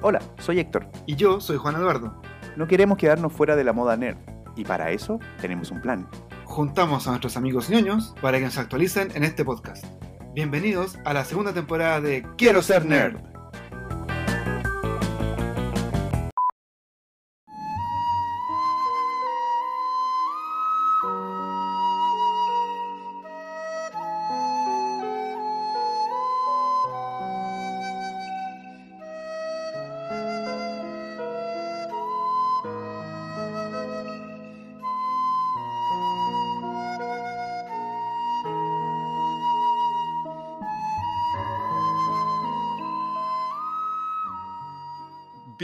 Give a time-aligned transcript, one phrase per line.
[0.00, 0.86] Hola, soy Héctor.
[1.06, 2.14] Y yo soy Juan Eduardo.
[2.56, 4.16] No queremos quedarnos fuera de la moda nerd.
[4.54, 6.08] Y para eso tenemos un plan.
[6.44, 9.84] Juntamos a nuestros amigos ñoños para que nos actualicen en este podcast.
[10.34, 13.16] Bienvenidos a la segunda temporada de Quiero ser nerd.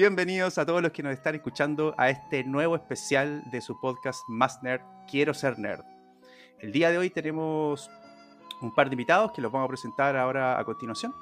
[0.05, 4.21] Bienvenidos a todos los que nos están escuchando a este nuevo especial de su podcast
[4.29, 5.83] Más Nerd, Quiero Ser Nerd.
[6.59, 7.91] El día de hoy tenemos
[8.61, 11.15] un par de invitados que los vamos a presentar ahora a continuación,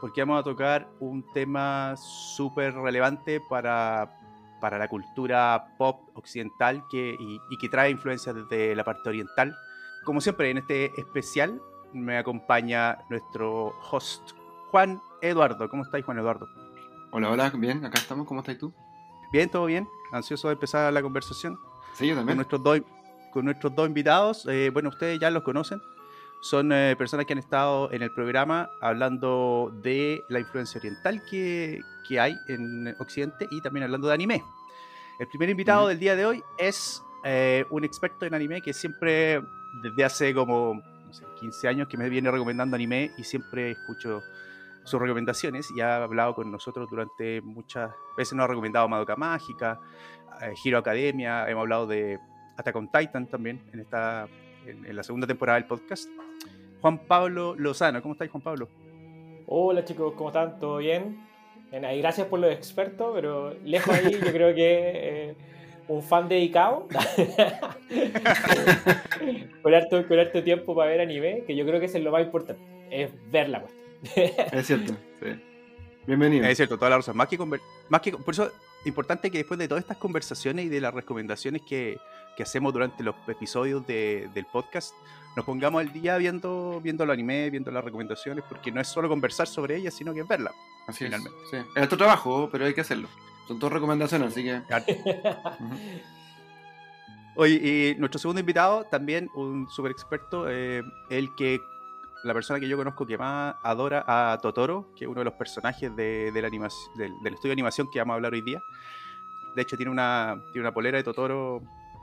[0.00, 4.16] porque vamos a tocar un tema súper relevante para,
[4.58, 9.54] para la cultura pop occidental que, y, y que trae influencias desde la parte oriental.
[10.02, 11.60] Como siempre, en este especial
[11.92, 14.30] me acompaña nuestro host,
[14.70, 15.68] Juan Eduardo.
[15.68, 16.63] ¿Cómo estáis, Juan Eduardo?
[17.16, 18.74] Hola, hola, bien, acá estamos, ¿cómo estás tú?
[19.32, 19.86] Bien, todo bien.
[20.10, 21.56] Ansioso de empezar la conversación
[21.92, 22.38] Sí, yo con también.
[22.38, 22.80] nuestros dos,
[23.32, 24.46] con nuestros dos invitados.
[24.50, 25.80] Eh, bueno, ustedes ya los conocen.
[26.40, 31.80] Son eh, personas que han estado en el programa hablando de la influencia oriental que,
[32.08, 34.42] que hay en Occidente y también hablando de anime.
[35.20, 35.90] El primer invitado Ujú.
[35.90, 39.40] del día de hoy es eh, un experto en anime que siempre,
[39.84, 44.20] desde hace como no sé, 15 años, que me viene recomendando anime y siempre escucho
[44.84, 48.34] sus recomendaciones y ha hablado con nosotros durante muchas veces.
[48.34, 49.80] Nos ha recomendado Madoka Mágica,
[50.42, 52.18] eh, Hero Academia, hemos hablado de
[52.56, 54.28] Attack on Titan también en, esta,
[54.66, 56.08] en, la segunda temporada del podcast.
[56.80, 58.68] Juan Pablo Lozano, ¿cómo estáis Juan Pablo?
[59.46, 60.58] Hola chicos, ¿cómo están?
[60.58, 61.26] ¿Todo bien?
[61.70, 65.36] Bien, ahí, gracias por los expertos, pero lejos ahí yo creo que eh,
[65.88, 66.88] un fan dedicado
[69.62, 72.12] con, harto, con harto tiempo para ver anime, que yo creo que eso es lo
[72.12, 73.83] más importante, es ver la cuestión.
[74.52, 75.28] Es cierto, sí.
[76.06, 76.44] Bienvenido.
[76.46, 77.16] Es cierto, toda la razón.
[77.16, 77.38] Más que,
[77.88, 78.50] más que por eso
[78.84, 81.98] importante que después de todas estas conversaciones y de las recomendaciones que,
[82.36, 84.92] que hacemos durante los episodios de- del podcast,
[85.36, 89.08] nos pongamos al día viendo, viendo el anime, viendo las recomendaciones, porque no es solo
[89.08, 90.52] conversar sobre ellas, sino que es verla.
[90.86, 91.38] Así finalmente.
[91.44, 91.50] es.
[91.50, 91.56] Sí.
[91.56, 93.08] Es nuestro trabajo, pero hay que hacerlo.
[93.48, 94.56] Son todas recomendaciones, así que.
[94.56, 95.74] Ujú.
[97.36, 97.54] Oye,
[97.96, 101.58] y nuestro segundo invitado, también un super experto, eh, el que
[102.24, 105.34] la persona que yo conozco que más adora a Totoro, que es uno de los
[105.34, 108.40] personajes de, de la animación, del, del estudio de animación que vamos a hablar hoy
[108.40, 108.62] día.
[109.54, 111.62] De hecho, tiene una, tiene una polera de Totoro.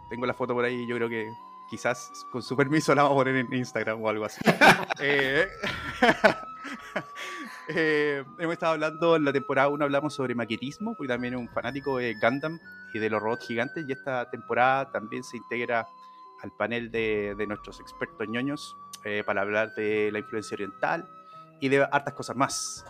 [0.10, 1.28] Tengo la foto por ahí, yo creo que
[1.70, 4.40] quizás con su permiso la vamos a poner en Instagram o algo así.
[5.04, 5.48] Eh,
[7.70, 11.50] eh, hemos estado hablando en la temporada 1, hablamos sobre maquetismo, porque también es un
[11.50, 12.60] fanático de Gundam
[12.94, 15.88] y de los robots gigantes, y esta temporada también se integra
[16.44, 21.08] al panel de, de nuestros expertos ñoños eh, para hablar de la influencia oriental
[21.60, 22.86] y de hartas cosas más.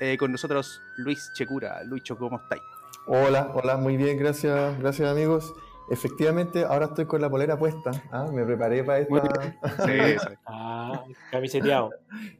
[0.00, 1.82] Eh, con nosotros Luis Checura.
[1.84, 2.62] Luicho, ¿cómo estáis?
[3.06, 5.54] Hola, hola, muy bien, gracias, gracias amigos.
[5.90, 7.90] Efectivamente, ahora estoy con la polera puesta.
[8.10, 8.26] ¿ah?
[8.32, 9.56] Me preparé para esta.
[9.86, 10.34] Sí, sí.
[10.46, 11.90] Ah, camiseteado.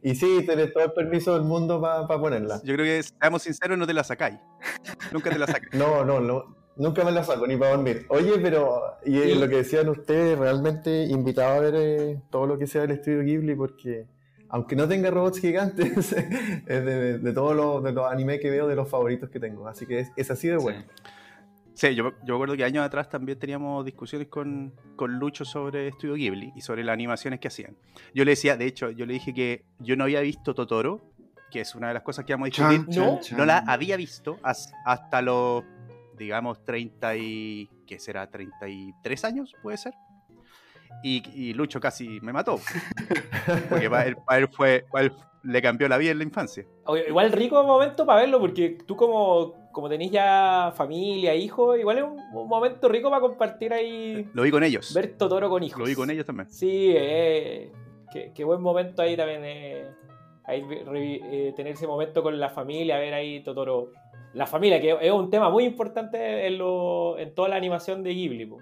[0.01, 2.59] Y sí, tenés todo el permiso del mundo para ponerla.
[2.63, 4.39] Yo creo que, seamos sinceros, no te la sacáis.
[5.11, 5.73] Nunca te la sacáis.
[5.73, 8.05] No, no, no, nunca me la saco ni para dormir.
[8.09, 9.39] Oye, pero y eh, Sí.
[9.39, 13.21] lo que decían ustedes, realmente invitado a ver eh, todo lo que sea del estudio
[13.23, 14.05] Ghibli, porque
[14.49, 16.11] aunque no tenga robots gigantes,
[16.67, 19.67] es de, de todos los, de los animes que veo, de los favoritos que tengo.
[19.67, 20.81] Así que es, es así de bueno.
[20.81, 21.03] Sí.
[21.77, 25.89] Sí, yo, yo me acuerdo que años atrás también teníamos discusiones con, con Lucho sobre
[25.89, 27.75] Estudio Ghibli y sobre las animaciones que hacían.
[28.13, 31.01] Yo le decía, de hecho, yo le dije que yo no había visto Totoro,
[31.51, 32.95] que es una de las cosas que vamos a discutir.
[32.95, 33.37] Chan, No, chan.
[33.37, 35.65] No la había visto has- hasta los,
[36.17, 37.69] digamos, 30 y...
[37.85, 38.29] ¿Qué será?
[38.29, 39.53] ¿33 años?
[39.61, 39.93] ¿Puede ser?
[41.03, 42.59] Y, y Lucho casi me mató.
[43.69, 45.11] Porque para él, para él fue, para él
[45.43, 46.65] le cambió la vida en la infancia.
[47.07, 52.03] Igual rico momento para verlo, porque tú como, como tenés ya familia, hijos, igual es
[52.03, 54.93] un, un momento rico para compartir ahí, Lo vi con ellos.
[54.93, 55.79] ver Totoro con hijos.
[55.79, 56.49] Lo vi con ellos también.
[56.49, 57.71] Sí, eh,
[58.11, 59.41] qué, qué buen momento ahí también.
[59.43, 59.85] eh,
[60.45, 63.91] ahí eh, tener ese momento con la familia, ver ahí Totoro.
[64.35, 66.57] La familia, que es un tema muy importante en,
[67.33, 68.45] toda la animación de Ghibli.
[68.45, 68.59] po.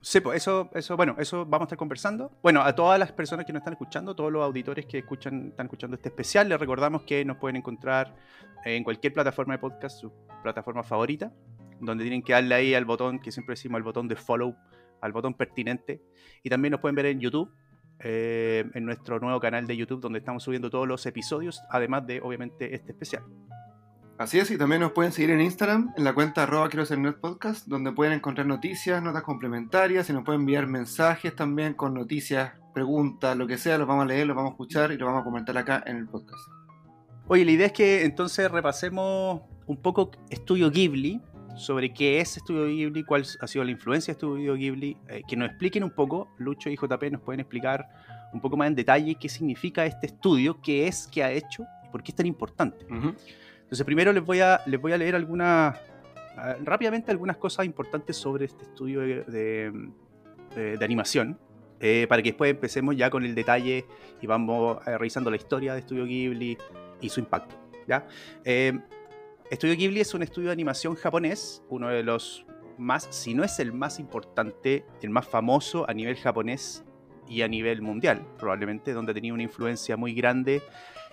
[0.00, 2.30] Sí, pues eso, eso, bueno, eso vamos a estar conversando.
[2.44, 5.66] Bueno, a todas las personas que nos están escuchando, todos los auditores que escuchan, están
[5.66, 8.14] escuchando este especial, les recordamos que nos pueden encontrar
[8.64, 10.12] en cualquier plataforma de podcast, su
[10.44, 11.32] plataforma favorita,
[11.80, 14.54] donde tienen que darle ahí al botón, que siempre decimos el botón de follow,
[15.00, 16.00] al botón pertinente.
[16.44, 17.52] Y también nos pueden ver en YouTube,
[17.98, 22.20] eh, en nuestro nuevo canal de YouTube, donde estamos subiendo todos los episodios, además de,
[22.20, 23.24] obviamente, este especial.
[24.18, 26.98] Así es, y también nos pueden seguir en Instagram, en la cuenta arroba quiero ser
[26.98, 31.94] nerd podcast, donde pueden encontrar noticias, notas complementarias y nos pueden enviar mensajes también con
[31.94, 35.06] noticias, preguntas, lo que sea, los vamos a leer, los vamos a escuchar y los
[35.06, 36.40] vamos a comentar acá en el podcast.
[37.28, 41.22] Oye, la idea es que entonces repasemos un poco Estudio Ghibli,
[41.54, 45.36] sobre qué es Estudio Ghibli, cuál ha sido la influencia de Estudio Ghibli, eh, que
[45.36, 47.88] nos expliquen un poco, Lucho y JP nos pueden explicar
[48.32, 51.88] un poco más en detalle qué significa este estudio, qué es, qué ha hecho y
[51.90, 52.84] por qué es tan importante.
[53.68, 55.78] Entonces, primero les voy a, les voy a leer algunas,
[56.64, 59.90] rápidamente algunas cosas importantes sobre este estudio de,
[60.54, 61.38] de- animación,
[61.78, 63.84] eh, para que después empecemos ya con el detalle
[64.22, 66.56] y vamos eh, revisando la historia de Estudio Ghibli
[67.02, 67.56] y su impacto.
[67.86, 68.06] ¿ya?
[68.42, 68.72] Eh,
[69.50, 72.46] estudio Ghibli es un estudio de animación japonés, uno de los
[72.78, 76.86] más, si no es el más importante, el más famoso a nivel japonés
[77.28, 80.62] y a nivel mundial, probablemente, donde tenido una influencia muy grande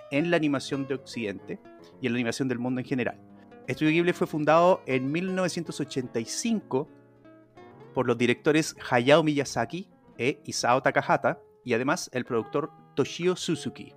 [0.09, 1.59] en la animación de Occidente
[2.05, 3.19] y en la animación del mundo en general.
[3.65, 6.87] Estudio Ghibli fue fundado en 1985
[7.95, 13.91] por los directores Hayao Miyazaki e Isao Takahata y además el productor Toshio Suzuki.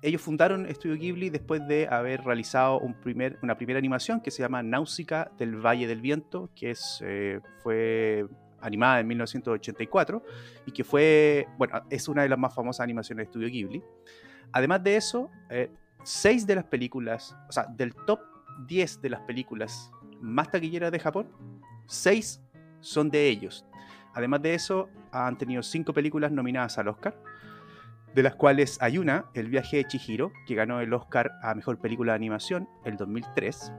[0.00, 5.32] Ellos fundaron Estudio Ghibli después de haber realizado una primera animación que se llama Náusica
[5.36, 8.28] del Valle del Viento, que es, eh, fue
[8.60, 10.22] animada en 1984
[10.66, 13.82] y que fue, bueno, es una de las más famosas animaciones de Estudio Ghibli.
[14.52, 15.68] Además de eso, eh,
[16.08, 18.20] seis de las películas, o sea, del top
[18.66, 21.28] 10 de las películas más taquilleras de Japón,
[21.86, 22.40] seis
[22.80, 23.66] son de ellos.
[24.14, 27.22] Además de eso, han tenido cinco películas nominadas al Oscar,
[28.14, 31.78] de las cuales hay una, El viaje de Chihiro, que ganó el Oscar a Mejor
[31.78, 33.70] Película de Animación el 2003.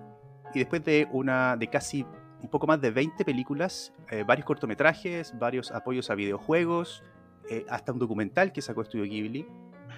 [0.53, 2.05] Y después de una de casi
[2.43, 7.03] un poco más de 20 películas, eh, varios cortometrajes, varios apoyos a videojuegos,
[7.49, 9.47] eh, hasta un documental que sacó Estudio Ghibli,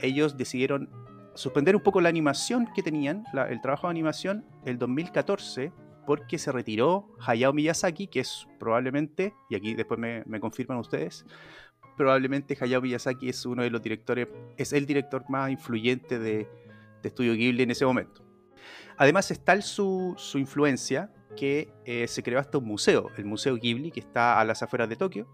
[0.02, 0.90] ellos decidieron
[1.36, 5.72] suspender un poco la animación que tenían, el trabajo de animación, el 2014,
[6.06, 11.26] porque se retiró Hayao Miyazaki, que es probablemente, y aquí después me, me confirman ustedes,
[11.96, 16.50] probablemente Hayao Miyazaki es uno de los directores, es el director más influyente de,
[17.02, 18.24] de Estudio Ghibli en ese momento.
[18.98, 23.56] Además está tal su, su influencia que eh, se creó hasta un museo, el Museo
[23.56, 25.28] Ghibli, que está a las afueras de Tokio,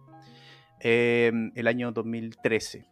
[0.80, 2.88] eh, el año 2013.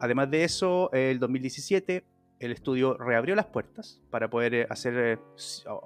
[0.00, 2.04] Además de eso, el 2017
[2.44, 5.18] el estudio reabrió las puertas para poder eh, hacer eh,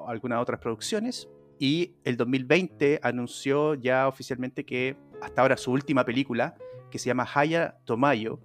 [0.06, 6.54] algunas otras producciones y el 2020 anunció ya oficialmente que hasta ahora su última película,
[6.90, 8.40] que se llama Haya Tomayo,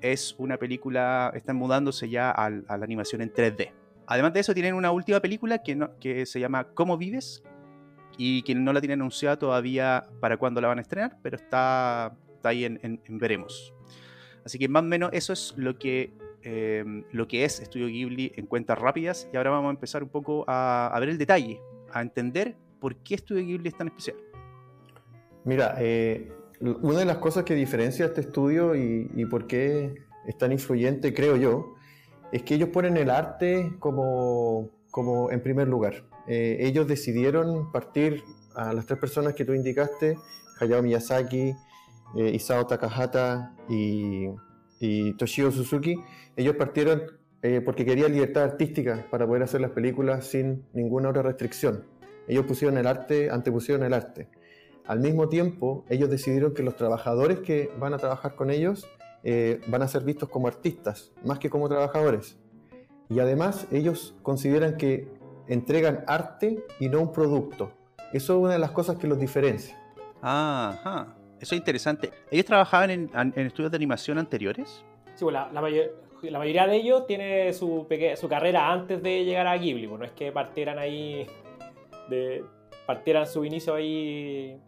[0.00, 3.72] es una película, están mudándose ya a la animación en 3D.
[4.06, 7.42] Además de eso, tienen una última película que, no- que se llama ¿Cómo vives?
[8.18, 12.16] Y que no la tienen anunciada todavía para cuándo la van a estrenar, pero está,
[12.34, 13.74] está ahí en- en veremos.
[14.44, 16.12] Así que más o menos eso es lo que,
[16.48, 19.28] eh, lo que es Estudio Ghibli en cuentas rápidas.
[19.32, 21.60] Y ahora vamos a empezar un poco a, a ver el detalle,
[21.92, 24.16] a entender por qué Estudio Ghibli es tan especial.
[25.44, 29.94] Mira, eh, una de las cosas que diferencia este estudio y, y por qué
[30.26, 31.74] es tan influyente, creo yo,
[32.32, 36.04] es que ellos ponen el arte como, como en primer lugar.
[36.26, 38.22] Eh, ellos decidieron partir
[38.54, 40.16] a las tres personas que tú indicaste,
[40.60, 41.54] Hayao Miyazaki,
[42.16, 44.28] eh, Isao Takahata y,
[44.80, 45.96] y Toshio Suzuki.
[46.36, 47.02] Ellos partieron
[47.42, 51.84] eh, porque querían libertad artística para poder hacer las películas sin ninguna otra restricción.
[52.28, 54.28] Ellos pusieron el arte, antepusieron el arte.
[54.86, 58.88] Al mismo tiempo, ellos decidieron que los trabajadores que van a trabajar con ellos
[59.22, 62.36] eh, van a ser vistos como artistas, más que como trabajadores.
[63.08, 65.08] Y además, ellos consideran que
[65.48, 67.72] entregan arte y no un producto.
[68.12, 69.76] Eso es una de las cosas que los diferencia.
[70.22, 72.10] Ajá, eso es interesante.
[72.30, 74.84] ¿Ellos trabajaban en, en estudios de animación anteriores?
[75.14, 79.02] Sí, pues la, la mayor- la mayoría de ellos tiene su, peque- su carrera antes
[79.02, 81.26] de llegar a Ghibli, pues no es que partieran ahí,
[82.08, 82.44] de,
[82.86, 84.58] partieran su inicio ahí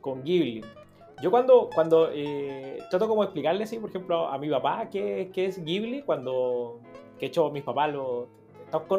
[0.00, 0.64] con Ghibli.
[1.22, 5.46] Yo cuando, cuando eh, trato como explicarle, sí, por ejemplo, a mi papá qué, qué
[5.46, 6.80] es Ghibli, cuando,
[7.18, 8.28] que de hecho mis papás lo...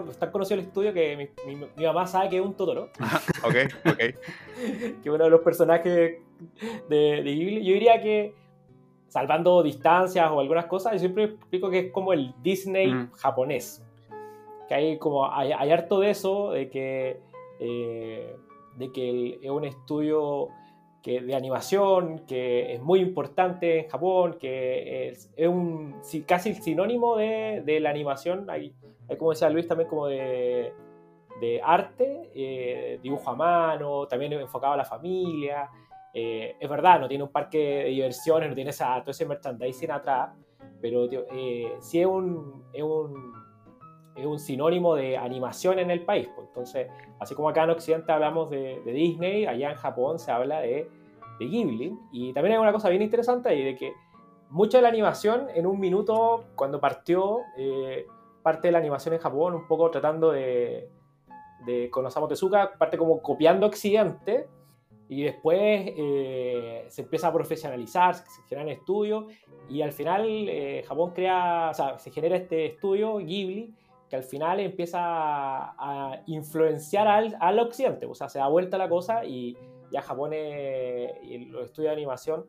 [0.09, 1.15] Están conocidos el estudio que
[1.45, 2.89] mi, mi- mi mamá sabe que es un Totoro,
[3.43, 3.97] ok, ok.
[5.03, 6.17] que uno de los personajes
[6.89, 7.63] de, de Ghibli.
[7.65, 8.33] Yo diría que,
[9.07, 13.11] salvando distancias o algunas cosas, yo siempre explico que es como el Disney Mm.
[13.13, 13.83] japonés.
[14.67, 17.19] Que hay como hay, hay harto de eso, de que,
[17.59, 18.35] eh,
[18.77, 20.47] de que el- es un estudio
[21.03, 26.49] que, de animación que es muy importante en Japón, que es, es un sí, casi
[26.49, 28.49] el sinónimo de, de la animación.
[28.49, 28.73] Hay,
[29.09, 30.71] hay, como decía Luis, también como de,
[31.41, 35.69] de arte, eh, dibujo a mano, también enfocado a la familia.
[36.13, 39.91] Eh, es verdad, no tiene un parque de diversiones, no tiene esa, todo ese merchandising
[39.91, 40.31] atrás,
[40.81, 43.33] pero eh, sí es un, es un,
[44.15, 46.29] es un sinónimo de animación en el país.
[46.35, 46.47] Pues.
[46.47, 46.87] Entonces,
[47.19, 50.89] así como acá en Occidente hablamos de, Disney, allá en Japón se habla de,
[51.39, 51.97] de, Ghibli.
[52.11, 53.93] Y también hay una cosa bien interesante ahí, de que
[54.49, 58.05] mucha de la animación en un minuto, cuando partió, eh,
[58.43, 60.89] parte de la animación en Japón, un poco tratando de,
[61.65, 64.47] de con Osamu Tezuka, parte como copiando Occidente,
[65.11, 69.25] y después eh, se empieza a profesionalizar, se generan estudios,
[69.69, 73.75] y al final eh, Japón crea, o sea, se genera este estudio, Ghibli,
[74.09, 78.87] que al final empieza a, influenciar al, al, occidente, o sea, se da vuelta la
[78.87, 79.57] cosa y
[79.91, 82.45] ya Japón y los estudios de animación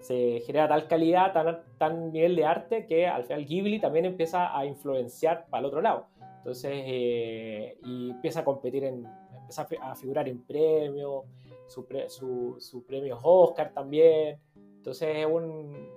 [0.00, 4.58] se genera tal calidad, tan, tan nivel de arte que al final Ghibli también empieza
[4.58, 6.06] a influenciar para el otro lado.
[6.38, 11.24] Entonces, eh, y empieza a competir en, empieza a figurar en premios,
[11.70, 14.38] su, su, su premio Oscar también.
[14.76, 15.88] Entonces, es un,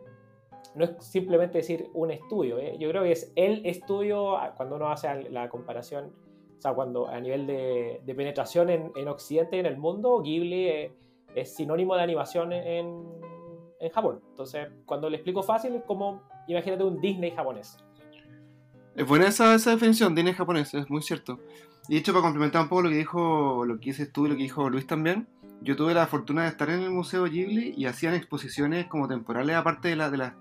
[0.75, 2.77] no es simplemente decir un estudio, ¿eh?
[2.79, 6.13] yo creo que es el estudio cuando uno hace la comparación,
[6.57, 10.69] o sea, cuando a nivel de, penetración en, en, Occidente y en el mundo, Ghibli
[10.69, 10.91] es,
[11.35, 13.03] es sinónimo de animación en,
[13.79, 14.21] en, Japón.
[14.29, 17.77] Entonces, cuando le explico fácil, es como, imagínate un Disney japonés.
[18.95, 21.39] Es buena esa, esa definición, Disney japonés, es muy cierto.
[21.87, 24.29] Y de hecho, para complementar un poco lo que dijo, lo que dices tú y
[24.29, 25.27] lo que dijo Luis también,
[25.63, 29.55] yo tuve la fortuna de estar en el Museo Ghibli y hacían exposiciones como temporales,
[29.55, 30.33] aparte de las de las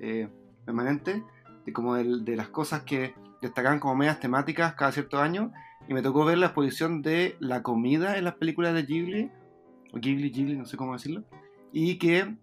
[0.00, 0.28] eh,
[0.64, 1.22] permanentes,
[1.66, 5.52] de como de, las cosas que destacaban como medias temáticas cada cierto año.
[5.88, 9.30] Y me tocó ver la exposición de la comida en las películas de Ghibli,
[9.92, 11.24] o Ghibli, Ghibli, no sé cómo decirlo,
[11.72, 12.34] y que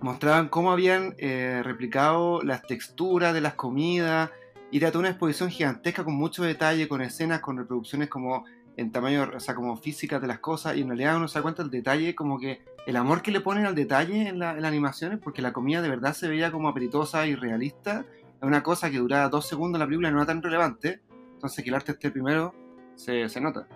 [0.00, 4.30] mostraban cómo habían eh, replicado las texturas de las comidas.
[4.70, 8.44] Y era toda una exposición gigantesca con mucho detalle, con escenas, con reproducciones como
[8.76, 11.42] en tamaño, o sea, como física de las cosas, y en realidad uno se da
[11.42, 14.64] cuenta del detalle, como que el amor que le ponen al detalle en, la, las
[14.64, 18.04] animaciones, porque la comida de verdad se veía como apetitosa y realista,
[18.40, 21.00] es una cosa que duraba dos segundos la película no era tan relevante,
[21.34, 22.54] entonces que el arte esté primero
[22.96, 23.66] se, se nota.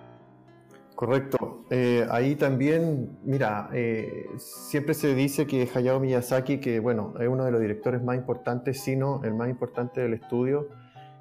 [0.96, 1.66] Correcto.
[1.68, 7.44] Eh, ahí también, mira, eh, siempre se dice que Hayao Miyazaki, que bueno, es uno
[7.44, 10.68] de los directores más importantes, sino el más importante del estudio,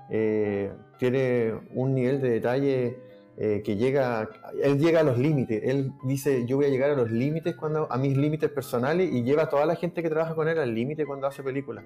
[0.09, 2.97] eh, tiene un nivel de detalle
[3.37, 4.29] eh, que llega,
[4.63, 7.91] él llega a los límites, él dice yo voy a llegar a los límites cuando,
[7.91, 10.73] a mis límites personales y lleva a toda la gente que trabaja con él al
[10.73, 11.83] límite cuando hace películas.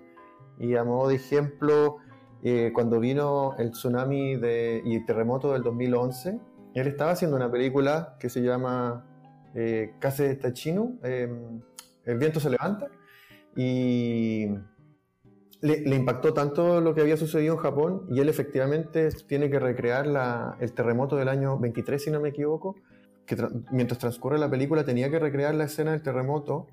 [0.60, 1.98] Y a modo de ejemplo,
[2.44, 6.40] eh, cuando vino el tsunami de, y el terremoto del 2011,
[6.76, 9.06] él estaba haciendo una película que se llama
[9.56, 11.62] eh, Case Tachino, em,
[12.06, 12.88] El viento se levanta,
[13.56, 14.48] y
[15.62, 20.06] le, impactó tanto lo que había sucedido en Japón y él efectivamente tiene que recrear
[20.60, 22.76] el terremoto del año 23, si no me equivoco,
[23.26, 23.36] que
[23.72, 26.68] mientras transcurre la película tenía que recrear la escena del terremoto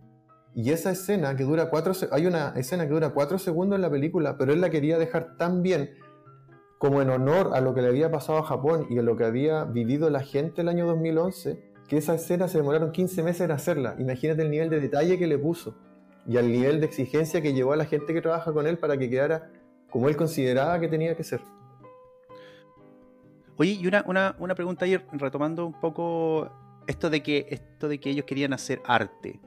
[0.54, 3.90] y esa escena que dura cuatro, hay una escena que dura cuatro segundos en la
[3.90, 5.90] película, pero él la quería dejar tan bien
[6.78, 9.24] como en honor a lo que le había pasado a Japón y a lo que
[9.24, 13.50] había vivido la gente el año 2011, que esa escena se demoraron 15 meses en
[13.50, 13.96] hacerla.
[13.98, 15.74] Imagínate el nivel de detalle que le puso
[16.28, 18.96] y al nivel de exigencia que llevó a la gente que trabaja con él para
[18.96, 19.50] que quedara
[19.90, 21.40] como él consideraba que tenía que ser.
[23.56, 24.04] Oye, y una,
[24.38, 26.50] una, pregunta ahí, retomando un poco
[26.86, 29.40] esto de que, esto de que ellos querían hacer arte.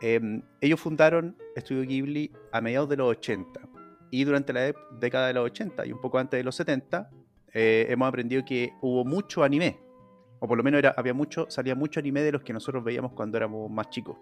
[0.00, 3.60] Em, ellos fundaron Estudio Ghibli a mediados de los 80
[4.10, 7.10] y durante la década de los 80 y un poco antes de los 70
[7.52, 9.78] eh, hemos aprendido que hubo mucho anime,
[10.40, 13.12] o por lo menos era, había mucho, salía mucho anime de los que nosotros veíamos
[13.12, 14.16] cuando éramos más chicos.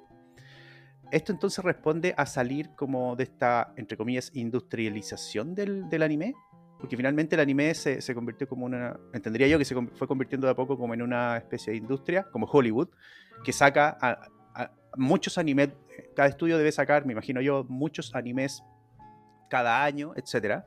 [1.12, 6.34] Esto entonces responde a salir como de esta, entre comillas, industrialización del, anime,
[6.80, 10.52] porque finalmente el anime se, convirtió como una, entendería yo que se fue convirtiendo de
[10.52, 12.88] a poco como en una especie de industria, como Hollywood,
[13.44, 15.68] que saca a, muchos animes,
[16.16, 18.62] cada estudio debe sacar, me imagino yo, muchos animes
[19.50, 20.64] cada año, etcétera,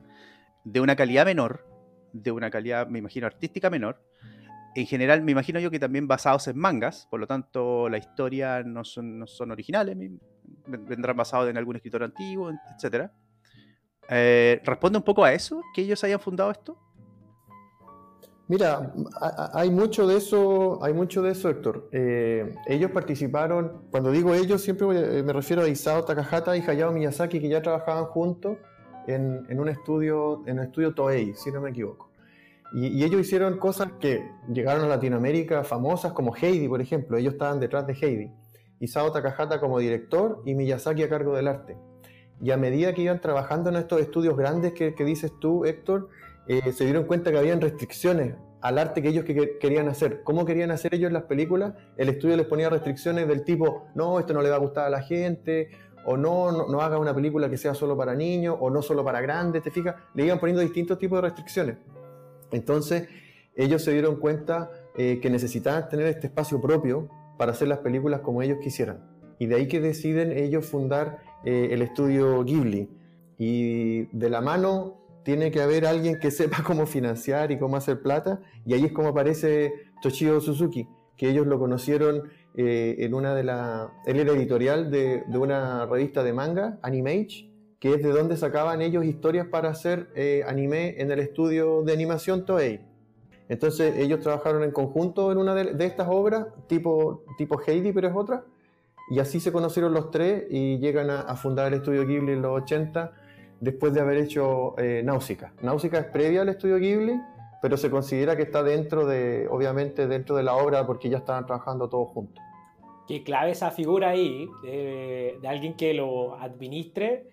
[0.62, 1.66] de una calidad menor,
[2.12, 4.00] de una calidad, me imagino, artística menor,
[4.76, 8.62] en general me imagino yo que también basados en mangas, por lo tanto la historia
[8.62, 9.96] no son, no son originales,
[10.66, 13.10] vendrán basados en algún escritor antiguo, etc.
[14.08, 16.78] Eh, ¿Responde un poco a eso, que ellos hayan fundado esto?
[18.48, 18.92] Mira,
[19.54, 21.88] hay mucho de eso, hay mucho de eso, Héctor.
[21.90, 24.86] Eh, ellos participaron, cuando digo ellos, siempre
[25.18, 28.58] eh, me refiero a Isao Takahata y Hayao Miyazaki, que ya trabajaban juntos
[29.08, 32.12] en, en un estudio, en el estudio Toei, si no me equivoco.
[32.72, 37.16] Y, y, ellos hicieron cosas que llegaron a Latinoamérica famosas, como Heidi, por ejemplo.
[37.16, 38.32] Ellos estaban detrás de Heidi.
[38.80, 41.76] Isao Takahata como director y Miyazaki a cargo del arte.
[42.40, 46.08] Y a medida que iban trabajando en estos estudios grandes que, dices tú, Héctor,
[46.48, 50.22] eh, se dieron cuenta que habían restricciones al arte que ellos querían hacer.
[50.22, 51.74] ¿Cómo querían hacer ellos las películas?
[51.96, 54.90] El estudio les ponía restricciones del tipo, no, esto no le va a gustar a
[54.90, 55.70] la gente,
[56.04, 59.04] o no, no, no haga una película que sea solo para niños, o no solo
[59.04, 59.94] para grandes, ¿te fijas?
[60.14, 61.76] Le iban poniendo distintos tipos de restricciones.
[62.50, 63.08] Entonces,
[63.54, 68.20] ellos se dieron cuenta eh, que necesitaban tener este espacio propio para hacer las películas
[68.20, 69.04] como ellos quisieran.
[69.38, 72.88] Y de ahí que deciden ellos fundar eh, el estudio Ghibli.
[73.38, 78.00] Y de la mano tiene que haber alguien que sepa cómo financiar y cómo hacer
[78.00, 78.40] plata.
[78.64, 83.44] Y ahí es como aparece Toshio Suzuki, que ellos lo conocieron eh, en una de
[83.44, 83.92] la...
[84.06, 88.80] Él era editorial de, de, una revista de manga, Animage, que es de donde sacaban
[88.80, 92.80] ellos historias para hacer eh, anime en el estudio de animación Toei.
[93.48, 98.14] Entonces ellos trabajaron en conjunto en una de, estas obras, tipo, tipo Heidi, pero es
[98.14, 98.44] otra.
[99.08, 102.62] Y así se conocieron los tres y llegan a, fundar el estudio Ghibli en los
[102.62, 103.12] 80
[103.60, 105.52] después de haber hecho eh, Náusica.
[105.62, 107.20] Náusica es previa al estudio Ghibli,
[107.62, 111.46] pero se considera que está dentro de, obviamente, dentro de la obra porque ya estaban
[111.46, 112.42] trabajando todos juntos.
[113.06, 117.28] Qué clave esa figura ahí, de, alguien que lo administre,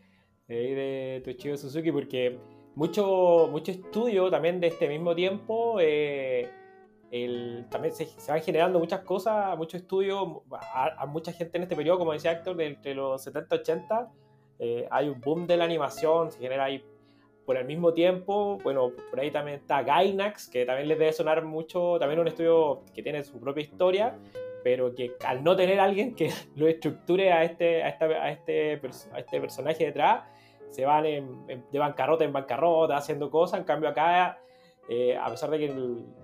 [0.47, 2.37] de, de Toshio Suzuki, porque
[2.75, 6.49] mucho, mucho estudio también de este mismo tiempo, eh,
[7.11, 11.63] el, también se, se, van generando muchas cosas, mucho estudio, a, a, mucha gente en
[11.63, 14.11] este periodo, como decía Héctor, de entre los 70 y 80,
[14.59, 16.83] eh, hay un boom de la animación, se genera ahí
[17.45, 21.43] por el mismo tiempo, bueno, por ahí también está Gainax, que también les debe sonar
[21.43, 24.17] mucho, también un estudio que tiene su propia historia,
[24.63, 28.81] pero que al no tener alguien que lo estructure a este, a esta, a este,
[29.11, 30.23] a este personaje detrás,
[30.69, 33.59] se van en, en, de bancarrota en bancarrota haciendo cosas.
[33.59, 34.39] En cambio, acá,
[34.89, 35.75] eh, a pesar de que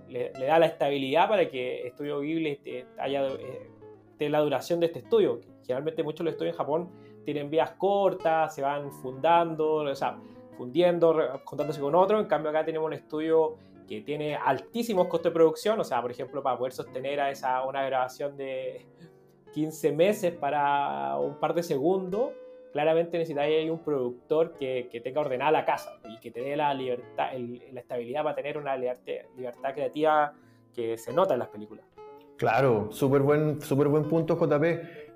[0.08, 5.00] le, da la estabilidad para que Estudio Ghibli eh, haya eh, la duración de este
[5.00, 5.40] estudio.
[5.62, 6.90] Generalmente, muchos de los estudios en Japón
[7.24, 10.18] tienen vías cortas, se van fundando, o sea,
[10.56, 12.20] fundiendo, juntándose con otro.
[12.20, 13.56] En cambio, acá tenemos un estudio
[13.90, 17.64] que tiene altísimos costos de producción, o sea, por ejemplo, para poder sostener a esa,
[17.64, 18.86] una grabación de
[19.52, 22.30] 15 meses para un par de segundos,
[22.72, 26.72] claramente necesitáis un productor que, que, tenga ordenada la casa y que te dé la
[26.74, 30.32] libertad, el, la estabilidad para tener una libertad, creativa
[30.74, 31.84] que se nota en las películas.
[32.36, 34.64] Claro, súper buen, super buen punto, JP.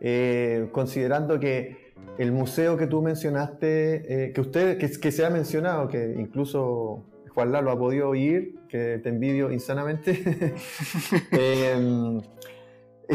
[0.01, 5.31] Eh, considerando que el museo que tú mencionaste, eh, que usted, que, que, se ha
[5.31, 10.23] mencionado, que incluso Juan Lalo ha podido oír, que te envidio insanamente.
[11.33, 12.21] eh,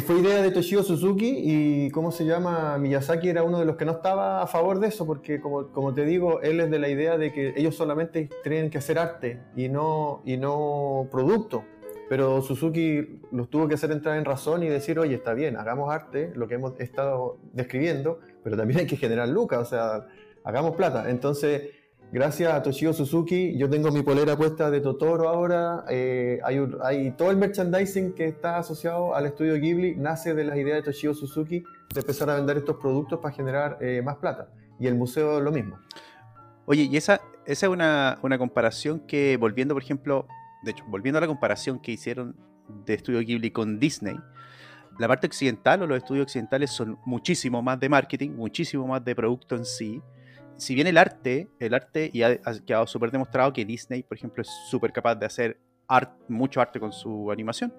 [0.06, 2.78] fue idea de Toshio Suzuki y, ¿cómo se llama?
[2.78, 5.93] Miyazaki era uno de los que no estaba a favor de eso porque, como, como
[5.93, 9.41] te digo, él es de la idea de que ellos solamente tienen que hacer arte
[9.56, 11.63] y no, y no producto.
[12.08, 15.91] Pero Suzuki los tuvo que hacer entrar en razón y decir, oye, está bien, hagamos
[15.91, 20.08] arte, lo que hemos estado describiendo, pero también hay que generar lucas, o sea,
[20.43, 21.10] hagamos plata.
[21.10, 21.69] Entonces,
[22.12, 25.86] gracias a Toshio Suzuki, yo tengo mi polera puesta de Totoro ahora.
[25.89, 30.43] Eh, hay, un, hay, todo el merchandising que está asociado al estudio Ghibli nace de
[30.43, 34.17] las ideas de Toshio Suzuki de empezar a vender estos productos para generar eh, más
[34.17, 34.50] plata.
[34.80, 35.78] Y el museo lo mismo.
[36.65, 40.28] Oye, y esa, esa es una, una comparación que, volviendo, por ejemplo,
[40.63, 42.36] de hecho, volviendo a la comparación que hicieron
[42.86, 44.17] de estudio Ghibli con Disney,
[45.00, 49.15] la parte occidental o los estudios occidentales son muchísimo más de marketing, muchísimo más de
[49.15, 50.02] producto en sí
[50.60, 54.41] si bien el arte, el arte, y ha, quedado súper demostrado que Disney, por ejemplo,
[54.41, 55.60] es súper capaz de hacer
[56.28, 57.74] mucho arte con su animación,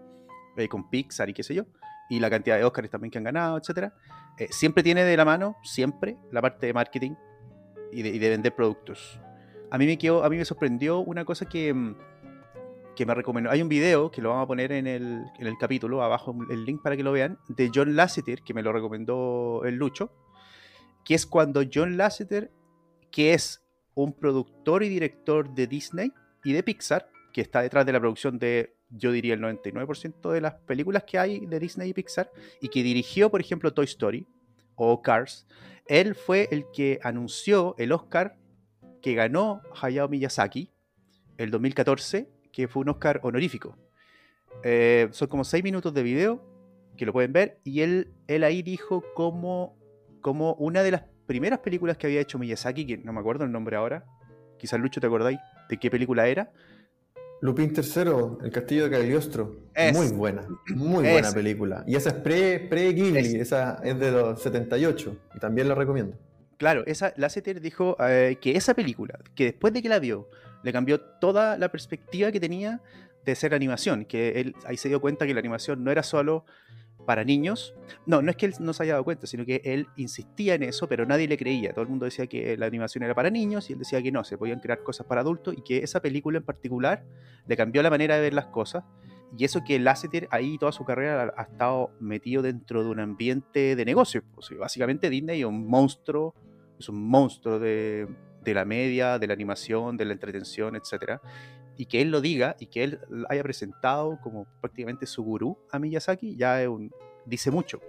[0.56, 1.64] eh, con Pixar y qué sé yo,
[2.08, 3.92] y la cantidad de Oscars también que han ganado, etc.
[4.38, 7.12] Eh, siempre tiene de la mano, siempre, la parte de marketing
[7.92, 9.20] y de, y de, vender productos.
[9.70, 11.94] A mí me quedó, a mí me sorprendió una cosa que, mm,
[12.96, 13.50] que me recomendó.
[13.50, 16.64] Hay un video que lo vamos a poner en el, en el capítulo, abajo el
[16.64, 20.12] link para que lo vean, de John Lasseter, que me lo recomendó el Lucho,
[21.04, 22.50] que es cuando John Lasseter
[23.10, 23.62] que es
[23.94, 26.12] un productor y director de Disney
[26.44, 30.40] y de Pixar, que está detrás de la producción de, yo diría, el 99% de
[30.40, 34.26] las películas que hay de Disney y Pixar, y que dirigió, por ejemplo, Toy Story
[34.74, 35.46] o Cars.
[35.86, 38.36] Él fue el que anunció el Oscar
[39.02, 40.70] que ganó Hayao Miyazaki
[41.38, 43.76] el 2014, que fue un Oscar honorífico.
[44.62, 46.44] Eh, son como seis minutos de video
[46.96, 49.78] que lo pueden ver, y él, él ahí dijo como,
[50.20, 53.52] como una de las primeras películas que había hecho Miyazaki, que no me acuerdo el
[53.52, 54.04] nombre ahora,
[54.58, 55.38] quizás Lucho te acordáis
[55.68, 56.50] de qué película era.
[57.40, 59.60] Lupin III, El Castillo de Cagliostro.
[59.72, 60.42] Es, muy buena,
[60.74, 61.84] muy es, buena película.
[61.86, 66.18] Y esa es pre-Ghibli, pre esa es de los 78, y también la recomiendo.
[66.56, 70.28] Claro, esa, Lasseter dijo eh, que esa película, que después de que la vio,
[70.64, 72.82] le cambió toda la perspectiva que tenía
[73.24, 76.44] de ser animación, que él ahí se dio cuenta que la animación no era solo
[77.10, 77.74] para niños.
[78.06, 80.62] No, no es que él no se haya dado cuenta, sino que él insistía en
[80.62, 81.72] eso, pero nadie le creía.
[81.72, 84.22] Todo el mundo decía que la animación era para niños y él decía que no,
[84.22, 87.02] se podían crear cosas para adultos y que esa película en particular
[87.48, 88.84] le cambió la manera de ver las cosas.
[89.36, 93.74] Y eso que Lasseter ahí toda su carrera ha, estado metido dentro de un ambiente
[93.74, 94.22] de negocio.
[94.36, 96.36] O sea, básicamente Disney es un monstruo,
[96.78, 98.06] es un monstruo de,
[98.44, 101.20] de la media, de la animación, de la entretención, etc.
[101.80, 105.78] y que él lo diga y que él haya presentado como prácticamente su gurú a
[105.78, 106.60] Miyazaki, ya
[107.24, 107.80] dice mucho.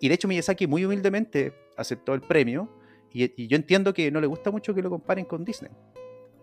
[0.00, 2.68] Y de hecho Miyazaki muy humildemente aceptó el premio
[3.12, 5.70] y, yo entiendo que no le gusta mucho que lo comparen con Disney.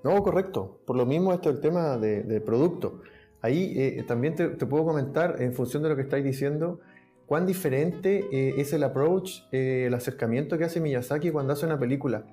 [0.01, 0.79] No, correcto.
[0.85, 3.01] Por lo mismo esto es el tema de, producto.
[3.41, 6.79] Ahí eh, también te, puedo comentar, en función de lo que estáis diciendo,
[7.25, 11.77] cuán diferente eh, es el approach, eh, el acercamiento que hace Miyazaki cuando hace una
[11.77, 12.23] película.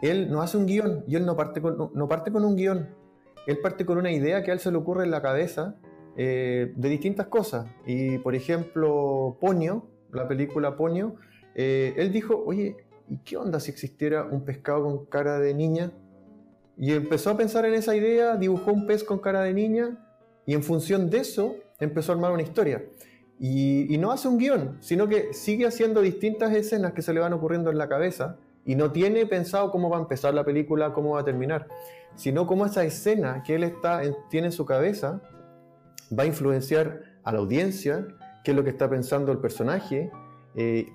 [0.00, 3.01] Él no hace un guion y él no parte con, no parte con un guion.
[3.46, 5.76] Él parte con una idea que a él se le ocurre en la cabeza
[6.16, 7.66] de distintas cosas.
[7.86, 11.16] Y por ejemplo, Ponio, la película Ponio,
[11.54, 12.76] él dijo, oye,
[13.08, 15.92] ¿y qué onda si existiera un pescado con cara de niña?
[16.76, 19.98] Y empezó a pensar en esa idea, dibujó un pez con cara de niña
[20.46, 22.84] y en función de eso empezó a armar una historia.
[23.38, 27.32] Y, no hace un guion, sino que sigue haciendo distintas escenas que se le van
[27.32, 31.14] ocurriendo en la cabeza y no tiene pensado cómo va a empezar la película, cómo
[31.14, 31.66] va a terminar,
[32.14, 35.20] sino cómo esa escena que él está tiene en su cabeza
[36.16, 38.06] va a influenciar a la audiencia,
[38.44, 40.10] qué es lo que está pensando el personaje,
[40.54, 40.86] eh,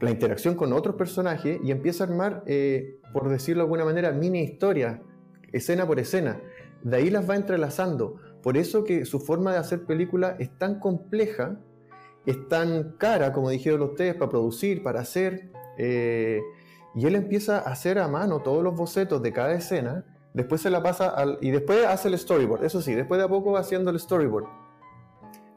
[0.00, 4.12] la interacción con otros personajes y empieza a armar, eh, por decirlo de alguna manera,
[4.12, 5.00] mini historias,
[5.52, 6.40] escena por escena.
[6.82, 8.16] De ahí las va entrelazando.
[8.42, 11.58] Por eso que su forma de hacer películas es tan compleja,
[12.24, 15.50] es tan cara, como dijeron ustedes, para producir, para hacer.
[15.76, 16.40] Eh,
[16.94, 20.04] y él empieza a hacer a mano todos los bocetos de cada escena,
[20.38, 22.64] después se la pasa al, y después hace el storyboard.
[22.64, 24.46] Eso sí, después de a poco va haciendo el storyboard.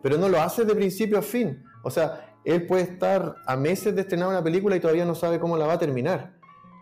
[0.02, 1.64] Pero no lo hace de principio a fin.
[1.84, 5.40] O sea, él puede estar a meses de estrenar una película y todavía no sabe
[5.40, 6.34] cómo la va a terminar.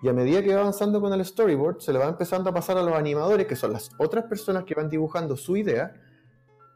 [0.01, 2.77] Y a medida que va avanzando con el storyboard, se le va empezando a pasar
[2.77, 5.93] a los animadores, que son las otras personas que van dibujando su idea,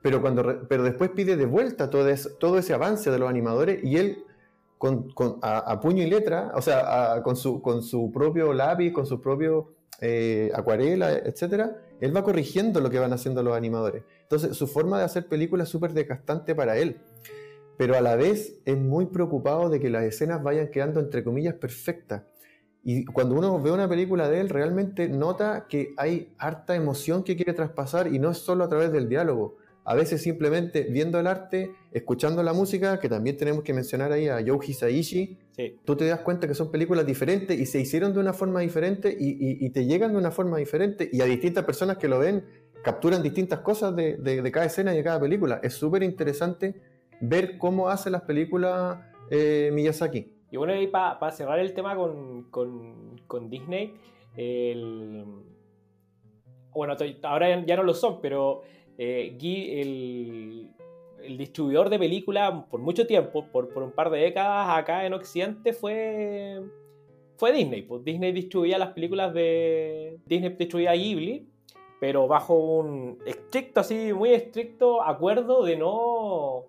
[0.02, 2.06] pero, cuando, pero después pide de vuelta todo
[2.38, 4.26] todo ese avance de los animadores y él,
[4.78, 5.08] con,
[5.42, 9.74] a, puño y letra, o sea, con, su, con su propio lápiz, con su propio
[10.04, 14.04] eh, acuarela, etcétera, él va corrigiendo lo que van haciendo los animadores.
[14.22, 17.00] Entonces, su forma de hacer películas es súper desgastante para él
[17.78, 21.56] pero a la vez es muy preocupado de que las escenas vayan quedando entre comillas
[21.56, 22.24] perfectas.
[22.84, 27.36] Y cuando uno ve una película de él, realmente nota que hay harta emoción que
[27.36, 29.58] quiere traspasar y no es solo a través del diálogo.
[29.86, 34.28] A veces simplemente viendo el arte, escuchando la música, que también tenemos que mencionar ahí
[34.28, 35.38] a Yoji Hisaishi,
[35.84, 39.16] tú te das cuenta que son películas diferentes y se hicieron de una forma diferente
[39.18, 42.46] y, te llegan de una forma diferente y a distintas personas que lo ven
[42.84, 45.60] capturan distintas cosas de, de cada escena y de cada película.
[45.64, 46.82] Es súper interesante
[47.22, 48.98] ver cómo hace las películas
[49.30, 50.32] eh, Miyazaki.
[50.52, 53.96] Y bueno, y para cerrar el tema con, Disney,
[56.72, 58.62] bueno, ahora ya no lo son, pero
[58.98, 59.38] eh,
[59.82, 60.70] el,
[61.38, 66.62] distribuidor de películas por mucho tiempo, por, un par de décadas acá en Occidente fue,
[67.38, 67.84] fue Disney.
[67.84, 70.20] Pues Disney distribuía las películas de...
[70.26, 71.48] Disney distribuía Ghibli,
[72.00, 76.66] pero bajo un estricto, así, muy estricto acuerdo de no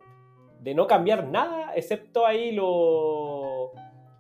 [0.65, 3.44] de no cambiar nada, excepto ahí lo,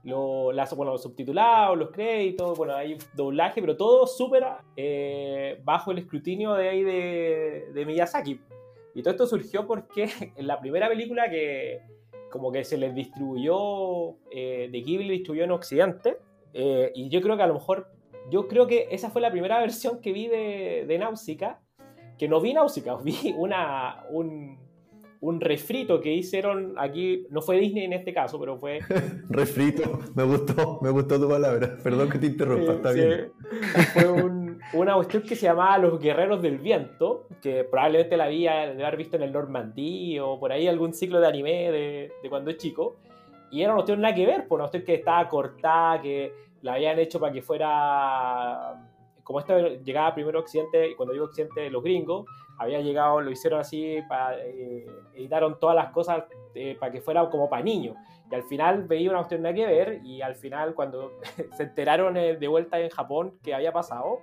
[0.05, 4.45] los subtitulados, los créditos, bueno, hay doblaje, pero todo súper
[4.77, 8.41] eh, bajo el escrutinio de ahí de, de, Miyazaki.
[8.95, 11.81] Y todo esto surgió porque en la primera película que
[12.31, 16.19] como que se les distribuyó, eh, de Ghibli distribuyó en Occidente,
[16.53, 17.93] eh, y yo creo que a lo mejor,
[18.29, 21.61] yo creo que esa fue la primera versión que vi de, de Náusica,
[22.19, 24.59] que no vi Náusica, vi una, un,
[25.25, 28.81] un refrito que hicieron aquí, no fue Disney en este caso, pero fue...
[29.31, 33.33] refrito, me gustó, me gustó tu palabra, perdón que te interrumpa, está bien.
[33.95, 38.85] Fue una cuestión que se llamaba Los Guerreros del Viento, que probablemente la había de
[38.85, 42.59] haber visto en el Normandí o por ahí algún ciclo de anime de, cuando es
[42.59, 42.97] chico,
[43.51, 46.33] y era una cuestión nada que ver, por pues, una cuestión que estaba cortada, que
[46.61, 48.91] la habían hecho para que fuera...
[49.23, 52.27] Como esta llegaba primero Occidente, y cuando digo Occidente, los gringos,
[52.59, 57.29] había llegado, lo hicieron así, para, eh, editaron todas las cosas eh, para que fuera
[57.29, 57.97] como para niños.
[58.31, 61.13] Y al final veía una cuestión de que ver y al final cuando
[61.57, 64.21] se enteraron eh, de vuelta en Japón que había pasado,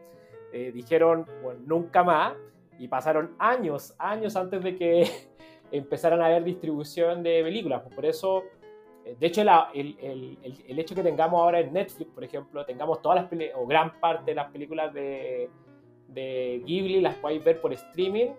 [0.74, 2.34] dijeron, bueno, nunca más.
[2.78, 5.10] Y pasaron años, años antes de que
[5.72, 7.84] empezaran a haber distribución de películas.
[7.96, 8.44] Por eso,
[9.18, 13.32] de hecho, el, el, el, hecho que tengamos ahora en Netflix, por ejemplo, tengamos todas
[13.32, 15.50] las o gran parte de las películas de
[16.14, 18.32] de Ghibli las podéis ver por streaming,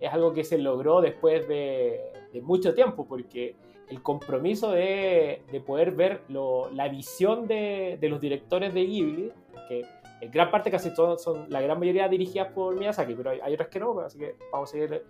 [0.00, 2.00] es algo que se logró después de,
[2.42, 3.56] mucho tiempo, porque
[3.88, 9.32] el compromiso de, poder ver la visión de, los directores de Ghibli,
[9.68, 9.84] que
[10.20, 13.68] en gran parte casi todos son, la gran mayoría dirigidas por Miyazaki, pero hay, otras
[13.68, 15.02] que no, así que vamos a seguir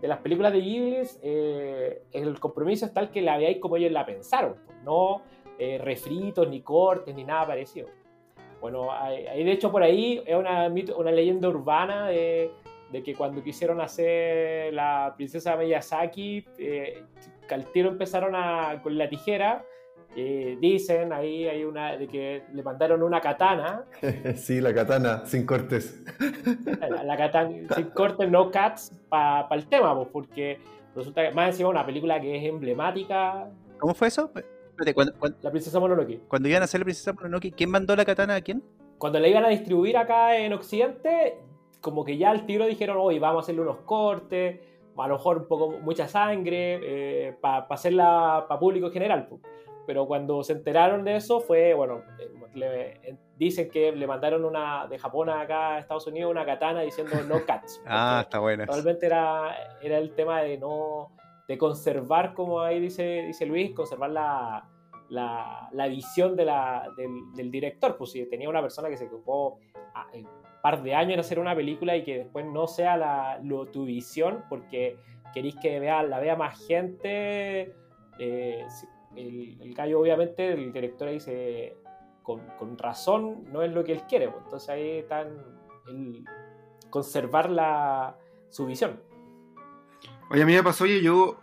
[0.00, 3.92] de las películas de Ghibli, eh, el compromiso es tal que la veáis como ellos
[3.92, 5.22] la pensaron, no
[5.58, 7.88] eh, refritos, ni cortes, ni nada parecido.
[8.60, 12.50] Bueno, hay, de hecho por ahí es una, una leyenda urbana de,
[12.90, 17.02] de que cuando quisieron hacer la princesa Miyazaki, eh,
[17.50, 19.64] al tiro empezaron a, con la tijera.
[20.16, 23.84] eh, dicen ahí hay una de que le mandaron una katana,
[24.36, 26.02] sí, la katana, sin cortes.
[26.80, 30.58] la, la katana sin cortes, no cuts, para el tema, pues, porque
[30.94, 34.30] resulta que más encima una película que es emblemática, ¿Cómo fue eso?
[34.76, 36.20] Espérate, cuando, cuando- la princesa Mononoke.
[36.28, 38.62] cuando iban a hacer la princesa Mononoke, ¿quién mandó la katana a quién?
[38.98, 41.38] Cuando la iban a distribuir acá en Occidente,
[41.80, 44.60] como que ya al tiro dijeron, oye, vamos a hacerle unos cortes,
[44.98, 49.26] a lo mejor un poco mucha sangre, para hacerla para público general.
[49.28, 49.40] pu.
[49.86, 54.44] Pero cuando se enteraron de eso fue, bueno, eh, le- eh, dicen que le mandaron
[54.44, 57.80] una de Japón acá a Estados Unidos una katana diciendo no cuts.
[57.86, 58.64] Ah, está buena.
[58.66, 61.12] Realmente era, era el tema de no
[61.48, 64.68] de conservar, como ahí dice, dice Luis, conservar la,
[65.08, 67.96] la, visión de la, del, director.
[67.96, 69.58] Pues si tenía una persona que se ocupó
[70.14, 70.28] un
[70.62, 73.84] par de años en hacer una película y que después no sea la, lo- tu
[73.84, 74.98] visión porque
[75.32, 77.74] queréis que vea, la vea más gente.
[78.18, 78.66] eh,
[79.14, 81.18] el, el gallo, obviamente, el director ahí
[82.22, 84.28] con, con razón, no es lo que él quiere.
[84.28, 84.42] pues.
[84.44, 85.28] Entonces ahí están
[85.88, 86.24] el
[86.90, 88.16] conservar la,
[88.50, 89.00] su visión.
[90.28, 91.38] Oye, a mí me pasó, oye, yo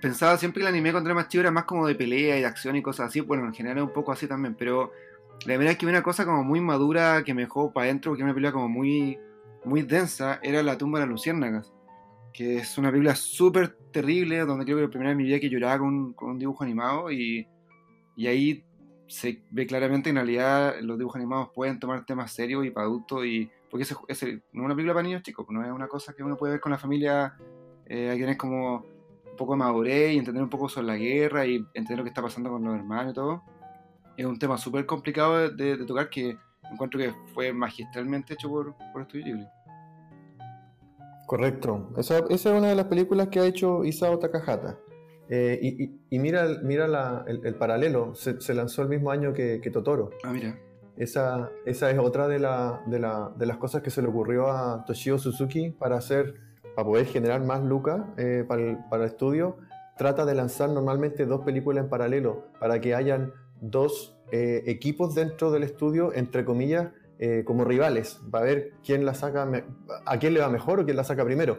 [0.00, 2.40] pensaba siempre que el anime cuando era más chico era más como de pelea y
[2.40, 3.20] de acción y cosas así.
[3.20, 4.92] Bueno, en general es un poco así también, pero
[5.44, 8.18] la verdad es que una cosa como muy madura que me dejó para adentro, que
[8.18, 9.18] era una película como muy,
[9.64, 11.72] muy densa, era La tumba de las luciérnagas.
[12.32, 15.40] Que es una película súper terrible, donde creo que la primera vez en mi vida
[15.40, 17.46] que lloraba con, un dibujo animado y,
[18.26, 18.64] ahí
[19.06, 22.86] se ve claramente que en realidad los dibujos animados pueden tomar temas serios y para
[22.86, 26.12] adultos y porque ese- no es una película para niños chicos, no es una cosa
[26.12, 27.34] que uno puede ver con la familia
[27.88, 28.76] eh, hay que tener como
[29.30, 32.08] un poco de madurez y entender un poco sobre la guerra y entender lo que
[32.10, 33.42] está pasando con los hermanos y todo.
[34.16, 36.36] Es un tema súper complicado de, de- de tocar que
[36.72, 39.46] encuentro que fue magistralmente hecho por, por Estudio Ghibli.
[41.26, 41.90] Correcto.
[41.96, 44.78] Esa, esa es una de las películas que ha hecho Isao Takahata.
[45.28, 48.88] Eh, y, y- y mira, el- mira la- el, el paralelo, se, se lanzó el
[48.88, 50.10] mismo año que, que Totoro.
[50.24, 50.58] Ah, mira.
[50.96, 54.50] Esa, esa es otra de, la- de, la- de las cosas que se le ocurrió
[54.50, 56.34] a Toshio Suzuki para hacer,
[56.78, 59.56] para poder generar más lucas eh, para, el, estudio.
[59.96, 65.50] Trata de lanzar normalmente dos películas en paralelo para que hayan dos eh, equipos dentro
[65.50, 69.50] del estudio, entre comillas, eh, como rivales, para ver quién la saca,
[70.06, 71.58] a quién le va mejor o quién la saca primero.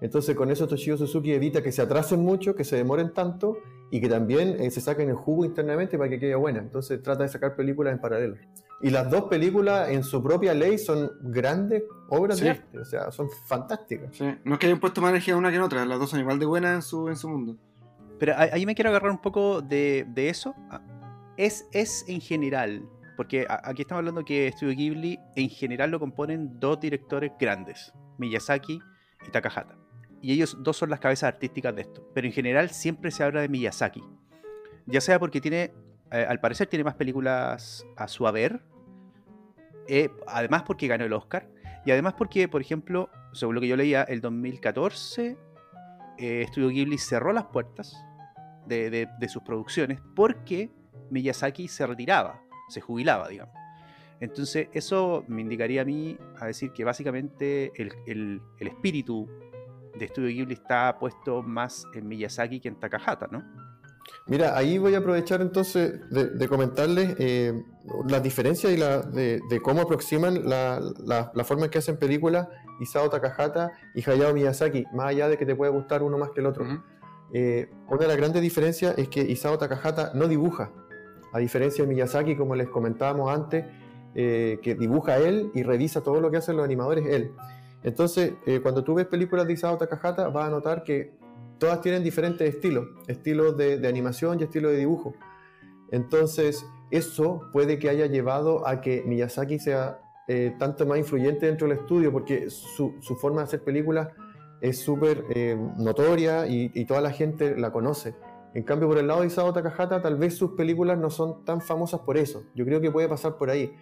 [0.00, 3.58] Entonces con eso Toshio Suzuki evita que se atrasen mucho, que se demoren tanto
[3.90, 6.60] y que también eh, se saquen el jugo internamente para que quede buena.
[6.60, 8.36] Entonces trata de sacar películas en paralelo.
[8.82, 12.44] Y las dos películas en su propia ley son grandes obras Sí.
[12.44, 14.16] de arte, o sea, son fantásticas.
[14.16, 14.24] Sí.
[14.44, 16.38] No es que hayan puesto más energía una que en otra, las dos son igual
[16.38, 17.56] de buenas en su, en su mundo.
[18.18, 20.54] Pero ahí me quiero agarrar un poco de, de eso.
[20.70, 20.80] Ah,
[21.36, 22.82] Es, es en general,
[23.16, 28.78] porque aquí estamos hablando que Studio Ghibli en general lo componen dos directores grandes, Miyazaki
[29.26, 29.76] y Takahata.
[30.22, 32.06] Y ellos dos son las cabezas artísticas de esto.
[32.14, 34.02] Pero en general siempre se habla de Miyazaki.
[34.86, 35.72] Ya sea porque tiene,
[36.10, 38.62] eh, al parecer tiene más películas a su haber,
[39.88, 41.48] eh, además porque ganó el Oscar,
[41.84, 45.36] y además porque, por ejemplo, según lo que yo leía, el 2014
[46.18, 47.96] eh, Studio Ghibli cerró las puertas
[48.66, 50.70] de, sus producciones porque
[51.10, 53.54] Miyazaki se retiraba, se jubilaba, digamos.
[54.20, 59.26] Entonces, eso me indicaría a mí a decir que básicamente el- el espíritu
[59.98, 63.42] de Studio Ghibli está puesto más en Miyazaki que en Takahata, ¿no?
[64.26, 67.52] Mira, ahí voy a aprovechar entonces de, de comentarles eh,
[68.08, 71.96] las diferencias y la, de, de cómo aproximan la, la- la forma en que hacen
[71.96, 72.48] películas
[72.80, 76.40] Isao Takahata y Hayao Miyazaki, más allá de que te puede gustar uno más que
[76.40, 76.64] el otro.
[76.64, 76.80] Ujú.
[77.32, 80.70] Eh, una de las grandes diferencias es que Isao Takahata no dibuja,
[81.32, 83.64] a diferencia de Miyazaki, como les comentábamos antes,
[84.14, 87.32] eh, que dibuja él y revisa todo lo que hacen los animadores él.
[87.82, 91.14] Entonces, eh, cuando tú ves películas de Isao Takahata, vas a notar que
[91.58, 95.14] todas tienen diferentes estilos, estilos de, animación y estilos de dibujo.
[95.90, 101.68] Entonces, eso puede que haya llevado a que Miyazaki sea eh, tanto más influyente dentro
[101.68, 104.08] del estudio, porque su, su forma de hacer películas
[104.60, 108.14] es súper eh, notoria y, y toda la gente la conoce.
[108.52, 111.60] En cambio, por el lado de Isao Takahata, tal vez sus películas no son tan
[111.60, 112.42] famosas por eso.
[112.54, 113.72] Yo creo que puede pasar por ahí.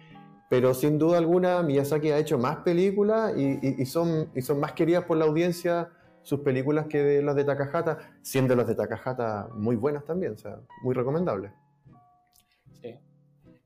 [0.49, 5.25] Pero sin duda alguna, Miyazaki ha hecho más películas y, son, más queridas por la
[5.25, 5.89] audiencia
[6.23, 10.37] sus películas que de las de Takahata, siendo las de Takahata muy buenas también, o
[10.37, 11.51] sea, muy recomendables.
[12.81, 12.95] Sí.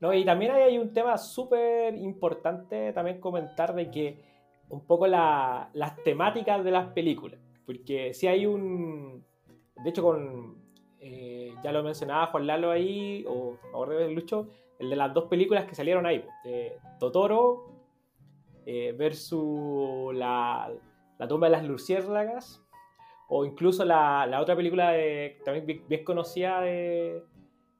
[0.00, 4.22] No, y también hay un tema súper importante también comentar de que
[4.68, 7.40] un poco la- las temáticas de las películas.
[7.66, 9.24] Porque si hay un.
[9.82, 10.56] De hecho, con.
[11.00, 15.24] eh, ya lo mencionaba Juan Lalo ahí, o ahora de Lucho, el de las dos
[15.24, 17.66] películas que salieron ahí: de Totoro
[18.66, 20.70] eh, versus la,
[21.18, 22.60] La tumba de las luciérnagas,
[23.28, 27.22] o incluso la, la otra película de, también bien, bien conocida de,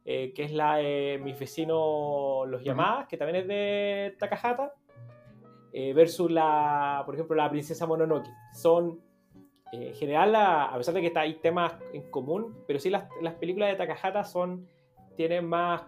[0.05, 4.73] eh, que es la de Mis vecinos los llamadas, que también es de Takahata,
[5.73, 8.31] eh, versus la, por ejemplo, la princesa Mononoke.
[8.53, 9.01] Son,
[9.73, 12.91] eh, en general, la- a pesar de que está- hay temas en común, pero sí
[12.91, 14.69] las, las películas de Takahata son,
[15.17, 15.83] tienen más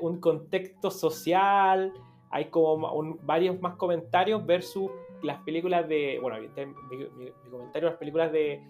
[0.00, 1.92] un contexto social,
[2.30, 4.90] hay como varios más comentarios versus
[5.22, 8.62] las películas de, bueno, mi, mi- mi comentario, las películas de,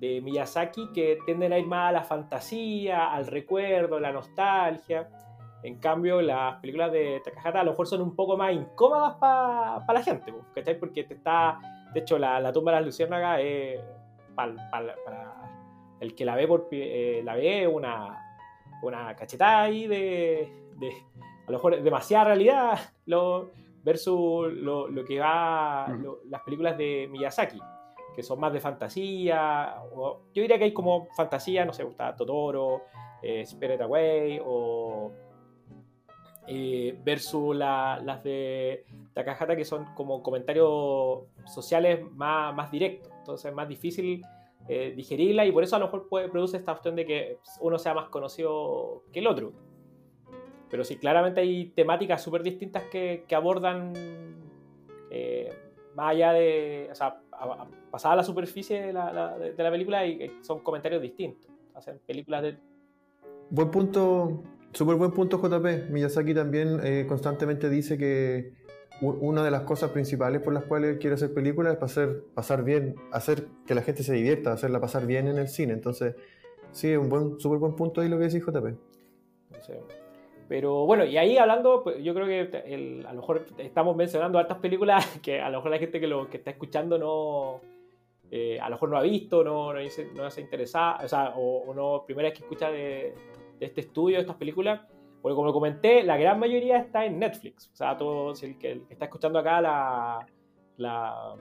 [0.00, 5.08] Miyazaki que tienden a ir más a la fantasía, al recuerdo, la nostalgia.
[5.62, 9.92] En cambio, las películas de Takahata a lo mejor son un poco más incómodas para
[9.94, 10.78] la gente, ¿cachai?
[10.78, 11.58] Porque te está,
[11.94, 13.80] de hecho, la, tumba de las luciérnagas es
[14.34, 14.94] para
[16.00, 18.23] el que la ve por eh, la ve una,
[18.82, 20.88] una cachetada ahí de, de
[21.46, 23.50] a lo mejor demasiada realidad lo,
[23.82, 27.60] versus lo, lo que va lo- las películas de Miyazaki
[28.14, 32.14] que son más de fantasía o, yo diría que hay como fantasía no sé está
[32.14, 32.82] Totoro
[33.22, 35.10] eh, Spirit Away o
[36.46, 38.84] eh, versus la- las de
[39.14, 44.22] Takahata que son como comentarios sociales más, más directos entonces es más difícil
[44.68, 47.78] eh, digerirla y por eso a lo mejor puede, produce esta opción de que uno
[47.78, 49.52] sea más conocido que el otro.
[50.70, 53.92] Pero sí, claramente hay temáticas súper distintas que, que abordan
[55.10, 55.52] eh,
[55.94, 59.70] más allá de, o sea, a- a- pasada la superficie de la, la- de la
[59.70, 61.50] película y eh, son comentarios distintos.
[61.74, 62.56] Hacen películas de...
[63.50, 65.90] Buen punto, súper buen punto JP.
[65.90, 68.52] Miyazaki también eh, constantemente dice que
[69.10, 72.64] una de las cosas principales por las cuales él quiere hacer películas es pasar, pasar
[72.64, 75.72] bien, hacer que la gente se divierta, hacerla pasar bien en el cine.
[75.72, 76.14] Entonces,
[76.70, 78.74] sí, es un buen, súper buen punto ahí lo que decís JP.
[79.60, 79.80] sé.
[80.48, 84.58] Pero bueno, y ahí hablando, pues, yo creo que a lo mejor estamos mencionando hartas
[84.58, 87.60] películas que a lo mejor la gente que lo que está escuchando no,
[88.30, 91.32] eh, a lo mejor no ha visto, no, no, dice- no se interesa, o sea,
[91.36, 93.14] o, no, primera vez que escucha de
[93.60, 94.82] este estudio, de estas películas,
[95.24, 98.82] porque como comenté, la gran mayoría está en Netflix, o sea, todo, si el que,
[98.90, 100.26] está escuchando acá la,
[100.76, 101.38] la,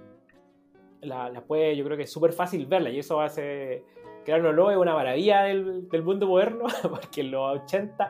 [1.01, 3.83] la, puede, yo creo que es súper fácil verla, y eso hace
[4.23, 8.09] crear un olor es una maravilla del, del mundo moderno, porque en los 80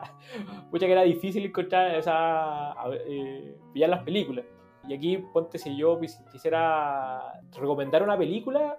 [0.70, 2.76] mucha que era difícil encontrar, o sea,
[3.08, 4.44] eh, pillar las películas.
[4.86, 8.78] Y aquí, ponte, si yo quis- quisiera recomendar una película,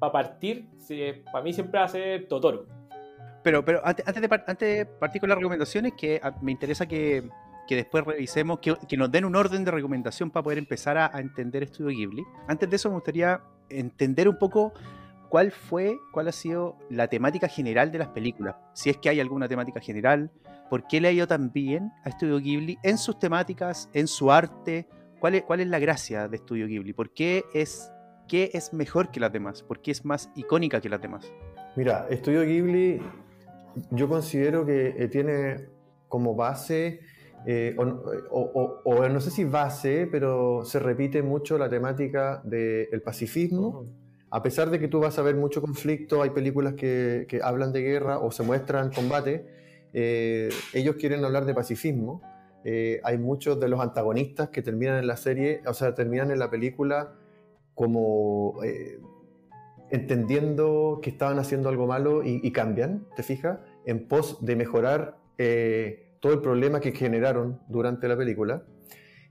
[0.00, 0.66] para partir,
[1.30, 2.66] para mí siempre va a ser Totoro.
[3.46, 7.30] Pero, pero antes, de, antes de partir con las recomendaciones, que ah, me interesa que,
[7.68, 11.16] que después revisemos, que, que nos den un orden de recomendación para poder empezar a,
[11.16, 12.24] a entender Estudio Ghibli.
[12.48, 14.72] Antes de eso, me gustaría entender un poco
[15.28, 18.56] cuál fue, cuál ha sido la temática general de las películas.
[18.72, 20.32] Si es que hay alguna temática general,
[20.68, 24.32] por qué le ha ido tan bien a Estudio Ghibli en sus temáticas, en su
[24.32, 24.88] arte.
[25.20, 26.92] ¿Cuál es, cuál es la gracia de Estudio Ghibli?
[26.92, 27.92] ¿Por qué es,
[28.26, 29.62] qué es mejor que las demás?
[29.62, 31.32] ¿Por qué es más icónica que las demás?
[31.76, 33.00] Mira, Estudio Ghibli
[33.90, 35.66] yo considero que eh, tiene
[36.08, 37.00] como base,
[37.46, 41.68] eh, o, no- o- o- o no sé si base, pero se repite mucho la
[41.68, 43.86] temática del pacifismo.
[44.30, 47.72] A pesar de que tú vas a ver mucho conflicto, hay películas que, que hablan
[47.72, 49.46] de guerra o se muestran combate,
[49.92, 52.20] eh, ellos quieren hablar de pacifismo.
[52.64, 56.40] Eh, hay muchos de los antagonistas que terminan en la serie, o sea, terminan en
[56.40, 57.12] la película
[57.74, 58.98] como eh,
[59.90, 63.60] entendiendo que estaban haciendo algo malo y, y cambian, ¿te fijas?
[63.86, 68.64] En pos de mejorar eh, todo el problema que generaron durante la película.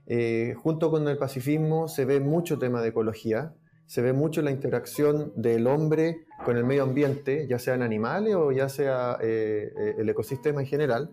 [0.06, 3.54] Eh, junto con el pacifismo se ve mucho tema de ecología,
[3.86, 8.52] se ve mucho la interacción del hombre con el medio ambiente, ya sean animales o
[8.52, 11.10] ya sea eh, eh, el ecosistema en general.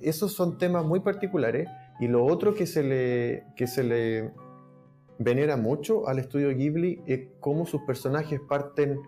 [0.00, 1.68] Esos son temas muy particulares
[1.98, 4.32] y lo otro que se le, que se le
[5.18, 9.00] venera mucho al estudio Ghibli es cómo sus personajes parten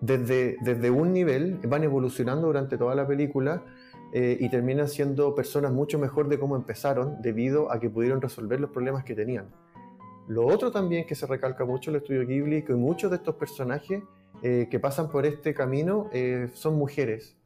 [0.00, 3.64] desde, desde un nivel, van evolucionando durante toda la película
[4.12, 8.60] eh, y terminan siendo personas mucho mejor de cómo empezaron debido a que pudieron resolver
[8.60, 9.46] los problemas que tenían.
[10.28, 13.16] Lo otro también que se recalca mucho en el estudio Ghibli es que muchos de
[13.16, 14.02] estos personajes
[14.42, 17.36] eh, que pasan por este camino eh, son mujeres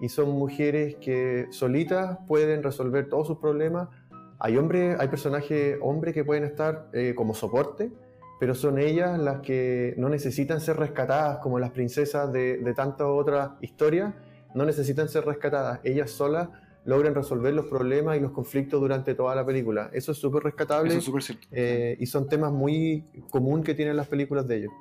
[0.00, 3.88] y son mujeres que solitas pueden resolver todos sus problemas.
[4.40, 7.92] Hay hombres, hay personajes hombres que pueden estar como soporte,
[8.42, 13.06] pero son ellas las que no necesitan ser rescatadas como las princesas de, de tantas
[13.06, 14.14] otras historias,
[14.52, 15.78] no necesitan ser rescatadas.
[15.84, 16.48] Ellas solas
[16.84, 19.90] logran resolver los problemas y los conflictos durante toda la película.
[19.92, 21.46] Eso es súper rescatable Eso es súper cierto.
[21.52, 24.72] eh, y son temas muy común que tienen las películas de ellos.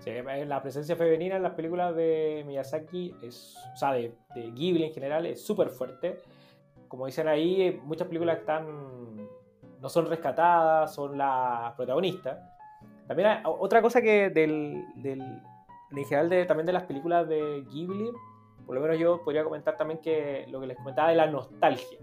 [0.00, 4.50] Sí, eh, la presencia femenina en las películas de Miyazaki, es, o sea, de, de
[4.50, 6.18] Ghibli en general, es súper fuerte.
[6.88, 8.66] Como dicen ahí, eh, muchas películas están
[9.80, 12.38] no son rescatadas, son las protagonistas.
[13.06, 17.64] También hay- otra cosa que del, del en general de, también de las películas de
[17.70, 18.10] Ghibli,
[18.66, 21.98] por lo menos yo podría comentar también que lo que les comentaba de la nostalgia.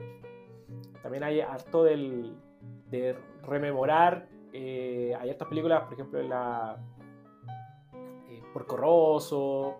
[1.04, 2.36] También hay harto del,
[2.90, 6.78] de rememorar, eh, hay hartas películas, por ejemplo, la
[8.30, 9.76] eh, Porco Rosso,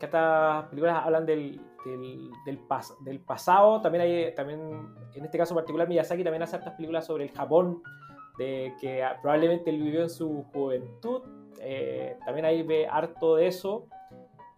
[0.00, 4.60] que estas películas hablan del, del, del, pas- del pasado, también hay, también,
[5.14, 7.82] en este caso particular, Miyazaki también hace hartas películas sobre el Japón,
[8.38, 11.22] de que ah, probablemente él vivió en su juventud,
[11.60, 13.86] eh, también ahí ve harto de eso,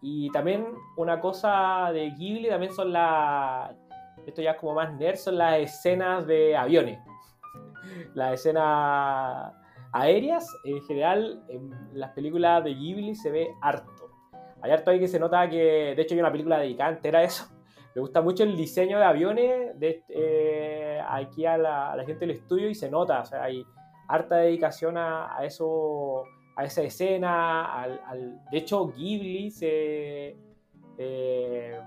[0.01, 0.65] y también
[0.97, 3.71] una cosa de Ghibli también son las,
[4.25, 6.99] esto ya como más nerd, son las escenas de aviones,
[8.15, 9.53] las escenas
[9.93, 14.00] aéreas, en general, en las películas de Ghibli se ve harto.
[14.61, 17.23] Hay harto ahí que se nota que, de hecho, hay una película dedicada entera a
[17.23, 17.45] eso.
[17.95, 22.21] Me gusta mucho el diseño de aviones de, eh, aquí a la, a la gente
[22.25, 23.65] del estudio y se nota, o sea, hay
[24.07, 26.23] harta dedicación a, a eso,
[26.55, 27.81] a esa escena.
[27.81, 30.37] Al, al- de hecho, Ghibli se.
[30.97, 31.79] eh,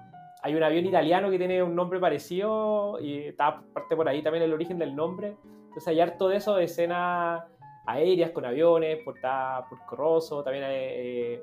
[0.43, 4.45] hay un avión italiano que tiene un nombre parecido y está parte por ahí también
[4.45, 5.37] el origen del nombre.
[5.69, 7.45] Entonces hay harto de eso, de escenas
[7.87, 9.15] aéreas con aviones, por,
[9.71, 11.43] por Corroso, también hay, eh,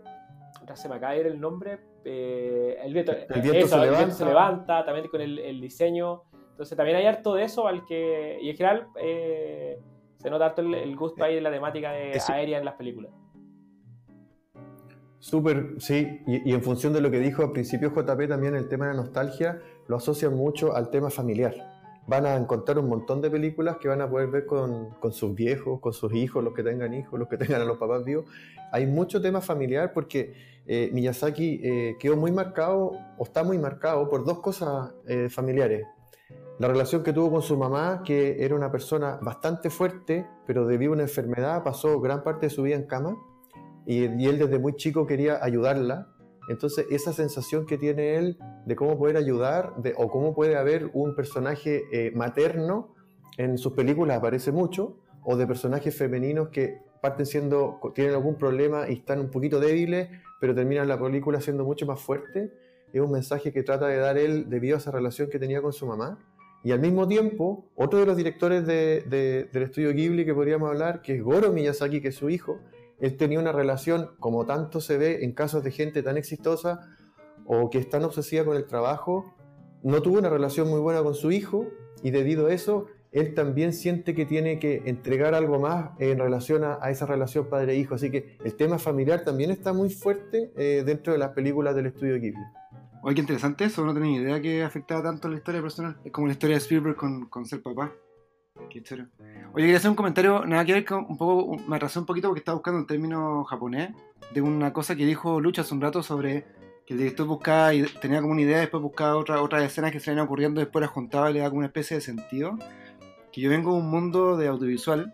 [0.76, 3.92] se me acaba de ir el nombre, eh, el viento, El viento se el viento
[3.92, 4.14] levanta.
[4.16, 8.38] se levanta, también con el, el diseño, entonces también hay harto de eso al que,
[8.42, 9.80] y en general eh,
[10.18, 13.12] se nota harto el, gusto ahí de la temática de Eso- aérea en las películas.
[15.20, 18.68] Súper, sí, y, y en función de lo que dijo al principio JP, también el
[18.68, 21.54] tema de la nostalgia lo asocian mucho al tema familiar.
[22.12, 25.34] Van a encontrar un montón de películas que van a poder ver con, con sus
[25.34, 28.26] viejos, con sus hijos, los que tengan hijos, los que tengan a los papás vivos.
[28.74, 30.34] Hay mucho tema familiar porque
[30.68, 35.88] eh, Miyazaki eh, quedó muy marcado, o está muy marcado, por dos cosas eh, familiares.
[36.60, 40.92] La relación que tuvo con su mamá, que era una persona bastante fuerte, pero debido
[40.92, 43.16] a una enfermedad pasó gran parte de su vida en cama
[43.86, 46.10] y, y él desde muy chico quería ayudarla.
[46.50, 50.90] Entonces esa sensación que tiene él de cómo poder ayudar de, o cómo puede haber
[50.94, 52.94] un personaje eh, materno
[53.38, 58.90] en sus películas aparece mucho, o de personajes femeninos que parten siendo, tienen algún problema
[58.90, 62.52] y están un poquito débiles, pero terminan la película siendo mucho más fuerte.
[62.92, 65.74] Es un mensaje que trata de dar él debido a esa relación que tenía con
[65.74, 66.20] su mamá.
[66.64, 70.70] Y al mismo tiempo, otro de los directores de- de- del estudio Ghibli que podríamos
[70.70, 72.60] hablar, que es Goro Miyazaki, que es su hijo,
[73.02, 76.80] él tenía una relación, como tanto se ve en casos de gente tan exitosa
[77.46, 79.36] o que es tan obsesiva con el trabajo,
[79.84, 81.66] no tuvo una relación muy buena con su hijo
[82.04, 86.64] y debido a eso, él también siente que tiene que entregar algo más en relación
[86.64, 87.96] a, esa relación padre-hijo.
[87.96, 91.88] Así que el tema familiar también está muy fuerte eh, dentro de las películas del
[91.88, 92.40] estudio Ghibli.
[93.04, 95.98] Oye, qué interesante eso, no tenía idea que afectaba tanto la historia personal.
[96.06, 97.92] Es como la historia de Spielberg con ser papá.
[98.70, 99.08] Qué chévere.
[99.54, 102.30] Oye, quería hacer un comentario, nada que ver con un poco, me atrasé un poquito
[102.30, 103.92] porque estaba buscando un término japonés
[104.34, 106.46] de una cosa que dijo Lucha hace un rato sobre
[106.86, 110.00] que el director buscaba y tenía como una idea, después buscaba otra, otras escenas que
[110.00, 112.58] se iban ocurriendo, después las juntaba y le daba como una especie de sentido.
[113.32, 115.14] Que yo vengo de un mundo de audiovisual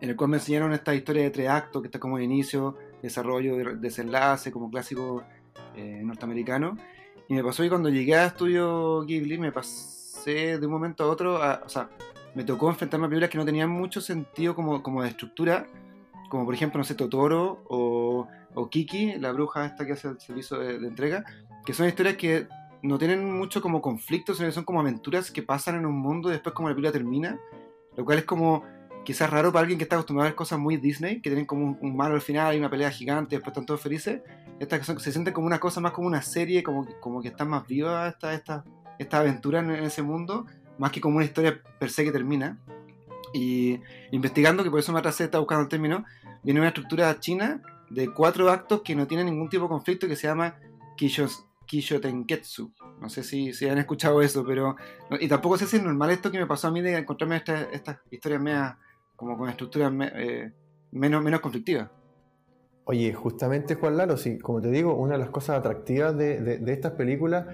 [0.00, 2.76] en el cual me enseñaron esta historia de tres actos, que está como de inicio,
[3.02, 5.22] desarrollo, de- desenlace, como clásico
[5.76, 6.76] eh, norteamericano.
[7.28, 11.08] Y me pasó que cuando llegué a Estudio Ghibli me pasé de un momento a
[11.08, 11.90] otro, a- o sea,
[12.34, 15.66] me tocó enfrentarme a películas que no tenían mucho sentido como, como de estructura,
[16.28, 20.20] como por ejemplo, no sé, Totoro o, o Kiki, la bruja esta que hace el
[20.20, 21.24] servicio de, de entrega,
[21.64, 22.46] que son historias que
[22.82, 26.28] no tienen mucho como conflictos, sino que son como aventuras que pasan en un mundo
[26.28, 27.38] y después como la película termina,
[27.96, 28.64] lo cual es como
[29.04, 31.64] quizás raro para alguien que está acostumbrado a ver cosas muy Disney, que tienen como
[31.64, 34.22] un, un malo al final y una pelea gigante, después están todos felices.
[34.58, 37.48] Estas que se sienten como una cosa más como una serie, como, como que están
[37.48, 38.64] más vivas esta, esta,
[38.98, 40.46] esta aventura en, en ese mundo,
[40.80, 42.58] más que como una historia per se que termina.
[43.32, 43.78] Y
[44.10, 46.04] investigando, que por eso me atrasé, estaba buscando el término,
[46.42, 50.16] viene una estructura china de cuatro actos que no tienen ningún tipo de conflicto que
[50.16, 50.56] se llama
[51.66, 52.72] Kishotenketsu.
[53.00, 54.76] No sé si, si han escuchado eso, pero.
[55.20, 57.62] y tampoco sé si es normal esto que me pasó a mí de encontrarme esta-
[57.72, 58.74] estas historias medias
[59.16, 60.52] como con estructuras eh,
[60.92, 61.88] menos, menos conflictivas.
[62.84, 66.58] Oye, justamente Juan Lalo, sí, como te digo, una de las cosas atractivas de, de-
[66.58, 67.46] de estas películas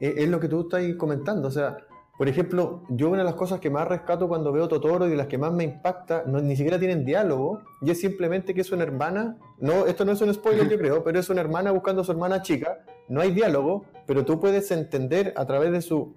[0.00, 1.48] es, es lo que tú estás comentando.
[1.48, 1.76] O sea,
[2.18, 5.16] por ejemplo, yo una de las cosas que más rescato cuando veo Totoro y de
[5.16, 8.72] las que más me impacta, no, ni siquiera tienen diálogo, y es simplemente que es
[8.72, 12.02] una hermana, no, esto no es un spoiler yo creo, pero es una hermana buscando
[12.02, 16.12] a su hermana chica, no hay diálogo, pero tú puedes entender a través de su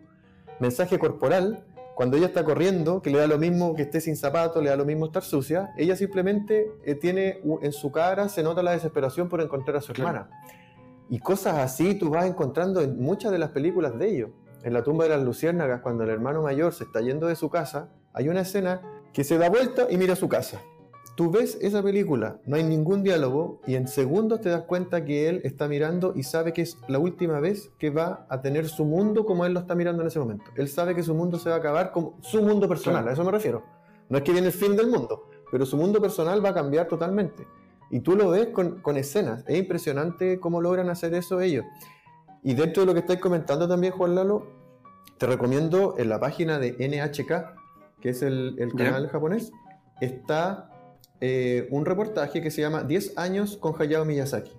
[0.60, 4.64] mensaje corporal cuando ella está corriendo, que le da lo mismo que esté sin zapatos,
[4.64, 8.64] le da lo mismo estar sucia, ella simplemente eh, tiene en su cara, se nota
[8.64, 10.10] la desesperación por encontrar a su Claro.
[10.10, 10.42] hermana.
[11.10, 14.30] Y cosas así tú vas encontrando en muchas de las películas de ellos.
[14.64, 17.50] En la tumba de las luciérnagas, cuando el hermano mayor se está yendo de su
[17.50, 18.82] casa, hay una escena
[19.14, 20.62] que se da vuelta y mira su casa.
[21.16, 25.28] Tú ves esa película, no hay ningún diálogo y en segundos te das cuenta que
[25.28, 28.86] él está mirando y sabe que es la última vez que va a tener su
[28.86, 30.46] mundo como él lo está mirando en ese momento.
[30.56, 33.24] Él sabe que su mundo se va a acabar como su mundo personal, a eso
[33.24, 33.64] me refiero.
[34.10, 36.88] No es que viene el fin del mundo, pero su mundo personal va a cambiar
[36.88, 37.46] totalmente.
[37.90, 39.44] Y tú lo ves con, con escenas.
[39.48, 41.66] Es impresionante cómo logran hacer eso ellos.
[42.44, 44.48] Y dentro de lo que estáis comentando también, Juan Lalo,
[45.18, 49.52] te recomiendo en la página de NHK, que es el, el canal japonés,
[50.00, 50.72] está
[51.20, 54.54] eh, un reportaje que se llama 10 años con Hayao Miyazaki.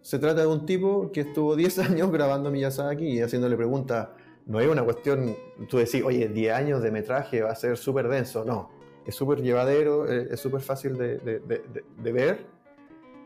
[0.00, 4.08] Se trata de un tipo que estuvo 10 años grabando Miyazaki y haciéndole preguntas.
[4.46, 5.36] No es una cuestión,
[5.68, 8.44] tú decís, oye, 10 años de metraje va a ser súper denso.
[8.44, 8.70] No,
[9.06, 12.46] es súper llevadero, eh, es súper fácil de, de, de, de, ver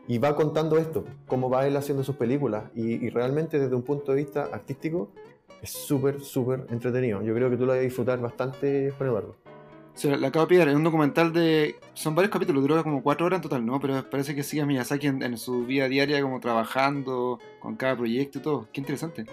[0.07, 2.65] y va contando esto, cómo va él haciendo sus películas.
[2.75, 5.09] Y, y realmente desde un punto de vista artístico
[5.61, 7.21] es súper, súper entretenido.
[7.21, 9.35] Yo creo que tú lo vas a disfrutar bastante, Juan Eduardo.
[9.95, 11.75] Se la acabo de pillar, es un documental de.
[11.93, 13.79] Son varios capítulos, dura como cuatro horas en total, ¿no?
[13.79, 17.97] Pero parece que sigue a Miyazaki en, en, su vida diaria, como trabajando con cada
[17.97, 18.67] proyecto y todo.
[18.71, 19.25] Qué interesante.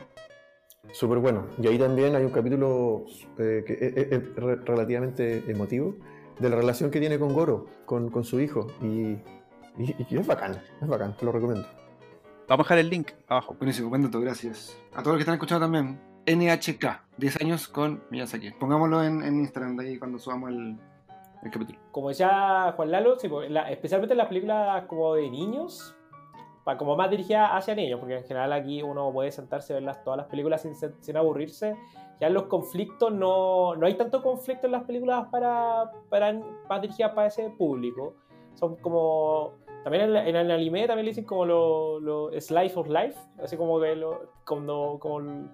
[0.92, 1.46] Súper bueno.
[1.60, 3.04] Y ahí también hay un capítulo
[3.38, 5.96] eh, que es, es, relativamente emotivo
[6.38, 8.68] de la relación que tiene con Goro, con, con su hijo.
[8.82, 9.18] Y,
[9.78, 11.66] y, y, es bacán, es bacán, te lo recomiendo.
[12.46, 13.54] Vamos a dejar el link abajo.
[13.58, 14.78] Buenísimo, buen dato, gracias.
[14.92, 15.98] A todos los que están escuchando también.
[16.26, 18.52] NHK, 10 años con Miyazaki.
[18.52, 20.78] Pongámoslo en, en Instagram de ahí cuando subamos el,
[21.42, 21.78] el, capítulo.
[21.90, 25.94] Como decía Juan Lalo, sí, la, especialmente en las películas como de niños,
[26.64, 29.82] para, como más dirigidas hacia niños, porque en general aquí uno puede sentarse a ver
[29.82, 31.76] las, todas las películas sin, sin aburrirse.
[32.20, 36.32] Ya en los conflictos no, no hay tanto conflicto en las películas para, para
[36.68, 38.14] más dirigidas para ese público.
[38.54, 42.88] Son como también en, en, el anime también le dicen como lo, lo slice of
[42.88, 45.50] life, así como que lo, como, como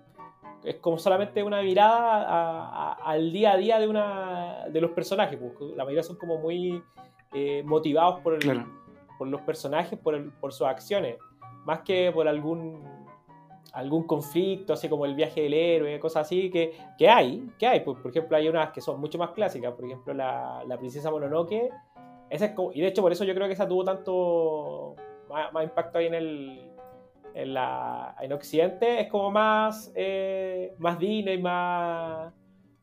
[0.62, 4.92] es como solamente una mirada a, a, al día a día de una de los
[4.92, 5.36] personajes.
[5.36, 5.72] Pues.
[5.76, 6.80] La mayoría son como muy
[7.32, 8.66] eh, motivados por, el, claro.
[9.18, 11.16] por los personajes, por, el, por sus acciones,
[11.64, 13.00] más que por algún
[13.72, 17.80] algún conflicto, así como el viaje del héroe, cosas así, que, que hay, que hay.
[17.80, 21.10] Pues, por ejemplo, hay unas que son mucho más clásicas, por ejemplo, la, la princesa
[21.10, 21.70] Mononoke,
[22.30, 24.96] y de hecho por eso yo creo que esa tuvo tanto
[25.28, 26.70] más, impacto ahí en el,
[27.34, 32.32] en, la, en Occidente es como más, eh, más digna y más,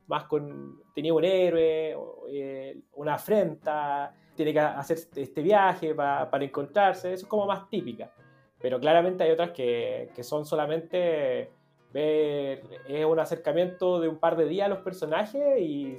[0.07, 0.81] más con.
[0.93, 1.95] Tenía un héroe,
[2.31, 7.69] eh, una afrenta, tiene que hacer este viaje pa, para encontrarse, eso es como más
[7.69, 8.11] típica.
[8.59, 11.51] Pero claramente hay otras que, que son solamente
[11.93, 15.95] ver, es un acercamiento de un par de días a los personajes y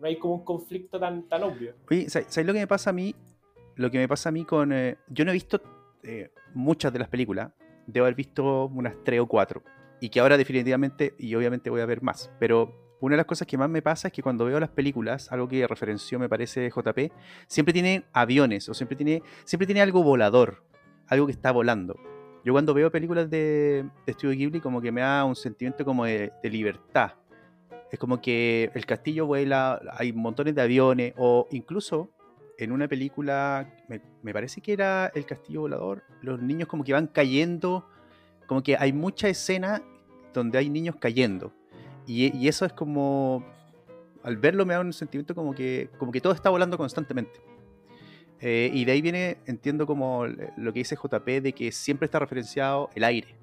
[0.00, 1.74] no hay como un conflicto tan, tan obvio.
[1.90, 3.14] Oye, ¿sabes lo que me pasa a mí?
[3.76, 4.72] Lo que me pasa a mí con.
[4.72, 5.60] Eh, yo no he visto
[6.02, 7.50] eh, muchas de las películas,
[7.86, 9.62] debo haber visto unas tres o cuatro.
[10.00, 12.30] Y que ahora definitivamente, y obviamente voy a ver más.
[12.38, 15.32] Pero una de las cosas que más me pasa es que cuando veo las películas,
[15.32, 17.12] algo que referenció me parece JP,
[17.46, 20.62] siempre tiene aviones o siempre tiene, siempre tiene algo volador,
[21.06, 21.96] algo que está volando.
[22.44, 26.04] Yo cuando veo películas de, de Studio Ghibli como que me da un sentimiento como
[26.04, 27.12] de, libertad.
[27.90, 32.10] Es como que el castillo vuela, hay montones de aviones o incluso
[32.58, 36.92] en una película, me, me, parece que era El Castillo Volador, los niños como que
[36.92, 37.88] van cayendo,
[38.46, 39.82] como que hay mucha escena
[40.32, 41.52] donde hay niños cayendo.
[42.06, 43.44] Y, y, eso es como,
[44.22, 47.40] al verlo me da un sentimiento como que, como que todo está volando constantemente.
[48.46, 52.18] Eh, y de ahí viene, entiendo como lo que dice JP, de que siempre está
[52.18, 53.34] referenciado el aire,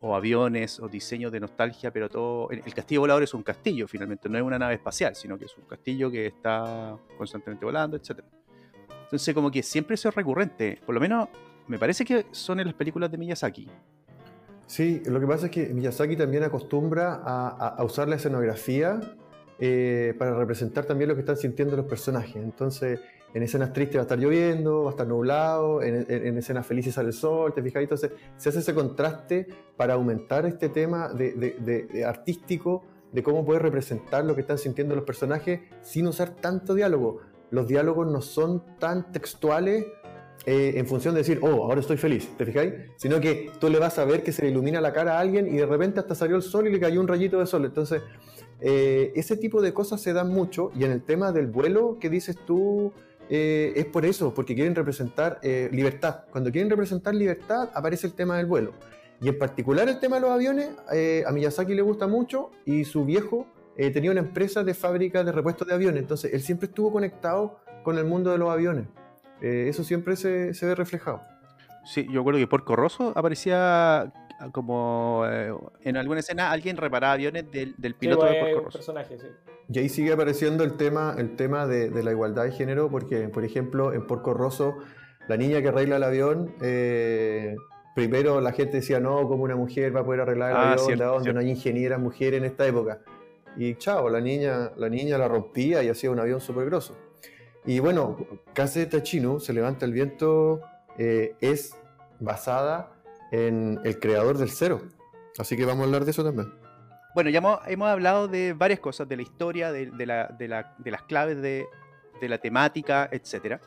[0.00, 2.50] o aviones, o diseños de nostalgia, pero todo...
[2.50, 5.56] El castillo volador es un castillo, finalmente, no es una nave espacial, sino que es
[5.56, 8.26] un castillo que está constantemente volando, etcétera.
[9.04, 10.80] Entonces, como que siempre es recurrente.
[10.84, 11.28] Por lo menos,
[11.68, 13.68] me parece que son en las películas de Miyazaki.
[14.66, 19.00] Sí, lo que pasa es que Miyazaki también acostumbra a, a usar la escenografía
[19.62, 22.36] eh, para representar también lo que están sintiendo los personajes.
[22.36, 22.98] Entonces,
[23.32, 26.66] en escenas tristes va a estar lloviendo, va a estar nublado, en, en, en escenas
[26.66, 27.82] felices sale el sol, ¿te fijas?
[27.82, 33.22] Entonces, se hace ese contraste para aumentar este tema de, de, de, de artístico, de
[33.22, 37.20] cómo puede representar lo que están sintiendo los personajes sin usar tanto diálogo
[37.50, 39.86] los diálogos no son tan textuales
[40.46, 42.72] eh, en función de decir, oh, ahora estoy feliz, ¿te fijáis?
[42.96, 45.46] Sino que tú le vas a ver que se le ilumina la cara a alguien
[45.46, 47.66] y de repente hasta salió el sol y le cayó un rayito de sol.
[47.66, 48.02] Entonces,
[48.60, 52.08] eh, ese tipo de cosas se dan mucho y en el tema del vuelo que
[52.08, 52.92] dices tú,
[53.32, 56.24] eh, es por eso, porque quieren representar eh, libertad.
[56.32, 58.72] Cuando quieren representar libertad, aparece el tema del vuelo.
[59.22, 62.84] Y en particular el tema de los aviones, eh, a Miyazaki le gusta mucho y
[62.84, 63.46] su viejo
[63.94, 67.96] tenía una empresa de fábrica de repuestos de aviones, entonces él siempre estuvo conectado con
[67.96, 68.84] el mundo de los aviones.
[69.40, 71.22] Eso siempre se, se, ve reflejado.
[71.86, 74.12] Sí, yo recuerdo que Porco Rosso aparecía,
[74.52, 75.52] como eh,
[75.84, 79.26] en alguna escena alguien reparaba aviones del, piloto pues, de es Porco personaje, sí.
[79.72, 83.28] Y ahí sigue apareciendo el tema, el tema de, de la igualdad de género, porque,
[83.28, 84.78] por ejemplo, en Porco Rosso,
[85.28, 87.54] la niña que arregla el avión, eh,
[87.94, 90.86] primero la gente decía, no, como una mujer va a poder arreglar el Ah, avión,
[90.86, 91.40] cierto, ¿de dónde cierto.
[91.40, 93.00] no hay ingenieras mujeres en esta época?
[93.56, 96.96] Y chao, la niña, la niña la rompía y hacía un avión súper grosso.
[97.66, 98.16] Y bueno,
[98.54, 100.62] Kase Tachino, Se levanta el viento,
[100.98, 101.76] eh, es
[102.18, 102.92] basada
[103.30, 104.82] en el creador del cero.
[105.38, 106.52] Así que vamos a hablar de eso también.
[107.14, 110.74] Bueno, ya hemos, hablado de varias cosas, de la historia, de, de la- de la-
[110.78, 111.66] de las claves de,
[112.22, 113.58] la temática, etc.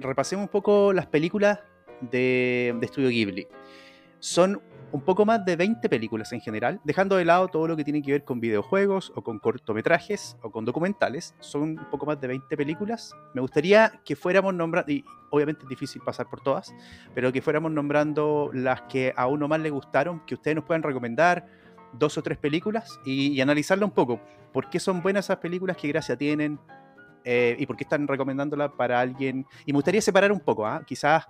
[0.00, 1.58] repasemos un poco las películas
[2.00, 3.48] de Estudio Ghibli.
[4.20, 4.60] Son
[4.90, 8.02] un poco más de 20 películas en general, dejando de lado todo lo que tiene
[8.02, 11.34] que ver con videojuegos o con cortometrajes o con documentales.
[11.40, 13.14] Son un poco más de 20 películas.
[13.34, 16.74] Me gustaría que fuéramos nombrando, y obviamente es difícil pasar por todas,
[17.14, 20.82] pero que fuéramos nombrando las que a uno más le gustaron, que ustedes nos puedan
[20.82, 21.46] recomendar
[21.92, 24.20] dos o tres películas y, y analizarla un poco.
[24.52, 25.76] ¿Por qué son buenas esas películas?
[25.76, 26.58] ¿Qué gracia tienen?
[27.24, 29.46] Eh, ¿Y por qué están recomendándola para alguien?
[29.66, 30.82] Y me gustaría separar un poco, ¿ah?
[30.86, 31.26] quizás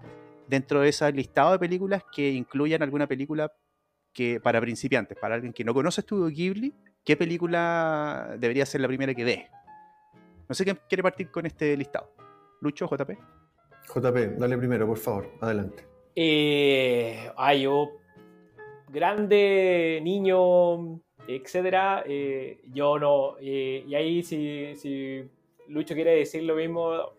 [0.49, 3.53] dentro de ese listado de películas que incluyan alguna película
[4.13, 6.75] que para principiantes, para alguien que no conoce Estudio Ghibli,
[7.05, 9.47] ¿qué película debería ser la primera que ve?
[10.49, 12.11] No sé quién quiere partir con este listado.
[12.61, 13.11] Lucho, JP.
[13.95, 15.87] JP, dale primero, por favor, adelante.
[16.17, 17.91] Eh, ay, yo,
[18.89, 23.37] grande, niño, etcétera, eh, yo no.
[23.41, 25.23] eh, y ahí, si, si
[25.69, 27.13] Lucho quiere decir lo mismo,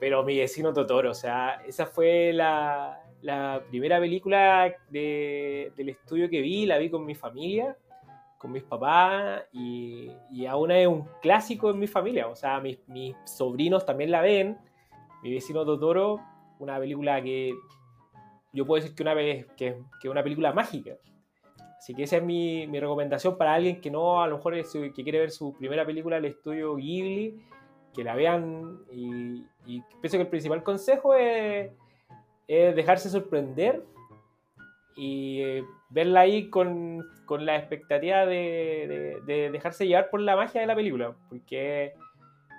[0.00, 6.28] pero mi vecino Totoro, o sea, esa fue la, la primera película de- del estudio
[6.28, 7.76] que vi, la vi con mi familia,
[8.38, 12.78] con mis papás, y, y aún es un clásico en mi familia, o sea, mis,
[12.88, 14.56] mis sobrinos también la ven.
[15.22, 16.18] Mi vecino Totoro,
[16.58, 17.52] una película que
[18.54, 20.92] yo puedo decir que una vez que, que una película mágica.
[21.76, 24.72] Así que esa es mi, mi recomendación para alguien que no, a lo mejor es,
[24.72, 27.38] que quiere ver su primera película del estudio Ghibli,
[27.94, 29.44] que la vean y,
[30.00, 31.70] pienso que el principal consejo es,
[32.48, 33.82] dejarse sorprender
[34.96, 40.36] y eh, verla ahí con, con la expectativa de, de- de dejarse llevar por la
[40.36, 41.94] magia de la película, porque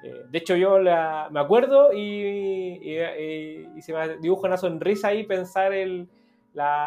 [0.04, 2.80] eh, de hecho yo la- me acuerdo y,
[3.82, 6.08] se me dibuja una sonrisa ahí pensar el,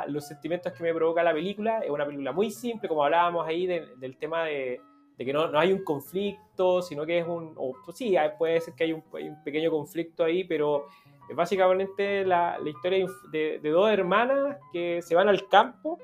[0.08, 1.80] los sentimientos que me provoca la película.
[1.80, 4.80] Es una película muy simple, como hablábamos ahí de- del tema de,
[5.16, 7.52] de que no, no hay un conflicto, sino que es un...
[7.56, 10.86] O, pues sí, puede ser que hay un, hay un pequeño conflicto ahí, pero
[11.28, 15.98] es básicamente la, la historia de, de dos hermanas que se van al campo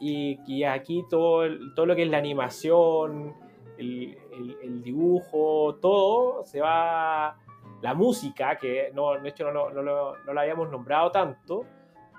[0.00, 1.44] y, y aquí todo,
[1.76, 3.34] todo lo que es la animación,
[3.78, 7.36] el, el- el dibujo, todo se va...
[7.82, 11.64] La música, que no, de hecho no, no no la habíamos nombrado tanto,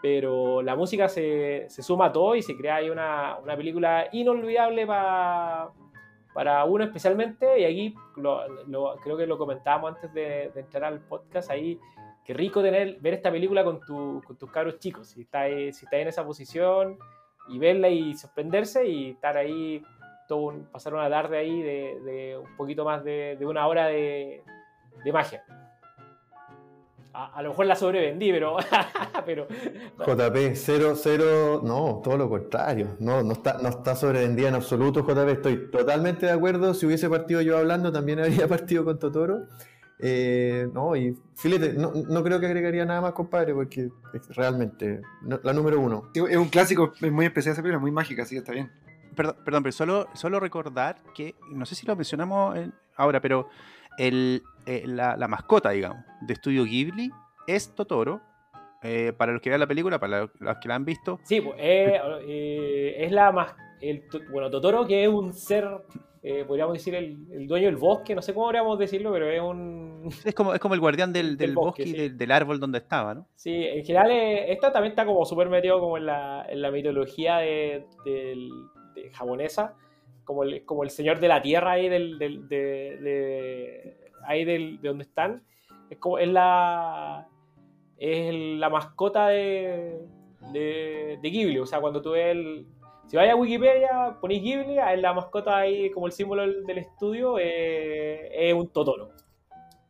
[0.02, 4.08] pero la música se, se suma a todo y se crea ahí una, una película
[4.12, 5.72] inolvidable pa-
[6.34, 7.60] para uno especialmente.
[7.60, 11.80] Y aquí lo- creo que lo comentábamos antes de, entrar al podcast ahí.
[12.26, 15.08] Qué rico tener, ver esta película con, tu- con tus cabros chicos.
[15.10, 16.98] Si estáis si estáis en esa posición
[17.50, 19.84] y verla y sorprenderse y estar ahí,
[20.28, 24.44] todo un- pasar una tarde ahí de, un poquito más de, una hora de
[25.12, 25.44] magia.
[27.14, 28.56] A, a lo mejor la sobrevendí, pero.
[29.26, 29.48] pero
[30.06, 35.02] JP, cero, cero, no, todo lo contrario, no, no está, no está sobrevendida en absoluto,
[35.06, 39.42] JP, estoy totalmente de acuerdo, si hubiese partido yo hablando también habría partido con Totoro,
[40.04, 45.02] Eh, no, y filete, no, no creo que agregaría nada más, compadre, porque es realmente,
[45.22, 48.24] no- la número uno, Sí, Es un clásico es muy especial esa película, muy mágica,
[48.24, 48.72] así que está bien.
[49.16, 53.48] Perdón, perdón, pero solo, solo recordar que, no sé si lo mencionamos en- ahora, pero
[54.02, 57.12] el, eh, la, la mascota, digamos, de Estudio Ghibli
[57.48, 58.22] es Totoro.
[58.84, 61.56] Eh, para los que vean la película, para los, que la han visto, Sí, pues,
[61.60, 63.54] eh, eh, es la más.
[63.80, 65.68] El, bueno, Totoro, que es un ser,
[66.24, 69.40] eh, podríamos decir, el, el dueño del bosque, no sé cómo podríamos decirlo, pero es
[69.40, 70.10] un.
[70.26, 71.98] es como, es como el guardián del, Del del bosque, bosque, y sí.
[71.98, 73.28] del, del árbol donde estaba, ¿no?
[73.36, 77.38] Sí, en general, esta también está como súper metido como en la, en la mitología
[77.38, 78.50] de, de
[79.14, 79.76] japonesa,
[80.66, 85.44] como el, señor de la tierra ahí del, de, ahí del, de donde están.
[85.90, 87.28] Es como es la
[88.02, 90.00] es la mascota de,
[90.52, 91.60] de, de Ghibli.
[91.60, 92.66] O sea, cuando tú ves el.
[93.06, 97.38] Si vais a Wikipedia, ponéis Ghibli, es la mascota ahí como el símbolo del, estudio,
[97.38, 99.12] eh, es un Totoro.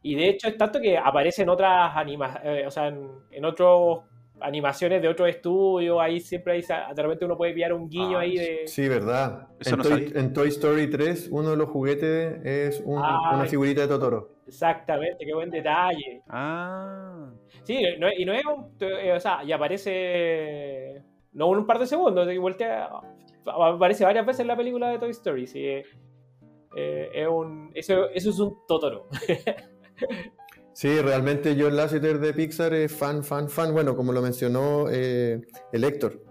[0.01, 3.99] Y de hecho es tanto que aparece en otras animaciones, o sea, en, en otras
[4.41, 8.21] animaciones de otros estudios, ahí siempre hay, de repente uno puede pillar un guiño Ah,
[8.21, 8.61] ahí de...
[8.67, 10.19] sí, verdad, en, no Toy, sabía.
[10.19, 14.29] en Toy Story 3 uno de los juguetes es un- Ah, una figurita de Totoro,
[14.47, 16.21] Exactamente, qué buen detalle.
[16.27, 17.29] Ah,
[17.63, 18.71] Sí, no- y no es un...
[18.81, 21.03] eh, O sea, y aparece...
[21.33, 22.89] no un par de segundos, que voltea,
[23.45, 25.47] aparece varias veces en la película de Toy Story.
[25.47, 29.07] Sí, eh, es un, eso, eso es un Totoro.
[30.73, 33.73] Sí, realmente John Lasseter de Pixar es fan, fan, fan.
[33.73, 35.41] Bueno, como lo mencionó eh,
[35.71, 36.23] el Héctor.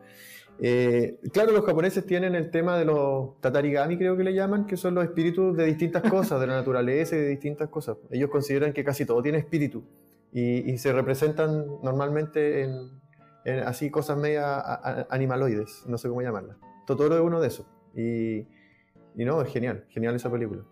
[0.62, 4.76] Eh, claro, los japoneses tienen el tema de los tatarigami, creo que le llaman, que
[4.76, 7.96] son los espíritus de distintas cosas, de la naturaleza y de distintas cosas.
[8.10, 9.84] Ellos consideran que casi todo tiene espíritu
[10.32, 12.90] y, se representan normalmente en,
[13.64, 14.60] así cosas media
[15.10, 16.56] animaloides, no sé cómo llamarlas.
[16.86, 17.66] Totoro es uno de esos.
[17.94, 18.40] Y,
[19.16, 20.62] y no, es genial, genial esa película.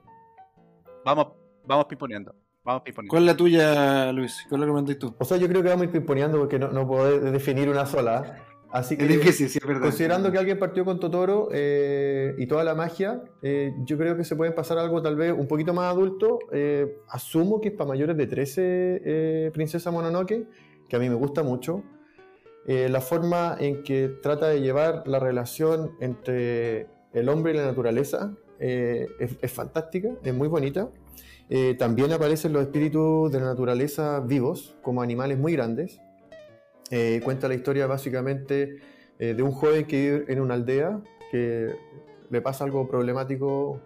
[1.05, 1.29] Vamos,
[1.65, 1.87] vamos
[2.85, 3.11] piponeando.
[3.11, 4.47] ¿Cuál es la tuya, Luis?
[4.49, 5.15] ¿Cuál la que tú?
[5.19, 7.87] O sea, yo creo que vamos a ir pimponeando porque no, no puedo definir una
[7.87, 8.45] sola.
[8.71, 9.83] Así que, es difícil, sí, es verdad.
[9.83, 14.25] Considerando que alguien partió con Totoro eh, y toda la magia, eh, yo creo que
[14.25, 16.39] se puede pasar algo tal vez un poquito más adulto.
[16.53, 20.47] Eh, asumo que es para mayores de 13 Princesa Mononoke,
[20.87, 21.83] que a mí me gusta mucho.
[22.67, 28.35] la forma en que trata de llevar la relación entre el hombre y la naturaleza
[28.59, 29.09] es,
[29.41, 30.91] es fantástica, es muy bonita.
[31.51, 36.01] Eh, también aparecen los espíritus de la naturaleza vivos, como animales muy grandes.
[36.91, 38.81] Eh, cuenta la historia básicamente
[39.19, 41.75] eh, de un joven que vive en una aldea, que
[42.31, 43.81] le pasa algo problemático,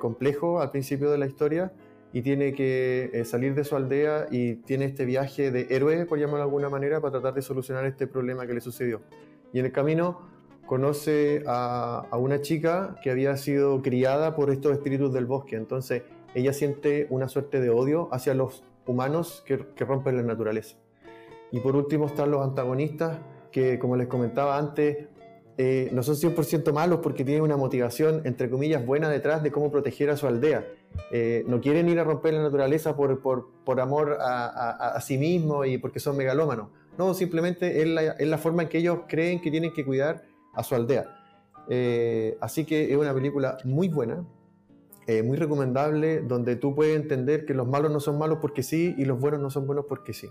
[0.00, 1.72] complejo al principio de la historia,
[2.12, 6.38] y tiene que salir de su aldea y tiene este viaje de héroe, por llamarlo
[6.38, 9.02] de alguna manera, para tratar de solucionar este problema que le sucedió.
[9.52, 10.28] Y en el camino
[10.66, 16.02] conoce a, a una chica que había sido criada por estos espíritus del bosque, entonces
[16.34, 20.76] ella siente una suerte de odio hacia los humanos que, rompen la naturaleza.
[21.50, 23.18] Y por último están los antagonistas
[23.50, 25.08] que, como les comentaba antes,
[25.56, 29.70] eh, no son 100% malos porque tienen una motivación, entre comillas, buena detrás de cómo
[29.70, 30.64] proteger a su aldea.
[31.10, 35.78] Eh, no quieren ir a romper la naturaleza por, por, amor a, sí mismos y
[35.78, 36.68] porque son megalómanos.
[36.96, 40.24] No, simplemente es la, es la, forma en que ellos creen que tienen que cuidar
[40.54, 41.06] a su aldea.
[41.68, 44.24] Eh, así que es una película muy buena,
[45.08, 48.94] eh, muy recomendable, donde tú puedes entender que los malos no son malos porque sí
[48.98, 50.28] y los buenos no son buenos porque sí.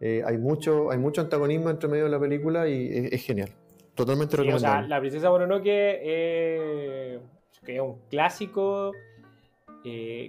[0.00, 3.48] Eh, hay, mucho, hay mucho antagonismo entre medio de la película y es, genial.
[3.96, 4.76] Totalmente recomendable.
[4.76, 7.18] O sea, la princesa Mononoke eh,
[7.66, 8.92] que es un clásico.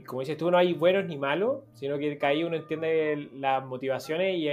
[0.07, 4.35] como dices tú, no hay buenos ni malos, sino que ahí uno entiende las motivaciones
[4.39, 4.49] y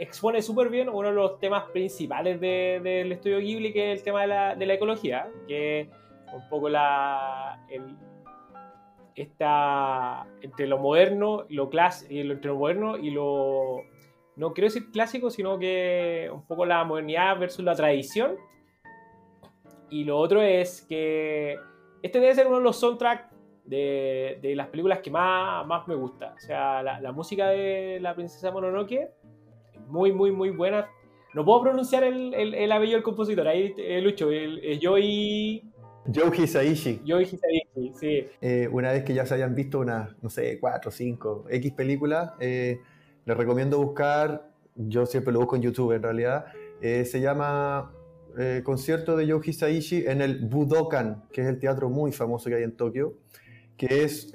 [0.00, 4.22] expone súper bien uno de los temas principales del estudio Ghibli, que es el tema
[4.22, 5.88] de la, de la ecología, que
[6.34, 7.82] un poco la, el,
[9.14, 11.70] está entre lo moderno, lo
[12.08, 13.82] y entre lo moderno y lo
[14.36, 18.36] no quiero decir clásico, sino que un poco la modernidad versus la tradición.
[19.90, 21.56] Y lo otro es que
[22.02, 23.32] este debe ser uno de los soundtracks
[23.64, 26.34] de, de las películas que más, más me gusta.
[26.34, 29.10] O sea, la, música de la princesa Mononoke
[29.72, 30.88] es muy, muy, muy buena.
[31.34, 35.62] No puedo pronunciar el, el, el apellido del compositor, ahí eh, Lucho, el, el Joey...
[36.12, 37.00] Joe Hisaishi.
[37.06, 37.61] Joe Hisaishi,
[37.98, 38.26] sí.
[38.40, 42.32] Eh, una vez que ya se hayan visto unas, no sé, cuatro, cinco, X películas,
[42.40, 42.80] eh,
[43.24, 46.46] les recomiendo buscar, yo siempre lo busco en YouTube en realidad,
[46.80, 47.92] eh, se llama
[48.64, 52.62] Concierto de Joe Hisaishi en el Budokan, que es el teatro muy famoso que hay
[52.62, 53.18] en Tokio,
[53.76, 54.32] que es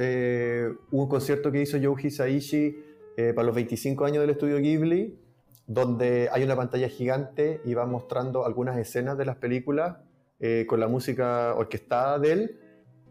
[0.92, 2.78] un concierto que hizo Joe Hisaishi
[3.34, 5.18] para los 25 años del estudio Ghibli,
[5.68, 9.98] donde hay una pantalla gigante y va mostrando algunas escenas de las películas
[10.40, 12.60] eh, con la música orquestada de él.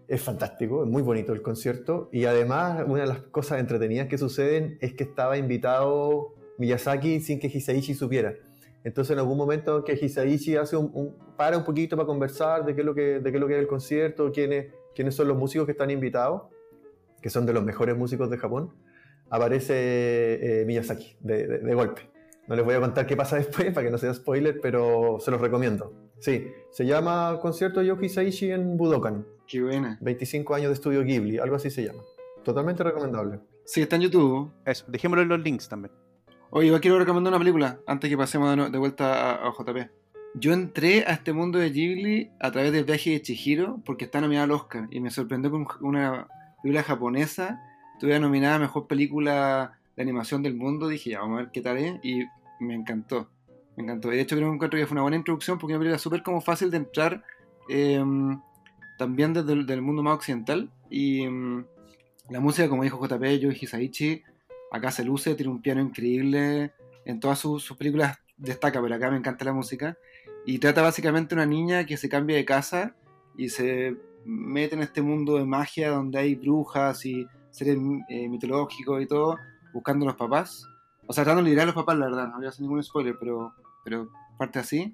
[0.09, 2.09] Es fantástico, es muy bonito el concierto.
[2.13, 7.41] Y además, una de las cosas entretenidas que suceden es que estaba invitado Miyazaki sin
[7.41, 8.35] que Hisaishi supiera.
[8.85, 12.83] Entonces, en algún momento que Hisaishi hace un, para un poquito para conversar de qué
[12.83, 15.37] es lo que, de qué es, lo que es el concierto, quiénes, quiénes son los
[15.37, 16.43] músicos que están invitados,
[17.21, 18.73] que son de los mejores músicos de Japón,
[19.29, 22.03] aparece eh, Miyazaki de, de, golpe.
[22.47, 25.33] No les voy a contar qué pasa después para que no sea spoiler, pero se
[25.33, 25.93] los recomiendo.
[26.21, 29.27] Sí, se llama Concierto Yoki Saishi en Budokan.
[29.47, 29.99] Qué buena.
[30.01, 32.03] 25 años de estudio Ghibli, algo así se llama.
[32.45, 33.41] Totalmente recomendable.
[33.65, 34.51] Sí, está en YouTube.
[34.65, 35.93] Eso, dejémoslo en los links también.
[36.51, 39.91] Oye, yo quiero recomendar una película antes que pasemos de, vuelta a, JP.
[40.35, 44.21] Yo entré a este mundo de Ghibli a través del viaje de Chihiro porque está
[44.21, 46.29] nominada al Oscar y me sorprendió con una
[46.63, 47.61] película japonesa
[47.97, 50.87] estuviera nominada a Mejor Película de Animación del Mundo.
[50.89, 52.25] Dije, ya, vamos a ver qué tal es y
[52.61, 53.29] me encantó.
[53.75, 54.13] Me encantó.
[54.13, 56.43] Y de hecho creo que encuentro que fue una buena introducción porque me súper como
[56.43, 57.25] fácil de entrar
[57.69, 58.39] em,
[58.97, 60.71] también desde el mundo más occidental.
[60.91, 61.65] Y em,
[62.31, 64.23] la música, como dijo JP, Yoji Hisaichi,
[64.71, 66.73] acá se luce, tiene un piano increíble.
[67.05, 69.97] En todas sus, películas destaca, pero acá me encanta la música.
[70.45, 72.95] Y trata básicamente una niña que se cambia de casa
[73.37, 77.79] y se mete en este mundo de magia donde hay brujas y seres
[78.09, 79.39] eh, mitológicos y todo,
[79.73, 80.67] buscando a los papás.
[81.07, 82.83] O sea, tratando de liderar a los papás, la verdad, no voy a hacer ningún
[82.83, 83.53] spoiler, pero
[83.87, 84.93] pero parte así.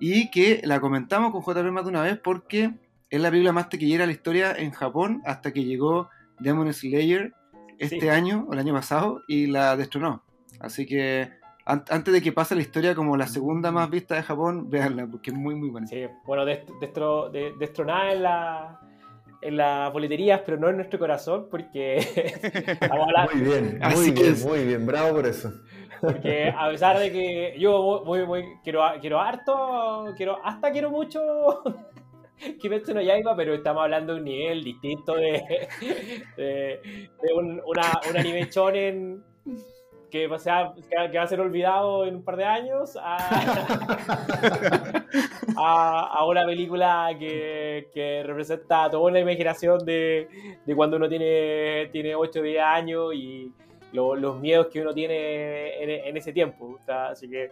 [0.00, 2.72] y que la comentamos con JP más de una vez porque
[3.10, 6.08] es la película más tequillera de la historia en Japón hasta que llegó
[6.38, 7.32] Demon Slayer
[7.78, 8.08] este Sí.
[8.08, 10.22] año o el año pasado y la destronó.
[10.60, 11.30] Así que
[11.64, 15.06] an- antes de que pase la historia como la segunda más vista de Japón, véanla
[15.06, 15.86] porque es muy muy buena.
[15.86, 18.80] Sí, bueno, dest- destro- de- destronada en la
[19.42, 21.96] en las boleterías, pero no en nuestro corazón, porque
[22.92, 24.44] estamos hablando, Muy bien, muy Así bien, es.
[24.46, 25.50] muy bien, bravo por eso.
[26.02, 31.20] porque a pesar de que yo muy, muy- quiero, quiero harto, quiero, hasta quiero mucho
[32.60, 35.68] Kimetsu no Yaiba, pero estamos hablando de un nivel distinto de,
[36.36, 36.80] de,
[37.34, 39.22] un, una, un anime shonen
[40.10, 40.72] que, o sea,
[41.10, 43.16] que va- a ser olvidado en un par de años a,
[45.56, 50.28] a, una película que, que representa toda una imaginación de,
[50.64, 53.52] de cuando uno tiene, tiene 8 o 10 años y
[53.92, 56.78] lo- los miedos que uno tiene en, ese tiempo.
[56.88, 57.50] así que,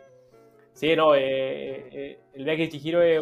[0.78, 3.20] sí, no, eh, eh, El viaje de Chihiro es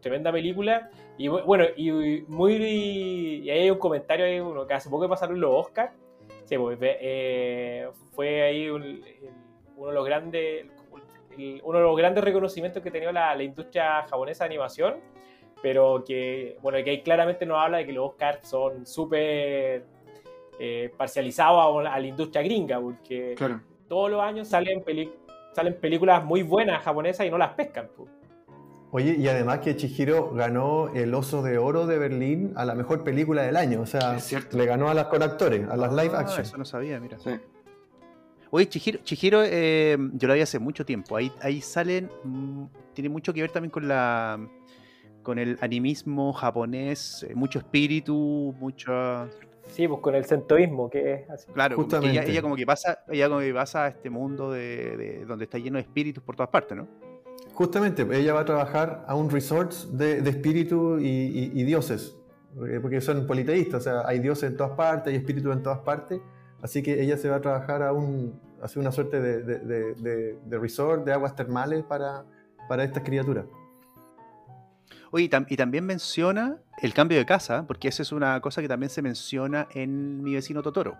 [0.00, 0.90] tremenda película.
[1.18, 1.90] Y bu- bueno, y
[2.28, 2.54] muy.
[3.44, 5.92] Y ahí hay un comentario ahí, uno, que hace poco pasaron los Oscars.
[6.44, 9.02] Sí, pues, eh, fue ahí un-
[9.76, 10.66] uno de los grandes.
[11.36, 14.94] el- uno de los grandes reconocimientos que tenido la, la industria japonesa de animación,
[15.62, 19.84] pero que, bueno, que ahí claramente nos habla de que los Oscars son súper
[20.60, 23.60] eh, parcializados a, a la industria gringa, porque Claro.
[23.88, 25.10] todos los años salen, peli-
[25.54, 27.88] salen películas muy buenas japonesas y no las pescan.
[27.96, 28.10] pues.
[28.90, 33.02] Oye, y además que Chihiro ganó el Oso de Oro de Berlín a la mejor
[33.02, 34.56] película del año, o sea, Es cierto.
[34.56, 36.42] le ganó a las con actores, a las live Ah, action.
[36.42, 37.18] Eso no sabía, mira.
[37.18, 37.30] Sí.
[38.50, 41.16] Oye, Chihiro, Chihiro eh, yo lo vi hace mucho tiempo.
[41.16, 42.08] Ahí, ahí salen.
[42.22, 44.38] mm, tiene mucho que ver también con la.
[45.24, 49.26] con el animismo japonés, eh, mucho espíritu, mucha.
[49.68, 51.50] Sí, pues con el centoísmo, que es así.
[51.52, 52.30] Claro, que ella, Justamente.
[52.30, 55.58] ella como que pasa, ella como que pasa a este mundo de, de- donde está
[55.58, 56.86] lleno de espíritus por todas partes, ¿no?
[57.54, 62.16] Justamente, ella va a trabajar a un resort de, de espíritu y, y- y dioses,
[62.82, 66.20] porque son politeístas, o sea, hay dioses en todas partes, hay espíritus en todas partes,
[66.62, 69.94] así que ella se va a trabajar a un, hacer una suerte de, de- de-
[69.94, 72.24] de- de resort, de aguas termales para,
[72.68, 73.44] para estas criaturas.
[75.14, 78.60] Oye, y, tam- y también menciona el cambio de casa, porque esa es una cosa
[78.60, 80.96] que también se menciona en mi vecino Totoro.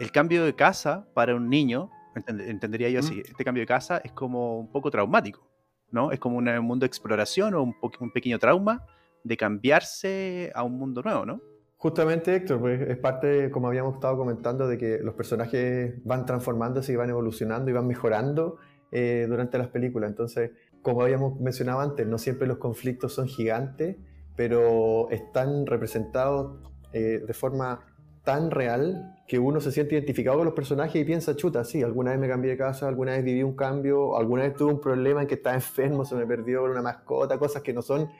[0.00, 3.98] El cambio de casa para un niño, entend- entendería yo así, este cambio de casa
[3.98, 5.48] es como un poco traumático,
[5.92, 6.10] ¿no?
[6.10, 8.84] Es como una- un mundo de exploración o un, un pequeño trauma
[9.22, 11.40] de cambiarse a un mundo nuevo, ¿no?
[11.76, 16.92] Justamente, Héctor, pues es parte, como habíamos estado comentando, de que los personajes van transformándose
[16.92, 18.58] y van evolucionando y van mejorando
[18.90, 20.10] eh, durante las películas.
[20.10, 20.50] Entonces,
[20.82, 23.96] como habíamos mencionado antes, no siempre los conflictos son gigantes,
[24.36, 26.58] pero están representados
[26.92, 27.80] eh, de forma
[28.24, 32.10] tan real que uno se siente identificado con los personajes y piensa, chuta, sí, alguna
[32.12, 35.22] vez me cambié de casa, alguna vez viví un cambio, alguna vez tuve un problema
[35.22, 38.10] en que estaba enfermo, se me perdió una mascota, cosas que no son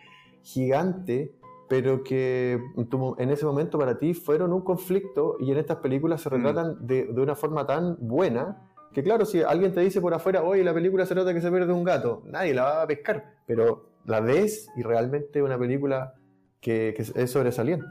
[0.43, 1.31] gigantes,
[1.69, 2.61] pero que
[3.19, 7.07] en ese momento para ti fueron un conflicto y en estas películas se retratan de,
[7.07, 10.75] de una forma tan buena que claro, si alguien te dice por afuera, oye, la
[10.75, 14.21] película se trata que se pierde un gato, nadie la va a pescar, pero la
[14.21, 16.15] ves y realmente es una película
[16.61, 17.87] que, es sobresaliente.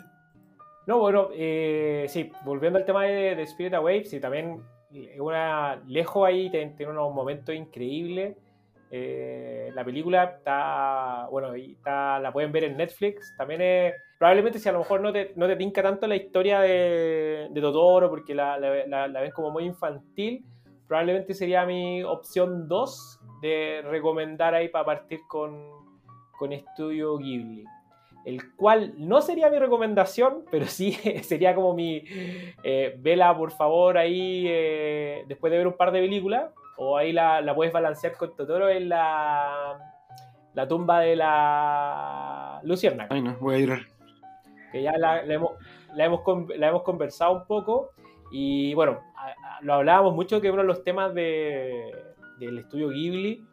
[0.87, 4.61] No, bueno, eh, sí, volviendo al tema de, de Spirit Away, sí, también
[5.19, 8.35] una, lejos ahí tiene, unos momentos increíbles.
[8.93, 13.33] Eh, la película está, bueno, está, la pueden ver en Netflix.
[13.37, 16.59] También es, probablemente si a lo mejor no te, no te tinca tanto la historia
[16.59, 20.43] de, de Totoro, porque la, la, la- la ven como muy infantil,
[20.91, 25.57] probablemente sería mi opción 2 de recomendar ahí para partir con,
[26.37, 27.63] con Estudio Ghibli
[28.25, 30.91] el cual no sería mi recomendación, pero sí
[31.23, 32.03] sería como mi
[32.65, 37.13] eh, vela, por favor, ahí eh, después de ver un par de películas, o ahí
[37.13, 39.77] la, la puedes balancear con Totoro en la,
[40.53, 43.81] la tumba de la Luciérnaga, Ay, no, voy a llorar.
[44.73, 45.51] que ya la, la hemos,
[45.95, 46.19] la, hemos,
[46.57, 47.91] la hemos conversado un poco,
[48.29, 51.91] y bueno, a- a- lo hablábamos mucho que uno de los temas de,
[52.39, 53.43] del estudio Ghibli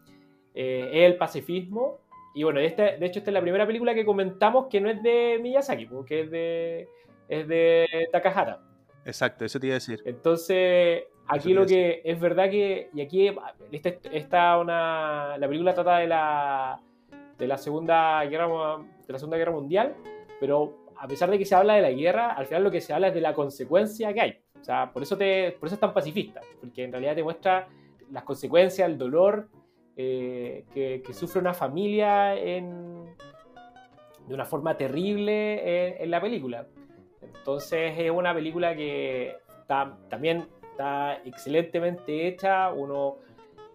[0.55, 1.99] eh, es el pacifismo,
[2.35, 5.03] y bueno, este, de hecho, esta es la primera película que comentamos que no es
[5.03, 6.89] de Miyazaki, porque es de,
[7.29, 8.61] es de Takahata.
[9.05, 10.03] Exacto, eso te iba a decir.
[10.05, 13.31] Entonces, aquí lo que es verdad que, y aquí
[13.73, 16.81] esta, esta una, la película trata de la,
[17.39, 18.47] de la segunda guerra
[19.07, 19.95] de la segunda guerra mundial,
[20.39, 22.93] pero a pesar de que se habla de la guerra, al final lo que se
[22.93, 24.39] habla es de la consecuencia que hay.
[24.61, 27.69] O sea, por eso te, por eso es tan pacifista, porque en realidad te muestra
[28.11, 29.49] las consecuencias, el dolor
[29.97, 33.05] eh, que, que sufre una familia en,
[34.27, 36.67] de una forma terrible en, en la película.
[37.23, 43.17] Entonces es una película que está, también está excelentemente hecha, uno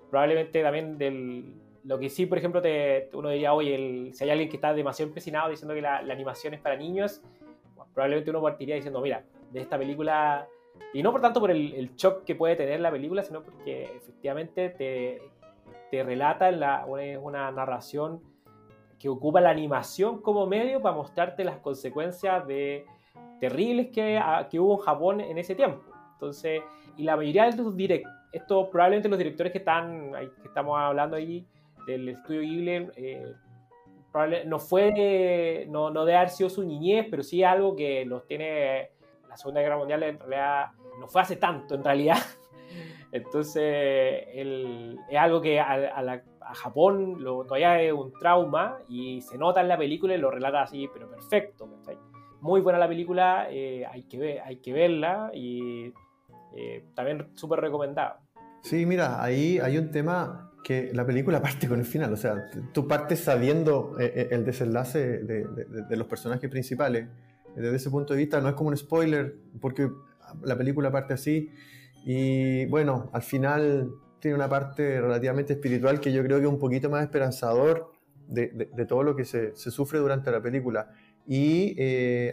[0.10, 4.30] probablemente también del, lo que sí, por ejemplo, te, uno diría, oye, el, si hay
[4.30, 7.22] alguien que está demasiado empecinado diciendo que la, animación es para niños,
[7.94, 10.48] probablemente uno partiría diciendo, mira, de esta película,
[10.94, 14.70] y no por tanto por el, shock que puede tener la película, sino porque efectivamente
[14.70, 15.22] te,
[15.92, 18.22] te relata la, una, una narración
[19.00, 22.86] que ocupa la animación como medio para mostrarte las consecuencias de
[23.40, 25.84] terribles que, ah, que hubo en Japón en ese tiempo.
[26.14, 26.62] Entonces,
[26.96, 31.18] y la mayoría de los directores, esto probablemente los directores que están, que estamos hablando
[31.18, 31.46] ahí
[31.86, 33.34] del estudio Ghibli, eh,
[34.46, 38.92] no fue, no, no de haber sido su niñez, pero sí algo que los tiene
[39.34, 40.68] la Segunda Guerra Mundial en realidad,
[41.00, 42.18] no fue hace tanto en realidad.
[43.12, 46.22] Entonces, es algo que a,
[46.56, 50.62] Japón lo, todavía es un trauma y se nota en la película y lo relata
[50.62, 51.68] así, pero perfecto.
[52.42, 55.92] Muy buena la película, eh, hay, que ver, hay que verla y
[56.56, 58.18] eh, también súper recomendado.
[58.62, 62.50] Sí, mira, ahí hay un tema que la película parte con el final, o sea,
[62.72, 67.08] tú partes sabiendo eh, eh, el desenlace de, los personajes principales.
[67.56, 69.90] Desde ese punto de vista no es como un spoiler, porque
[70.44, 71.52] la película parte así
[72.06, 76.60] y bueno, al final tiene una parte relativamente espiritual que yo creo que es un
[76.60, 77.94] poquito más esperanzador
[78.28, 78.50] de,
[78.88, 80.92] todo lo que se, sufre durante la película.
[81.28, 81.78] Y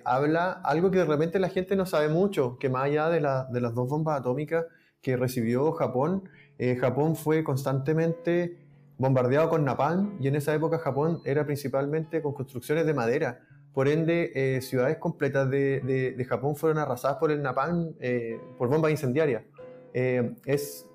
[0.05, 3.61] habla algo que de repente la gente no sabe mucho, que más allá de, de
[3.61, 4.65] las dos bombas atómicas,
[5.03, 8.59] que recibió Japón, eh, Japón fue constantemente
[8.99, 13.41] bombardeado con napalm y en esa época Japón era principalmente con construcciones de madera.
[13.73, 18.91] Por ende, eh, ciudades completas de, Japón fueron arrasadas por el napalm, eh, por bombas
[18.91, 19.45] incendiarias.
[19.93, 20.87] es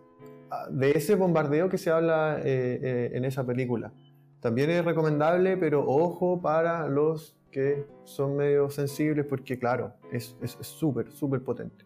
[0.51, 3.91] ah, de ese bombardeo que se habla en esa película.
[4.39, 11.11] También es recomendable, pero ojo para los que son medio sensibles porque, claro, es súper,
[11.11, 11.86] súper potente.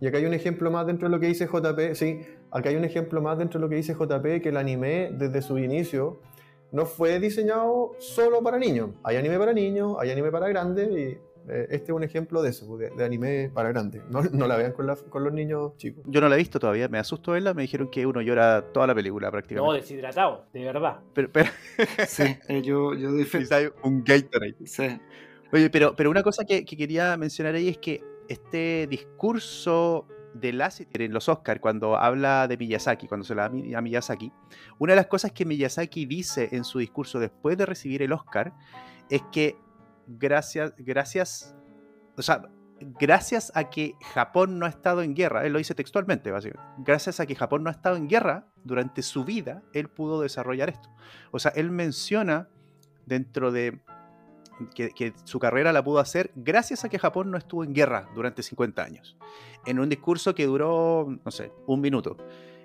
[0.00, 2.20] Y acá hay un ejemplo más dentro de lo que dice JP, sí,
[2.50, 5.42] acá hay un ejemplo más dentro de lo que dice JP, que el anime desde
[5.42, 6.20] su inicio
[6.72, 8.90] no fue diseñado solo para niños.
[9.02, 11.18] Hay anime para niños, hay anime para grandes y
[11.48, 14.02] eh, este es un ejemplo de eso, de, anime para grandes.
[14.10, 16.04] No, no la vean con, con, los niños chicos.
[16.06, 18.86] Yo no la he visto todavía, me asusto verla, me dijeron que uno llora toda
[18.86, 19.66] la película prácticamente.
[19.66, 21.00] No, deshidratado, de verdad.
[21.14, 21.50] Pero, pero...
[22.06, 23.44] sí, eh, yo, yo fe.
[23.82, 24.56] un Gatorade.
[24.64, 24.86] Sí.
[25.52, 30.52] Oye, pero, pero una cosa que, que quería mencionar ahí es que este discurso de
[30.52, 34.32] Lasseter en los Oscars, cuando habla de Miyazaki, cuando se la da a Miyazaki,
[34.78, 38.52] una de las cosas que Miyazaki dice en su discurso después de recibir el Oscar
[39.08, 39.56] es que
[40.06, 41.56] gracias, gracias,
[42.16, 42.42] o sea,
[42.80, 47.20] gracias a que Japón no ha estado en guerra, él lo dice textualmente, básicamente, gracias
[47.20, 50.88] a que Japón no ha estado en guerra durante su vida, él pudo desarrollar esto.
[51.30, 52.48] O sea, él menciona
[53.06, 53.80] dentro de
[54.68, 58.42] que, su carrera la pudo hacer gracias a que Japón no estuvo en guerra durante
[58.42, 59.16] 50 años,
[59.66, 62.16] en un discurso que duró, no sé, un minuto.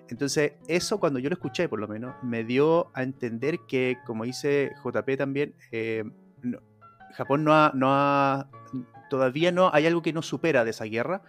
[0.10, 4.24] Entonces, eso cuando yo lo escuché, por lo menos, me dio a entender que, como
[4.24, 6.04] dice JP también, eh,
[7.14, 8.50] Japón no ha, no ha,
[9.10, 11.22] todavía no hay algo que no supera de esa guerra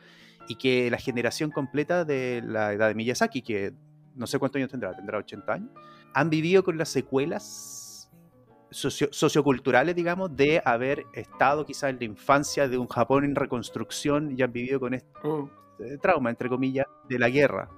[0.48, 3.72] y que la generación completa de la edad de Miyazaki, que
[4.14, 5.70] no sé cuántos años tendrá, tendrá 80 años,
[6.12, 7.85] han vivido con las secuelas
[8.70, 14.42] socioculturales, digamos, de haber estado quizás en la infancia de un Japón en reconstrucción y
[14.42, 15.48] han vivido con este oh.
[16.00, 17.68] trauma, entre comillas, de la guerra.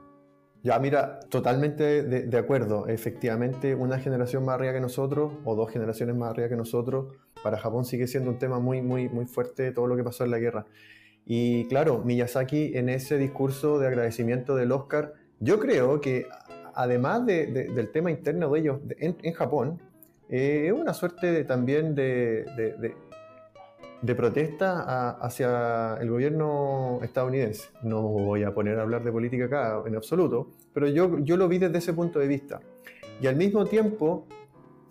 [0.62, 2.88] Ya, mira, totalmente de, acuerdo.
[2.88, 7.14] Efectivamente, una generación más arriba que nosotros, o dos generaciones más arriba que nosotros,
[7.44, 10.32] para Japón sigue siendo un tema muy, muy, muy fuerte todo lo que pasó en
[10.32, 10.66] la guerra.
[11.24, 16.26] Y claro, Miyazaki en ese discurso de agradecimiento del Oscar, yo creo que
[16.74, 19.80] además del tema interno de ellos en Japón,
[20.28, 22.44] eh, es una suerte también de,
[24.16, 27.68] protesta hacia el gobierno estadounidense.
[27.82, 31.48] No voy a poner a hablar de política acá en absoluto, pero yo, yo lo
[31.48, 32.60] vi desde ese punto de vista.
[33.20, 34.26] Y al mismo tiempo,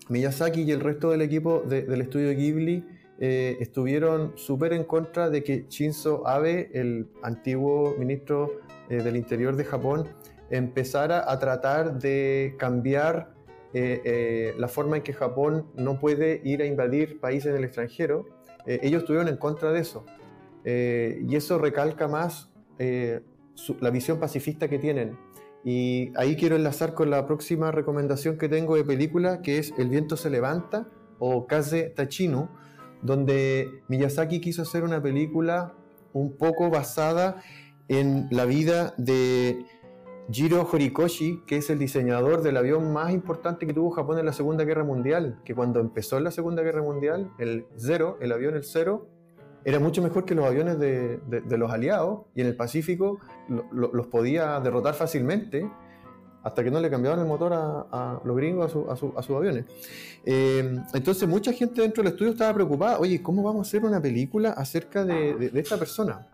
[0.10, 2.84] Miyazaki y el resto del equipo del estudio Ghibli
[3.20, 8.60] eh, estuvieron súper en contra de que Shinzo Abe, el antiguo ministro
[8.90, 10.08] eh, del Interior de Japón,
[10.50, 13.34] empezara a tratar de cambiar
[13.74, 17.64] eh, eh, la forma en que Japón no puede ir a invadir países en el
[17.66, 18.26] extranjero,
[18.66, 20.06] eh, ellos estuvieron en contra de eso.
[20.66, 25.18] y eso recalca más la visión pacifista que tienen.
[25.64, 29.90] Y ahí quiero enlazar con la próxima recomendación que tengo de película, que es El
[29.90, 30.90] viento se levanta
[31.20, 32.50] o Kaze Tachinu,
[33.02, 35.74] donde Miyazaki quiso hacer una película
[36.14, 37.42] un poco basada
[37.88, 39.66] en la vida de
[40.30, 44.34] Jiro Horikoshi, que es el diseñador del avión más importante que tuvo Japón en la
[44.34, 48.64] Segunda Guerra Mundial, que cuando empezó la Segunda Guerra Mundial, el Zero, el avión el
[48.66, 49.08] Zero,
[49.64, 51.20] era mucho mejor que los aviones de,
[51.58, 53.20] los aliados y en el Pacífico
[53.72, 55.70] los podía derrotar fácilmente.
[56.44, 59.22] hasta que no le cambiaban el motor a, los gringos a, su- a su- a
[59.24, 59.66] sus aviones.
[60.26, 64.02] Eh, entonces mucha gente dentro del estudio estaba preocupada, oye, ¿cómo vamos a hacer una
[64.02, 66.28] película acerca de esta persona?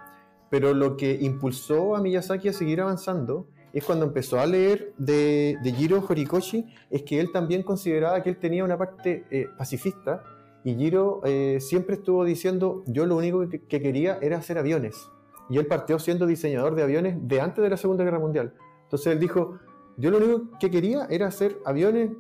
[0.52, 5.58] Pero lo que impulsó a Miyazaki a seguir avanzando es cuando empezó a leer de,
[5.64, 10.24] de Jiro Horikoshi, es que él también consideraba que él tenía una parte eh, pacifista
[10.64, 15.10] y Jiro eh, siempre estuvo diciendo, yo lo único que, que quería era hacer aviones.
[15.50, 18.54] Y él partió siendo diseñador de aviones de antes de la Segunda Guerra Mundial.
[18.84, 19.60] Entonces él dijo,
[19.98, 22.12] yo lo único que quería era hacer aviones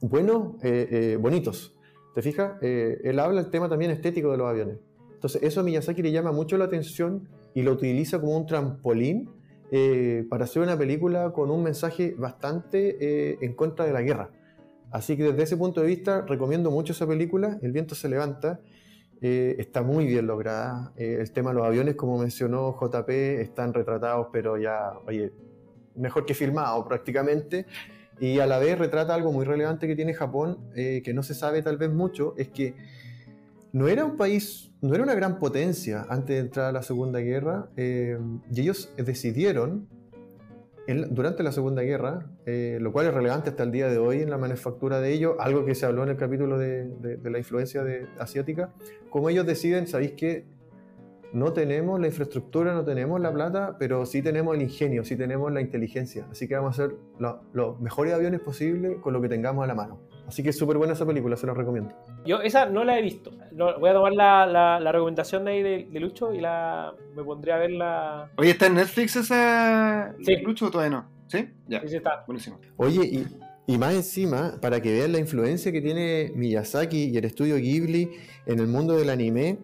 [0.00, 1.78] buenos, eh, eh, bonitos.
[2.14, 2.62] ¿Te fijas?
[2.62, 4.78] Él habla el tema también estético de los aviones.
[5.14, 9.30] Entonces eso a Miyazaki le llama mucho la atención y lo utiliza como un trampolín
[9.70, 14.30] eh, para hacer una película con un mensaje bastante eh, en contra de la guerra.
[14.90, 18.60] Así que desde ese punto de vista recomiendo mucho esa película, El viento se levanta,
[19.20, 23.08] eh, está muy bien lograda, el tema de los aviones como mencionó JP
[23.40, 25.32] están retratados pero ya, oye,
[25.96, 27.66] mejor que filmado prácticamente,
[28.20, 31.62] y a la vez retrata algo muy relevante que tiene Japón, que no se sabe
[31.62, 32.74] tal vez mucho, es que
[33.72, 37.18] no era un país, no era una gran potencia antes de entrar a la Segunda
[37.20, 38.18] Guerra, eh,
[38.52, 39.88] y ellos decidieron,
[41.10, 44.28] durante la Segunda Guerra, eh, lo cual es relevante hasta el día de hoy en
[44.28, 48.06] la manufactura de ellos, algo que se habló en el capítulo de, la influencia de-
[48.18, 48.74] asiática,
[49.08, 50.44] como ellos deciden, ¿sabéis qué?
[51.32, 55.50] No tenemos la infraestructura, no tenemos la plata, pero sí tenemos el ingenio, sí tenemos
[55.50, 56.26] la inteligencia.
[56.30, 59.66] Así que vamos a hacer lo- los mejores aviones posibles con lo que tengamos a
[59.66, 59.98] la mano.
[60.26, 61.94] Así que es súper buena esa película, se la recomiendo.
[62.24, 63.30] Yo esa no la he visto.
[63.52, 66.92] No, voy a tomar la, la- la recomendación de ahí de, de Lucho y la
[67.14, 68.30] me pondré a verla.
[68.36, 70.36] Oye, ¿está en Netflix esa Sí.
[70.38, 71.06] Lucho o todavía no?
[71.28, 71.48] ¿Sí?
[71.68, 72.24] Ya, Sí, sí, está.
[72.26, 72.58] buenísimo.
[72.76, 73.26] Oye, y,
[73.66, 78.10] y más encima, para que vean la influencia que tiene Miyazaki y el estudio Ghibli
[78.46, 79.58] en el mundo del anime,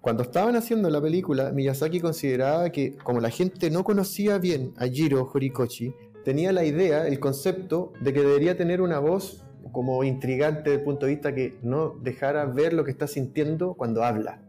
[0.00, 4.86] cuando estaban haciendo la película, Miyazaki consideraba que como la gente no conocía bien a
[4.86, 5.94] Jiro Horikoshi,
[6.24, 10.84] tenía la idea, el concepto de que debería tener una voz como intrigante desde el
[10.84, 14.40] punto de vista que no dejara ver lo que está sintiendo cuando habla.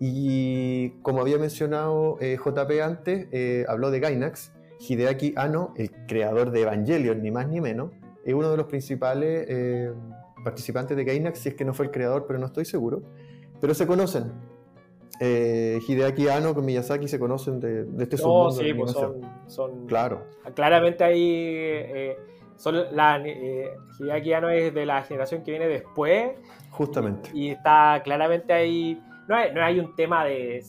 [0.00, 4.52] Y como había mencionado eh, JP antes, eh, habló de Gainax.
[4.80, 7.92] Hideaki Anno, el creador de Evangelion, ni más ni menos,
[8.24, 9.92] es uno de los principales eh,
[10.44, 13.02] participantes de Gainax, si es que no fue el creador, pero no estoy seguro.
[13.60, 14.32] Pero se conocen.
[15.20, 18.76] Eh, Hideaki Anno con Miyazaki se conocen de, de este No, submundo de sí, la
[18.76, 20.24] pues son, son Claro,
[20.54, 22.16] claramente ahí eh,
[22.62, 26.30] son la eh, Hideaki Anno es de la generación que viene después
[26.70, 27.30] justamente.
[27.34, 30.62] y está claramente ahí no hay, no hay un tema de,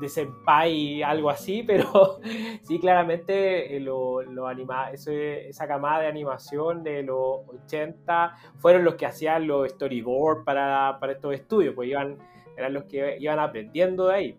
[0.00, 2.18] de senpai algo así pero
[2.62, 8.84] sí claramente eh, lo, lo anima, ese- esa camada de animación de los 80 fueron
[8.84, 12.16] los que hacían los storyboard para, para estos estudios pues iban
[12.56, 14.38] eran los que iban aprendiendo de ahí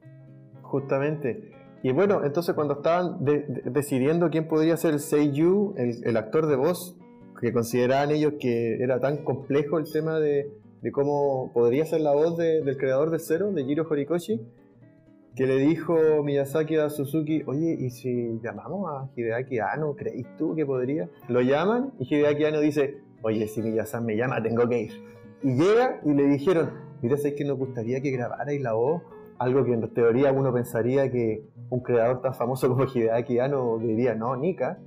[0.62, 1.52] Justamente.
[1.84, 6.48] Y bueno, entonces cuando estaban de- de- decidiendo quién podría ser el Seiyu, el, actor
[6.48, 6.98] de voz,
[7.40, 10.52] que consideraban ellos que era tan complejo el tema de,
[10.92, 14.42] cómo podría ser la voz de- del creador de Zero, de Jiro Horikoshi,
[15.36, 19.96] que le dijo Miyazaki a Suzuki, oye, ¿y si llamamos a Hideaki Anno?
[19.96, 21.08] ¿Creéis tú que podría?
[21.30, 24.92] Lo llaman y Hideaki Anno dice, oye, si Miyazaki me llama, tengo que ir.
[25.42, 26.72] Y llega y le dijeron,
[27.02, 29.02] mira, ¿sabes que nos gustaría que grabarais la voz?
[29.40, 34.16] Algo que en teoría uno pensaría que un creador tan famoso como Hideaki Anno diría,
[34.16, 34.80] no, Nika.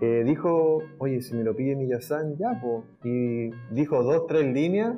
[0.00, 2.84] Eh, dijo, oye, si me lo pide Miyazaki, ya, po.
[3.04, 4.96] Y dijo dos, tres líneas.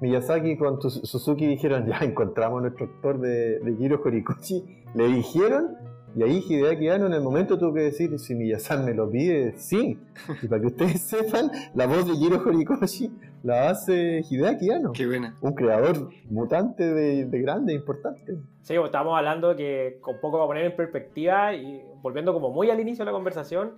[0.00, 4.64] Miyazaki con Suzuki dijeron, ya encontramos a nuestro actor de, de Jiro Horikoshi.
[4.94, 5.76] Le dijeron,
[6.16, 9.54] y ahí Hideaki Anno en el momento tuvo que decir, si Miyazaki me lo pide,
[9.58, 9.98] sí.
[10.42, 13.10] Y para que ustedes sepan, la voz de Jiro Horikoshi
[13.42, 15.36] la hace Hideaki Anno Qué buena.
[15.40, 18.34] un creador mutante de, de grande, importante.
[18.62, 22.70] Sí, pues, estábamos hablando que con poco para poner en perspectiva y volviendo como muy
[22.70, 23.74] al inicio de la conversación,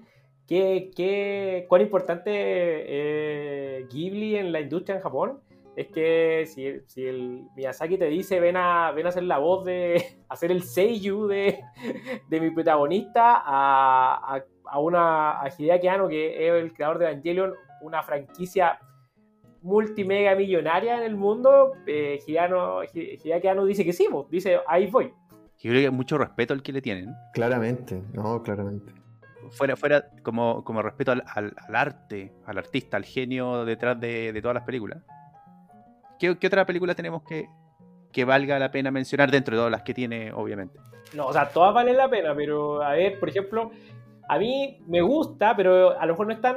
[0.48, 5.38] que, que- cuán importante eh, Ghibli en la industria en Japón
[5.76, 9.64] es que si, si el Miyazaki te dice ven a, ven a hacer la voz
[9.64, 11.60] de hacer el seiyuu de,
[12.28, 17.06] de mi protagonista a, a, a una a Hideaki Anno que es el creador de
[17.10, 18.78] Evangelion una franquicia
[19.62, 24.86] multimega millonaria en el mundo, eh, Hideano- Hideaki Anno dice que sí, pues, dice ahí
[24.88, 25.12] voy.
[25.58, 27.14] Yo creo que es mucho respeto el que le tienen.
[27.32, 28.92] Claramente, no, claramente.
[29.52, 34.32] Fuera, fuera como, como respeto al, al- al arte, al artista, al genio detrás de,
[34.32, 35.02] de todas las películas.
[36.22, 37.48] ¿Qué, qué otra película tenemos que,
[38.12, 40.78] que valga la pena mencionar dentro de todas las que tiene, obviamente?
[41.14, 43.72] No, o sea, todas valen la pena, pero a ver, por ejemplo,
[44.28, 46.56] a mí me gusta, pero a lo mejor no es tan.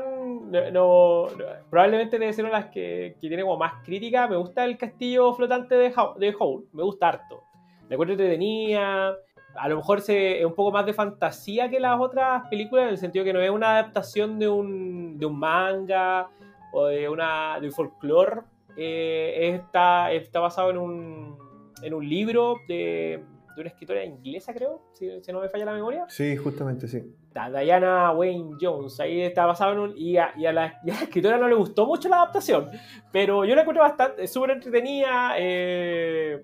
[0.71, 1.25] No,
[1.71, 4.27] probablemente debe ser una de las que, que tiene como más crítica.
[4.27, 7.41] Me gusta el castillo flotante de, Hau- de Howl, me gusta harto.
[7.89, 9.15] Me encuentro entretenida.
[9.55, 12.97] a lo mejor es un poco más de fantasía que las otras películas, en el
[12.99, 16.29] sentido que no es una adaptación de un, de un manga
[16.71, 18.41] o de, una, de un folclore.
[18.77, 21.37] Eh, está, está basado en un,
[21.81, 23.23] en un libro de,
[23.55, 26.05] de una escritora inglesa, creo, si, si, no me falla la memoria.
[26.09, 27.01] Sí, justamente sí.
[27.33, 29.97] Diana Wayne Jones, ahí está basado en un...
[29.97, 32.69] Y a, y a, la, y a la, escritora no le gustó mucho la adaptación,
[33.11, 36.43] pero yo la encuentro bastante, súper entretenida, eh,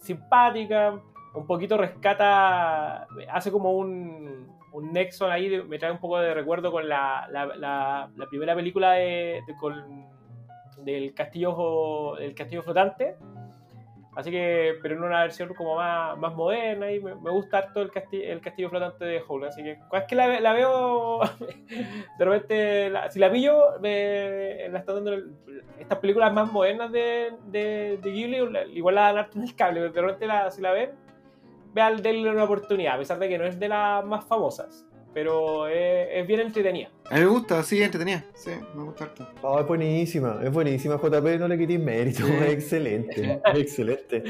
[0.00, 1.00] simpática,
[1.34, 6.72] un poquito rescata, hace como un, un nexo ahí, me trae un poco de recuerdo
[6.72, 10.15] con la, la, la, la primera película de, de con,
[10.86, 13.16] del castillo, el castillo flotante.
[14.14, 17.82] Así que, pero en una versión como más, más moderna y me, me gusta harto
[17.82, 19.44] el castillo, el castillo flotante de Howl.
[19.44, 21.20] Así que, es que la, la veo,
[22.18, 25.12] de repente, la, si la pillo, me, la está dando
[25.78, 28.38] estas películas más modernas de, de, de Ghibli,
[28.72, 30.92] igual la dan harto en el cable, pero de repente la, si la ven,
[31.74, 34.85] vean, denle una oportunidad, a pesar de que no es de las más famosas.
[35.16, 36.90] Pero es, es bien entretenida.
[37.10, 38.22] A mí me gusta, sí, entretenida.
[38.34, 39.26] Sí, me gusta harto.
[39.40, 42.32] Oh, es buenísima, es buenísima, JP, no le quitéis mérito, Sí.
[42.38, 44.22] es excelente, es excelente.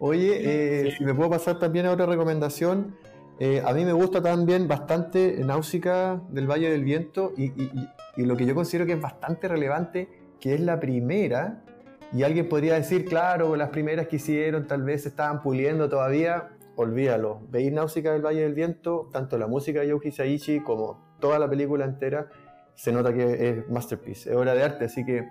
[0.00, 0.96] Oye, eh, Sí.
[0.96, 2.96] si me puedo pasar también a otra recomendación,
[3.40, 8.22] eh, a mí me gusta también bastante Náusica del Valle del Viento y, y- y-
[8.22, 10.08] y lo que yo considero que es bastante relevante,
[10.40, 11.62] que es la primera,
[12.10, 16.51] y alguien podría decir, claro, las primeras que hicieron tal vez se estaban puliendo todavía,
[16.76, 21.38] olvídalo, veis Náusica del Valle del Viento, tanto la música de Yoji Saichi como toda
[21.38, 22.28] la película entera,
[22.74, 25.28] se nota que es masterpiece, es obra de arte, así que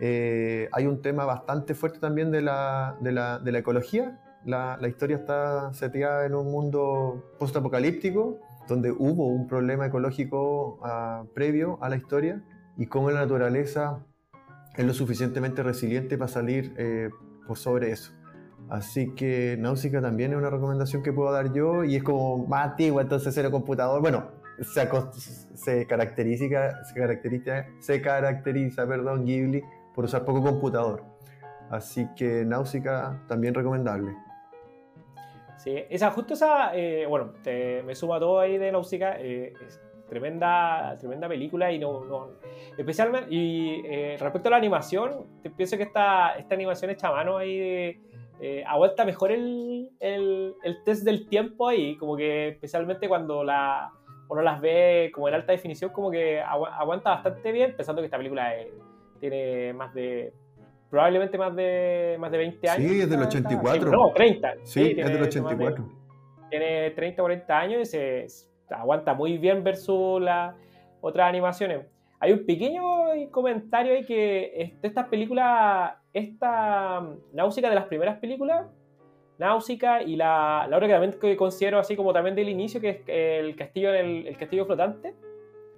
[0.00, 4.20] eh, hay un tema bastante fuerte también de la, de la, de la ecología.
[4.44, 8.38] La, historia está seteada en un mundo postapocalíptico,
[8.68, 12.42] donde hubo un problema ecológico ah, previo a la historia
[12.76, 14.06] y cómo la naturaleza
[14.76, 17.10] es lo suficientemente resiliente para salir eh,
[17.46, 18.12] por sobre eso.
[18.70, 22.70] Así que Náusica también es una recomendación que puedo dar yo y es como más
[22.70, 24.00] antigua, entonces era computador.
[24.02, 24.28] Bueno,
[24.60, 29.62] se, caracteriza, se caracteriza, se caracteriza perdón, Ghibli
[29.94, 31.02] por usar poco computador.
[31.70, 34.14] Así que Náusica también recomendable.
[35.56, 37.32] Sí, esa, justo esa, eh, bueno,
[37.84, 39.54] me sumo a todo ahí de Náusica, eh,
[40.08, 42.28] tremenda, tremenda película y no, no
[42.76, 45.26] especialmente, y eh, respecto a la animación,
[45.56, 48.00] pienso que esta, esta animación hecha a ahí
[48.40, 53.90] eh, aguanta mejor el, el, el test del tiempo ahí, como que especialmente cuando la,
[54.28, 58.06] uno las ve como en alta definición, como que agu- aguanta bastante bien, pensando que
[58.06, 58.72] esta película eh,
[59.20, 60.32] tiene más de,
[60.90, 62.90] probablemente más de, más de 20 años.
[62.90, 63.90] Sí, es del Esta- 84.
[63.90, 64.54] No, 30.
[64.62, 65.84] Sí, es tiene del más de- 84.
[66.50, 68.26] tiene 30 o 40 años y se,
[68.70, 70.54] aguanta muy bien versus las
[71.00, 71.86] otras animaciones.
[72.20, 72.82] Hay un pequeño
[73.30, 78.66] comentario ahí que es- de estas películas, esta Náusica de las primeras películas,
[79.38, 82.88] Náusica y la, la otra que también que considero así como también del inicio, que
[82.90, 85.14] es el castillo, el, el castillo flotante,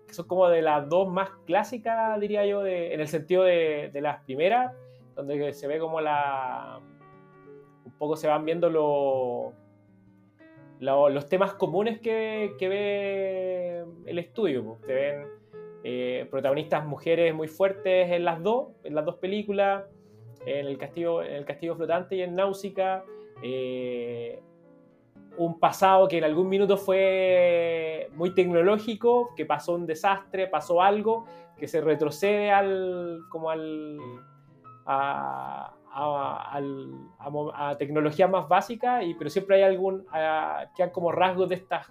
[0.07, 3.91] que son como de las dos más clásicas, diría yo, de- en el sentido de,
[3.93, 4.73] de las primeras,
[5.15, 6.81] donde se ve como la...
[7.85, 9.53] un poco se van viendo lo-
[10.81, 14.65] los temas comunes que, que ve el estudio.
[14.65, 14.81] pues.
[14.87, 15.27] Se ven
[15.85, 19.85] eh, protagonistas mujeres muy fuertes en las dos, en las dos películas,
[20.47, 23.05] en el castillo, en el castillo flotante y en Náusica.
[23.43, 24.43] eh,
[25.39, 31.25] un pasado que en algún minuto fue muy tecnológico, que pasó un desastre, pasó algo,
[31.57, 33.99] que se retrocede al como al
[34.87, 36.59] a, a,
[37.19, 40.05] a mo- a tecnologías más básicas, y, pero siempre hay algún
[40.75, 41.87] que han como rasgos de estas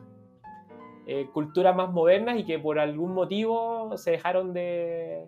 [1.07, 5.27] eh, culturas más modernas y que por algún motivo se dejaron de...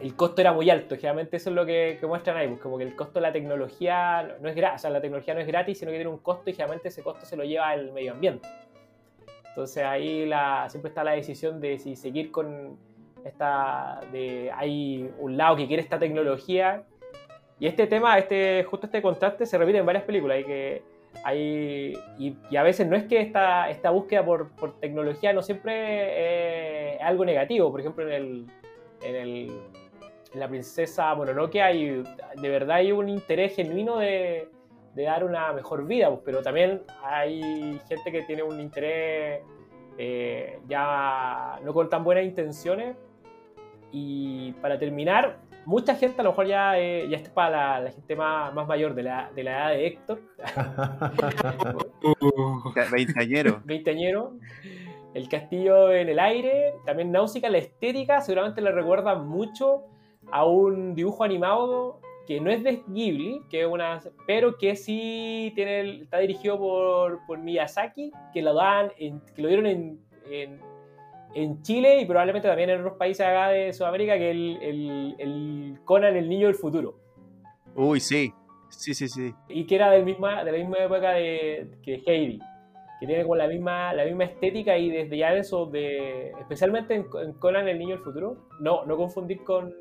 [0.00, 2.76] El costo era muy alto, generalmente eso es lo que, que muestran ahí, pues como
[2.76, 5.46] que el costo de la tecnología no, es gratis, o sea, la tecnología no es
[5.46, 8.12] gratis, sino que tiene un costo y generalmente ese costo se lo lleva el medio
[8.12, 8.48] ambiente.
[9.48, 12.78] Entonces ahí la, siempre está la decisión de si seguir con
[13.24, 16.84] esta, de, hay un lado que quiere esta tecnología
[17.60, 20.82] y este tema, este, justo este contraste se repite en varias películas y que
[21.22, 25.72] hay, y a veces no es que esta, esta búsqueda por, por tecnología no siempre
[25.74, 28.46] eh, es algo negativo, por ejemplo en el,
[29.04, 29.60] en el
[30.34, 32.02] en la princesa Mononoke hay
[32.40, 34.48] de verdad hay un interés genuino de,
[34.94, 39.42] de dar una mejor vida, pues, pero también hay gente que tiene un interés
[39.98, 42.96] eh, ya no con tan buenas intenciones.
[43.94, 47.90] Y para terminar, mucha gente a lo mejor ya, eh, ya está para la, la
[47.90, 50.22] gente más, más mayor de la, de la edad de Héctor,
[52.02, 53.60] Uh, Veinteañero.
[53.64, 54.32] veinteañero.
[55.14, 59.84] El castillo en el aire, también Náusica, la estética seguramente le recuerda mucho
[60.30, 65.52] a un dibujo animado que no es de Ghibli, que es una, pero que sí
[65.54, 70.60] tiene, está dirigido por, por Miyazaki, que lo dan, en- que lo dieron en, en,
[71.34, 75.14] en Chile y probablemente también en otros países acá de Sudamérica, que es el, el,
[75.18, 76.94] el Conan, el niño del futuro.
[77.74, 78.32] Uy, sí.
[78.70, 79.34] Sí, sí, sí.
[79.50, 82.38] y que era del misma, de la misma época de, que Heidi,
[83.02, 87.06] que tiene como la misma, la misma estética y desde ya eso, de, especialmente en,
[87.20, 89.74] en Conan el Niño del Futuro, no, no confundir con,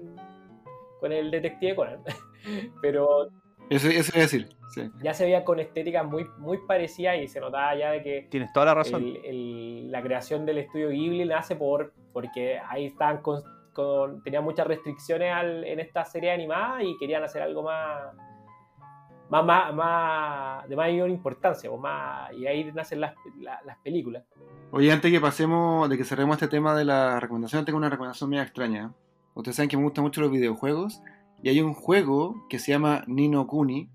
[0.99, 2.01] con el detective Conan,
[2.81, 3.27] pero
[3.69, 4.49] Eso, a decir.
[4.73, 4.89] Sí.
[5.03, 8.51] ya se veía con estéticas muy, muy parecidas y se notaba ya de que Tienes
[8.53, 9.03] toda la razón.
[9.03, 13.41] el- el- la creación del estudio Ghibli nace por porque ahí estaban con,
[13.73, 18.13] con- tenían muchas restricciones al- en esta serie animada y querían hacer algo más
[19.31, 24.23] más, más, más- de mayor importancia o más, y ahí nacen las, la- las películas
[24.73, 28.29] Oye, antes que pasemos, de que cerremos este tema de la recomendación, tengo una recomendación
[28.29, 28.93] media extraña.
[29.33, 31.01] Ustedes saben que me gustan mucho los videojuegos.
[31.43, 33.89] Y hay un juego que se llama Nino Kuni,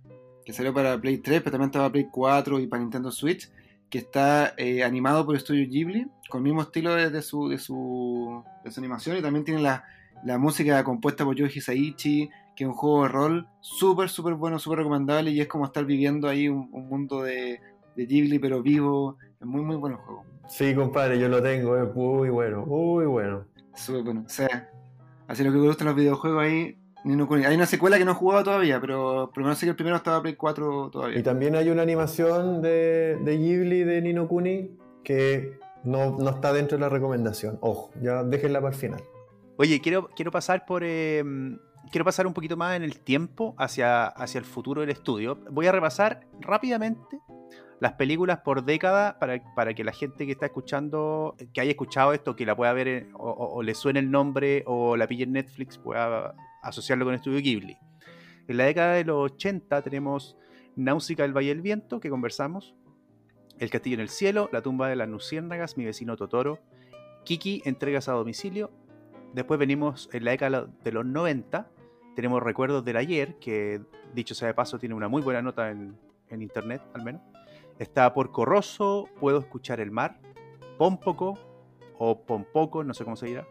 [0.45, 3.51] que salió para Play 3, pero también estaba para Play 4 y para Nintendo Switch,
[3.89, 7.49] que está eh, animado por el estudio Ghibli, con el mismo estilo de, de su,
[7.49, 9.17] de, su, de su animación.
[9.17, 9.83] Y también tiene la,
[10.25, 14.59] la música compuesta por Yoji Hisaichi, que es un juego de rol súper, súper bueno,
[14.59, 15.31] súper recomendable.
[15.31, 17.61] Y es como estar viviendo ahí un, un mundo de,
[17.95, 19.19] de Ghibli, pero vivo.
[19.41, 20.25] Es muy, muy bueno el juego.
[20.49, 23.45] Sí, compadre, yo lo tengo, es muy bueno, muy bueno.
[23.75, 24.23] Súper bueno.
[24.27, 24.71] O sea,
[25.29, 26.79] así lo que me gustan los videojuegos ahí.
[27.05, 27.45] Nino Kuni.
[27.45, 29.77] Hay una secuela que no he jugado todavía, pero por lo menos sé que el
[29.77, 31.23] primero estaba Play 4 Y todavía.
[31.23, 34.71] también hay una animación de, de Ghibli de Nino Kuni
[35.05, 37.59] que no, no está dentro de la recomendación.
[37.61, 39.03] Ojo, ya déjenla para el final.
[39.57, 40.83] Oye, quiero, quiero pasar por.
[40.85, 41.23] eh,
[41.91, 45.39] quiero pasar un poquito más en el tiempo hacia, hacia el futuro del estudio.
[45.51, 47.21] Voy a repasar rápidamente
[47.81, 52.13] las películas por década para, para que la gente que está escuchando, que haya escuchado
[52.13, 55.79] esto, que la pueda ver o, le suene el nombre o la pille en Netflix,
[55.79, 57.77] pueda asociarlo con Estudio Ghibli.
[58.49, 60.37] En la década de los 80 tenemos
[60.77, 62.75] Náusica del Valle del Viento, que conversamos,
[63.59, 66.61] El Castillo en el Cielo, La tumba de las Luciérnagas, Mi vecino Totoro,
[67.25, 68.71] Kiki, Entregas a domicilio.
[69.35, 71.69] Después venimos en la década de los 90,
[72.17, 73.83] tenemos Recuerdos del Ayer, que
[74.15, 75.97] dicho sea de paso tiene una muy buena nota en,
[76.31, 77.21] en internet al menos.
[77.79, 80.19] Está Porco Rosso, Puedo escuchar el mar,
[80.79, 81.39] Pómpoco
[81.99, 83.47] o Pompoco, no sé cómo se dirá.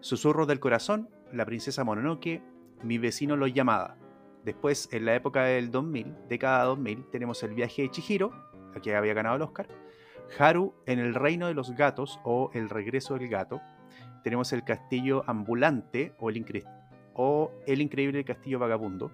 [0.00, 2.42] Susurros del corazón, La princesa Mononoke,
[2.82, 3.96] Mi vecino los llamada.
[4.44, 8.32] Después, en la época del 2000, década 2000, tenemos El viaje de Chihiro,
[8.76, 9.66] a que había ganado el Oscar.
[10.38, 13.62] Haru en el reino de los gatos o El regreso del gato.
[14.22, 16.36] Tenemos El castillo ambulante o El,
[17.18, 19.10] o el increíble castillo vagabundo.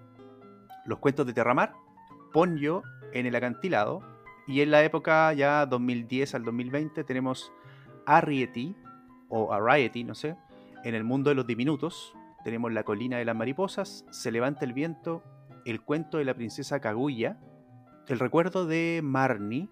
[0.85, 1.73] Los cuentos de Terramar,
[2.31, 2.83] Ponyo
[3.13, 4.01] en el acantilado.
[4.47, 7.51] Y en la época ya 2010 al 2020 tenemos
[8.05, 8.75] Arrietty
[9.27, 10.37] o Arrietty, no sé,
[10.83, 12.13] en el mundo de los diminutos.
[12.43, 15.23] Tenemos La colina de las mariposas, Se levanta el viento,
[15.65, 17.39] El cuento de la princesa Kaguya,
[18.07, 19.67] El recuerdo de Marnie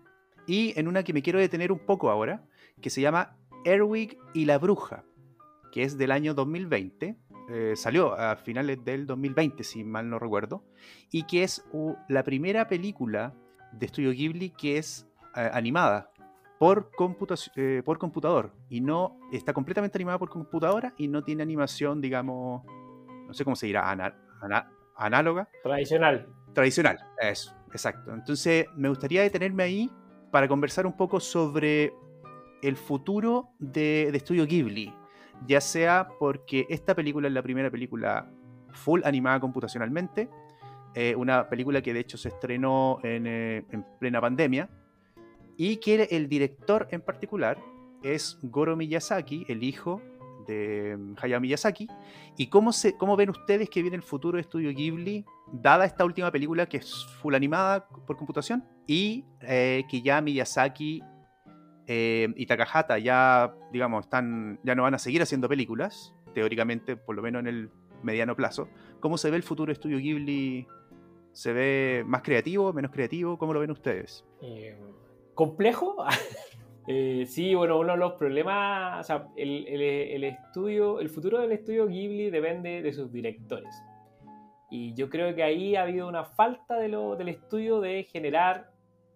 [0.47, 2.43] y en una que me quiero detener un poco ahora,
[2.81, 5.03] que se llama Erwig y la bruja,
[5.71, 7.15] que es del año 2020.
[7.49, 10.63] Eh, salió a finales del 2020, si mal no recuerdo,
[11.11, 13.33] y que es uh, la primera película
[13.73, 16.11] de Estudio Ghibli que es eh, animada
[16.59, 16.91] por,
[17.55, 22.63] eh, por computador y no está completamente animada por computadora y no tiene animación, digamos,
[23.27, 26.99] no sé cómo se dirá, ana- ana- análoga, tradicional tradicional.
[27.19, 28.13] Eso, exacto.
[28.13, 29.91] Entonces me gustaría detenerme ahí
[30.31, 31.93] para conversar un poco sobre
[32.61, 34.93] el futuro de, de Estudio Ghibli,
[35.47, 38.29] ya sea porque esta película es la primera película
[38.71, 40.29] full animada computacionalmente,
[40.95, 44.69] eh, una película que de hecho se estrenó en, eh, en plena pandemia,
[45.57, 47.57] y que el director en particular
[48.03, 50.01] es Goro Miyazaki, el hijo
[50.47, 51.87] de mm, Hayao Miyazaki.
[52.37, 56.05] ¿Y cómo, se, cómo ven ustedes que viene el futuro de Estudio Ghibli, dada esta
[56.05, 61.01] última película que es full animada por computación y eh, que ya Miyazaki
[61.87, 67.15] eh, y Takahata ya, digamos, están, ya no van a seguir haciendo películas, teóricamente, por
[67.15, 67.69] lo menos en el
[68.03, 68.67] mediano plazo?
[68.99, 70.67] ¿Cómo se ve el futuro de Estudio Ghibli?
[71.31, 73.37] ¿Se ve más creativo, menos creativo?
[73.37, 74.25] ¿Cómo lo ven ustedes?
[74.41, 74.77] Eh,
[75.33, 75.97] complejo.
[76.85, 81.87] Eh, sí, bueno, uno de los problemas, o sea, el, estudio, el futuro del estudio
[81.87, 83.73] Ghibli depende de sus directores.
[84.69, 88.69] Y yo creo que ahí ha habido una falta del estudio de generar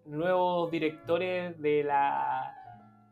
[0.06, 2.57] nuevos directores de la,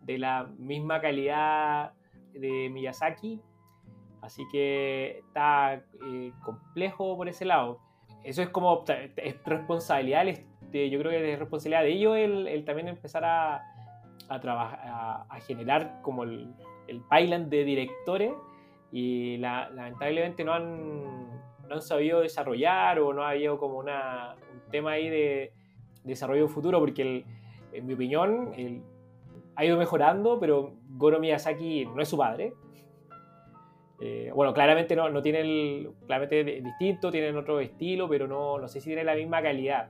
[0.07, 1.93] de la misma calidad
[2.33, 3.41] de Miyazaki.
[4.23, 7.81] Así que está eh, complejo por ese lado.
[8.25, 8.85] Eso es como,
[9.17, 12.89] es responsabilidad, del est- de- yo creo que es responsabilidad de ellos el, el también
[12.89, 13.63] empezar a,
[14.29, 16.53] a trabajar, a, a generar como el,
[16.89, 18.33] el pipeline de directores
[18.91, 21.05] y la- lamentablemente no han,
[21.71, 25.53] han sabido desarrollar o no ha habido como una, un tema ahí de
[26.03, 27.25] desarrollo futuro, porque
[27.73, 28.53] en mi opinión
[29.57, 32.53] ha ido mejorando, pero Goro Miyazaki no es su padre.
[34.01, 38.69] Eh, bueno, claramente no, no tiene el, claramente distinto, tienen otro estilo, pero no, no
[38.69, 39.89] sé si tiene la misma calidad.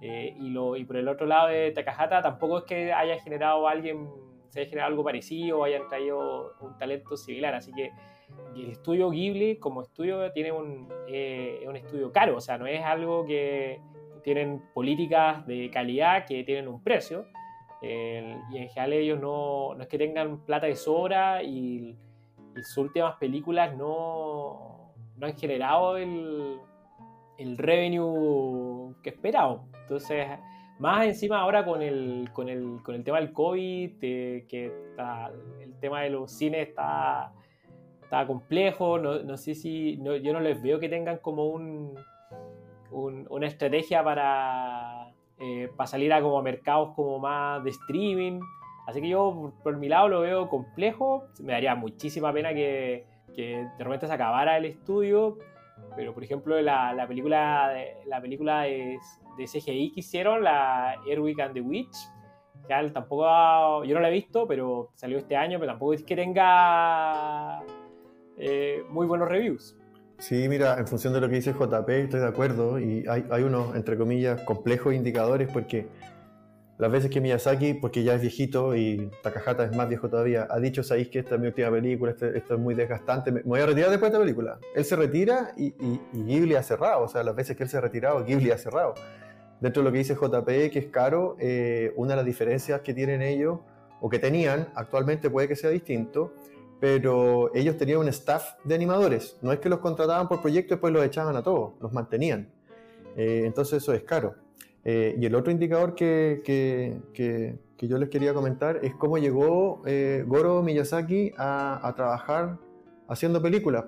[0.00, 3.68] Eh, y, lo, y por el otro lado de Takahata tampoco es que haya generado
[3.68, 4.08] alguien,
[4.48, 7.54] se haya generado algo parecido o hayan traído un talento similar.
[7.54, 7.90] Así que
[8.54, 12.82] el estudio Ghibli como estudio tiene un, eh, un estudio caro, o sea, no es
[12.82, 13.80] algo que
[14.22, 17.26] tienen políticas de calidad que tienen un precio.
[17.82, 21.96] Y en general ellos no, no, es que tengan plata de sobra y,
[22.56, 26.58] sus últimas películas no, no han generado el,
[27.38, 29.64] el revenue que esperado.
[29.82, 30.26] Entonces,
[30.80, 34.72] más encima ahora con el, con el, con el tema del COVID, que
[35.60, 37.32] el tema de los cines está,
[38.02, 41.96] está complejo, no, no sé si, yo no les veo que tengan como un,
[42.90, 48.40] una estrategia para, eh, para salir a como mercados como más de streaming.
[48.86, 53.66] Así que yo por, mi lado lo veo complejo, me daría muchísima pena que, que
[53.78, 55.38] de repente se acabara el estudio,
[55.96, 57.72] pero por ejemplo la, la película,
[58.06, 58.98] la película de,
[59.36, 61.96] de, CGI que hicieron, la Airwick and the Witch,
[62.66, 66.16] que tampoco, yo no la he visto, pero salió este año, pero tampoco es que
[66.16, 67.62] tenga
[68.36, 69.76] eh, muy buenos reviews.
[70.20, 73.42] Sí, mira, en función de lo que dice JP, estoy de acuerdo y hay, hay
[73.42, 75.88] unos, entre comillas, complejos indicadores porque
[76.76, 80.58] las veces que Miyazaki, porque ya es viejito y Takahata es más viejo todavía, ha
[80.58, 83.66] dicho, sabéis que esta es mi última película, este, esto, es muy desgastante, voy a
[83.66, 84.58] retirar después de esta película.
[84.74, 87.78] Él se retira y, y, Ghibli ha cerrado, o sea, las veces que él se
[87.78, 88.94] ha retirado, Ghibli ha cerrado.
[89.60, 92.92] Dentro de lo que dice JP, que es caro, eh, una de las diferencias que
[92.92, 93.58] tienen ellos,
[94.00, 96.32] o que tenían, actualmente puede que sea distinto,
[96.80, 100.76] pero ellos tenían un staff de animadores, no es que los contrataban por proyecto y
[100.76, 102.48] después los echaban a todos, los mantenían.
[103.16, 104.34] Eh, entonces eso es caro.
[104.82, 109.82] Eh, y el otro indicador que, que, que, yo les quería comentar es cómo llegó
[109.84, 112.56] eh, Goro Miyazaki a, a, trabajar
[113.08, 113.84] haciendo películas.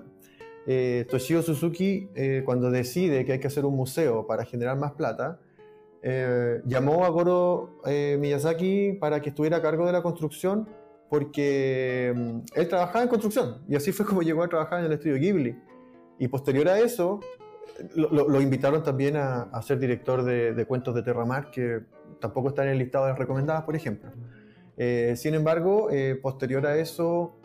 [1.09, 2.07] Toshio Suzuki,
[2.45, 5.37] cuando decide que hay que hacer un museo para generar más plata,
[6.65, 10.69] llamó a Goro Miyazaki para que estuviera a cargo de la construcción
[11.13, 14.93] porque mm, él trabajaba en construcción y así fue como llegó a trabajar en el
[14.93, 15.55] estudio Ghibli.
[16.17, 17.19] Y posterior a eso,
[17.93, 21.81] lo, invitaron también a, ser director de, cuentos de Terramar, que
[22.19, 24.09] tampoco está en el listado de recomendadas, por ejemplo.
[24.75, 27.35] Eh, sin embargo, eh, posterior a eso,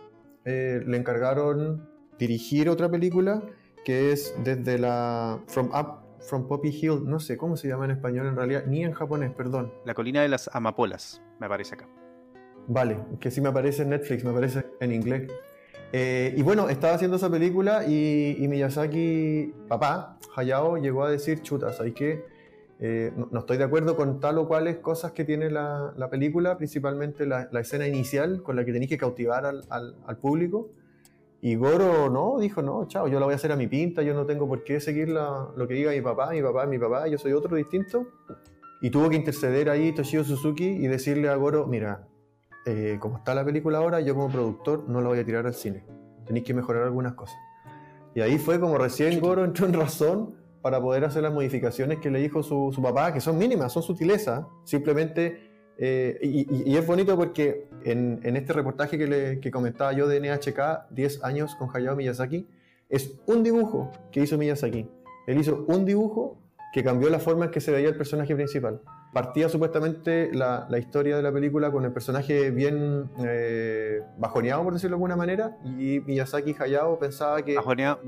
[0.47, 3.43] eh, le encargaron dirigir otra película
[3.85, 7.91] que es desde la From Up From Poppy Hill, no sé cómo se llama en
[7.91, 9.75] español en realidad, ni en japonés, perdón.
[9.85, 11.87] La colina de las amapolas, me aparece acá.
[12.69, 15.33] Vale, que sí me aparece en Netflix, me aparece en inglés.
[15.91, 21.81] Eh, y bueno, estaba haciendo esa película y, Miyazaki, papá, Hayao, llegó a decir, chutas,
[21.81, 22.27] hay que,
[22.79, 26.59] eh, no, estoy de acuerdo con tal o cuales cosas que tiene la, la película,
[26.59, 30.69] principalmente la, la, escena inicial con la que tenéis que cautivar al, al, al, público.
[31.41, 34.13] Y Goro no, dijo, no, chao, yo la voy a hacer a mi pinta, yo
[34.13, 37.09] no tengo por qué seguir la, lo que diga mi papá, mi papá, mi papá,
[37.09, 38.09] yo soy otro distinto.
[38.83, 42.07] Y tuvo que interceder ahí Toshio Suzuki y decirle a Goro, mira,
[42.67, 45.55] eh, como está la película ahora, yo como productor no la voy a tirar al
[45.55, 45.85] cine.
[46.27, 47.37] Tenéis que mejorar algunas cosas.
[48.15, 52.11] Y ahí fue como recién Goro entró en razón para poder hacer las modificaciones que
[52.11, 54.45] le dijo su, su papá, que son mínimas, son sutilezas.
[54.65, 59.93] Simplemente, eh, y, y, es bonito porque en, en este reportaje que, le, que comentaba
[59.93, 62.49] yo de NHK, 10 años con Hayao Miyazaki,
[62.89, 64.89] es un dibujo que hizo Miyazaki.
[65.27, 66.39] Él hizo un dibujo
[66.73, 68.81] que cambió la forma en que se veía el personaje principal
[69.13, 74.75] partía supuestamente la, la, historia de la película con el personaje bien eh, bajoneado, por
[74.75, 77.57] decirlo de alguna manera, y Miyazaki Hayao pensaba que...
[77.57, 78.01] Bajoneado,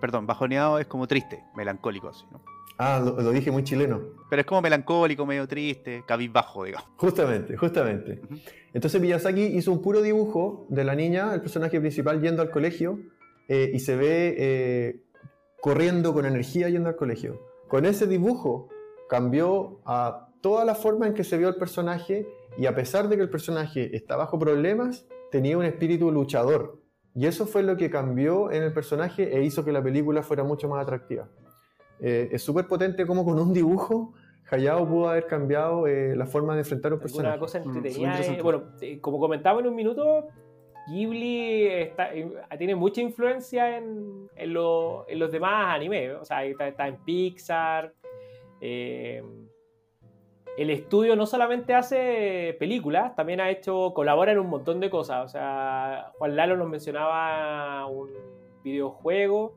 [0.00, 2.40] perdón, bajoneado es como triste, melancólico, así, ¿no?
[2.80, 4.00] Ah, lo, dije muy chileno.
[4.30, 6.88] Pero es como melancólico, medio triste, cabizbajo, digamos.
[6.96, 8.20] Justamente, justamente.
[8.72, 13.00] Entonces Miyazaki hizo un puro dibujo de la niña, el personaje principal, yendo al colegio,
[13.48, 15.02] eh, y se ve eh,
[15.60, 17.42] corriendo con energía yendo al colegio.
[17.66, 18.68] Con ese dibujo
[19.08, 23.16] cambió a toda la forma en que se vio el personaje y a pesar de
[23.16, 26.80] que el personaje está bajo problemas, tenía un espíritu luchador.
[27.14, 30.44] Y eso fue lo que cambió en el personaje e hizo que la película fuera
[30.44, 31.28] mucho más atractiva.
[32.00, 34.14] Eh, es súper potente como con un dibujo
[34.50, 37.28] Hayao pudo haber cambiado eh, la forma de enfrentar un personaje.
[37.28, 38.20] Una cosa mm, entretenida.
[38.20, 40.28] Eh, bueno, como comentaba en un minuto,
[40.88, 41.90] Ghibli
[42.56, 46.16] tiene mucha influencia en, en, los demás animes.
[46.20, 47.92] O sea, está, en Pixar.
[48.60, 49.22] Eh,
[50.58, 55.24] el estudio no solamente hace películas, también ha hecho, colabora en un montón de cosas.
[55.24, 58.10] O sea, Juan Lalo nos mencionaba un
[58.64, 59.54] videojuego.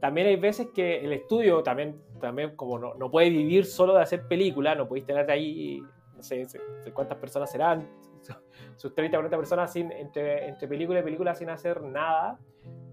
[0.00, 4.00] también hay veces que el estudio también, también como no, no puede vivir solo de
[4.00, 5.82] hacer películas, no podéis tener ahí,
[6.16, 6.46] no sé,
[6.94, 7.86] cuántas personas serán,
[8.76, 12.38] sus 30 40 personas sin, entre, entre película y película sin hacer nada,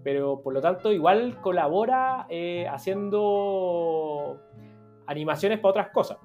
[0.04, 4.42] pero por lo tanto igual colabora eh, haciendo
[5.06, 6.18] animaciones para otras cosas.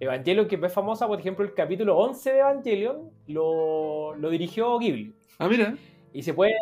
[0.00, 5.14] Evangelion, que es famosa, por ejemplo, el capítulo 11 de Evangelion lo, lo dirigió Ghibli.
[5.38, 5.74] Ah, mira.
[6.12, 6.54] Y se puede.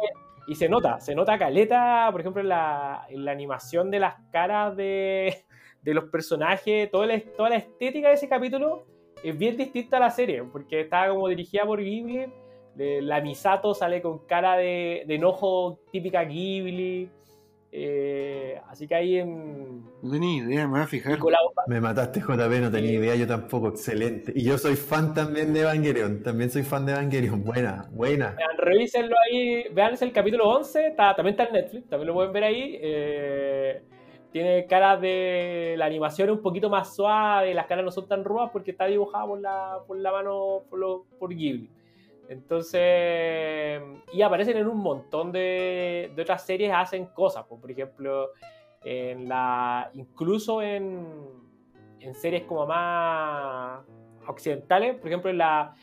[0.48, 4.14] Y se nota, se nota caleta, por ejemplo, en la, en la animación de las
[4.30, 5.44] caras de,
[5.82, 8.86] de los personajes, toda la, toda la estética de ese capítulo
[9.22, 12.32] es bien distinta a la serie, porque está como dirigida por Ghibli.
[12.76, 17.10] La Misato sale con cara de, de enojo típica Ghibli.
[17.78, 19.82] Eh, así que ahí en.
[20.02, 21.18] No tenía idea, me voy a fijar.
[21.66, 24.32] Me mataste, JP, no tenía idea, yo tampoco, excelente.
[24.34, 28.34] Y yo soy fan también de Evangelion, también soy fan de Evangelion, buena, buena.
[28.34, 32.32] Vean, revísenlo ahí, vean, es el capítulo 11, también está en Netflix, también lo pueden
[32.32, 32.78] ver ahí.
[32.80, 33.82] Eh,
[34.32, 38.48] tiene cara de la animación un poquito más suave, las caras no son tan rudas
[38.54, 41.68] porque está dibujada por la, por la mano por, lo, por Ghibli.
[42.28, 43.80] Entonces,
[44.12, 48.30] y aparecen en un montón de, de otras series, hacen cosas, pues, por ejemplo,
[48.84, 51.06] en la, incluso en,
[52.00, 53.80] en series como más
[54.26, 55.74] occidentales, por ejemplo, en la,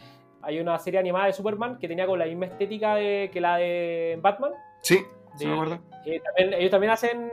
[0.41, 3.57] hay una serie animada de Superman que tenía con la misma estética de, que la
[3.57, 4.51] de Batman.
[4.81, 4.99] Sí,
[5.35, 5.79] sí me acuerdo.
[6.05, 7.31] Eh, también, ellos también hacen,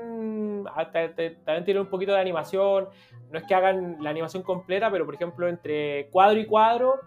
[1.45, 2.89] también tienen un poquito de animación,
[3.31, 7.01] no es que hagan la animación completa, pero por ejemplo entre cuadro y cuadro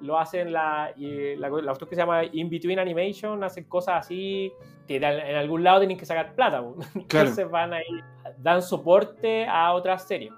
[0.00, 4.52] lo hacen la, la, la que se llama In-Between Animation, hacen cosas así
[4.86, 6.64] que en algún lado tienen que sacar plata.
[6.94, 8.00] Entonces van ahí,
[8.38, 10.32] dan soporte a otras series.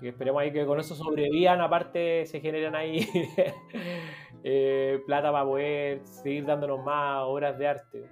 [0.00, 3.08] Y esperemos ahí que con eso sobrevivan, aparte se generan ahí
[4.42, 8.08] eh, plata para poder seguir dándonos más obras de arte.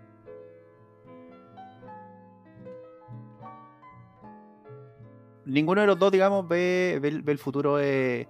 [5.44, 8.28] Ninguno de los dos, digamos, ve, ve, ve el futuro de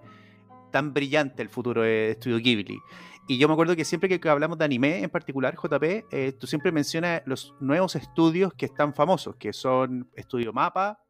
[0.70, 2.78] tan brillante el futuro de Estudio Ghibli.
[3.30, 6.46] Y yo me acuerdo que siempre que hablamos de anime en particular, JP, eh, tú
[6.46, 11.00] siempre mencionas los nuevos estudios que están famosos, que son Estudio Mapa.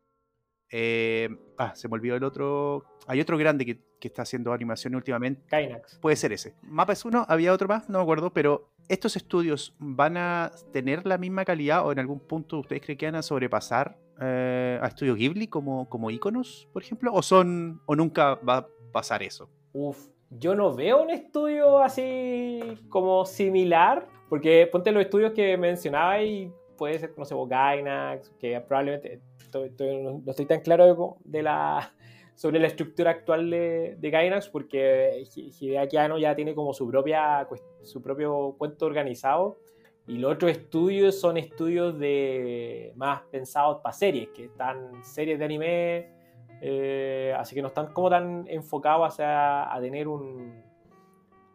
[0.70, 2.84] Eh, ah, se me olvidó el otro.
[3.06, 5.42] Hay otro grande que, que está haciendo animación últimamente.
[5.50, 5.98] Gainax.
[5.98, 6.54] Puede ser ese.
[6.62, 11.06] Mapa es uno, había otro más, no me acuerdo, pero ¿estos estudios van a tener
[11.06, 14.86] la misma calidad o en algún punto ustedes creen que van a sobrepasar eh, a
[14.88, 17.12] Estudio Ghibli como, como íconos, por ejemplo?
[17.14, 19.48] ¿O son o nunca va pasar eso?
[19.72, 26.22] Uf, yo no veo un estudio así como similar, porque ponte los estudios que mencionaba
[26.22, 30.86] y puede ser, no sé, Gainax, que probablemente estoy, estoy, no estoy tan claro
[31.24, 31.92] de, de, la
[32.34, 37.46] sobre la estructura actual de, de Gainax, porque Hideaki Anno ya tiene como su, propia,
[37.82, 39.58] su propio cuento organizado,
[40.06, 45.44] y los otros estudios son estudios de más pensados para series, que están series de
[45.44, 46.19] anime
[46.60, 50.62] eh, así que no están como tan enfocados a, a tener un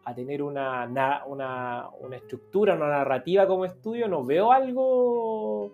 [0.08, 0.86] a tener una,
[1.26, 5.74] una, una, estructura, una narrativa como estudio, no veo algo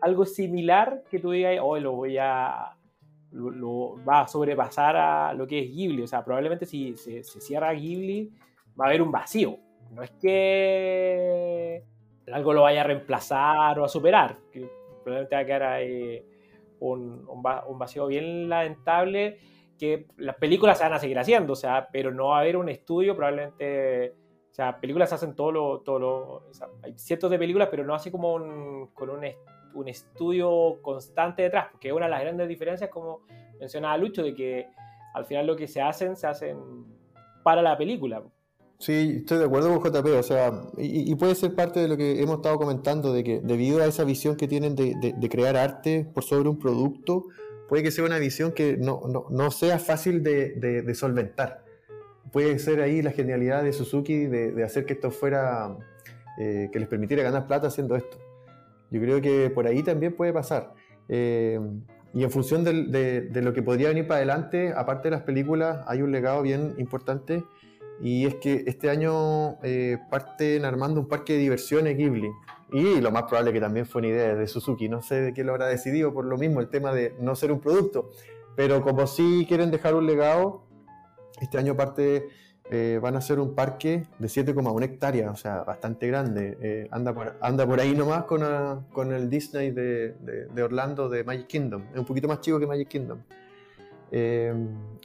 [0.00, 2.74] algo similar que tú digas, hoy lo voy a
[3.32, 6.02] lo, va a sobrepasar a lo que es Ghibli.
[6.02, 8.30] O sea, probablemente si se, cierra Ghibli
[8.80, 9.58] va a haber un vacío.
[9.90, 11.84] No es que
[12.32, 14.36] algo lo vaya a reemplazar o a superar,
[15.02, 16.24] probablemente va a quedar ahí
[16.80, 19.38] un, un, vacío bien lamentable
[19.78, 22.56] que las películas se van a seguir haciendo, o sea, pero no va a haber
[22.56, 24.14] un estudio, probablemente,
[24.50, 26.42] o sea, películas hacen todo lo, todo lo,
[26.82, 29.24] hay cientos de películas, pero no así como un, con un,
[29.74, 33.20] un estudio constante detrás, porque una de las grandes diferencias, como
[33.58, 34.68] mencionaba Lucho, de que
[35.14, 36.58] al final lo que se hacen, se hacen
[37.42, 38.22] para la película.
[38.80, 41.98] Sí, estoy de acuerdo con JP, o sea, y, y, puede ser parte de lo
[41.98, 45.28] que hemos estado comentando, de que debido a esa visión que tienen de, de, de
[45.28, 47.26] crear arte por sobre un producto,
[47.70, 51.64] puede que sea una visión que no, no, no sea fácil de, de, solventar.
[52.32, 55.76] Puede ser ahí la genialidad de Suzuki de, hacer que esto fuera,
[56.40, 58.18] eh, que les permitiera ganar plata haciendo esto.
[58.90, 60.74] Yo creo que por ahí también puede pasar.
[61.08, 61.60] Eh,
[62.12, 66.02] y en función de, lo que podría venir para adelante, aparte de las películas, hay
[66.02, 67.44] un legado bien importante
[68.02, 72.30] y es que este año eh, parten armando un parque de diversiones Ghibli.
[72.72, 74.88] Y lo más probable que también fue una idea de Suzuki.
[74.88, 77.52] No sé de quién lo habrá decidido por lo mismo, el tema de no ser
[77.52, 78.10] un producto.
[78.56, 80.62] Pero como sí quieren dejar un legado,
[81.40, 82.28] este año parte
[82.70, 86.56] eh, van a hacer un parque de 7,1 hectáreas, o sea, bastante grande.
[86.62, 91.24] Eh, anda, por, anda por ahí nomás con, a, con el Disney de Orlando de
[91.24, 91.82] Magic Kingdom.
[91.92, 93.18] Es un poquito más chico que Magic Kingdom.
[94.12, 94.52] Eh,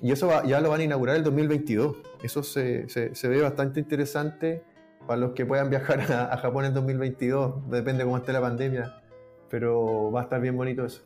[0.02, 1.98] y eso va, ya lo van a inaugurar el 2022.
[2.24, 4.64] Eso se, se, se, ve bastante interesante
[5.06, 7.70] para los que puedan viajar a, a, Japón en 2022.
[7.70, 9.02] Depende cómo esté la pandemia.
[9.50, 11.04] Pero va a estar bien bonito eso.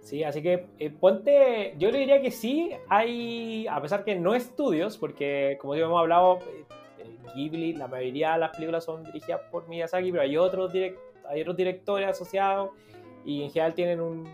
[0.00, 4.34] Sí, así que eh, ponte, yo le diría que sí, hay, a pesar que no
[4.34, 6.64] estudios, porque como ya hemos hablado, eh,
[7.34, 11.56] Ghibli, la mayoría de las películas son dirigidas por Miyazaki, pero hay otros, hay otros
[11.56, 12.70] directores asociados
[13.24, 14.28] y en general tienen un,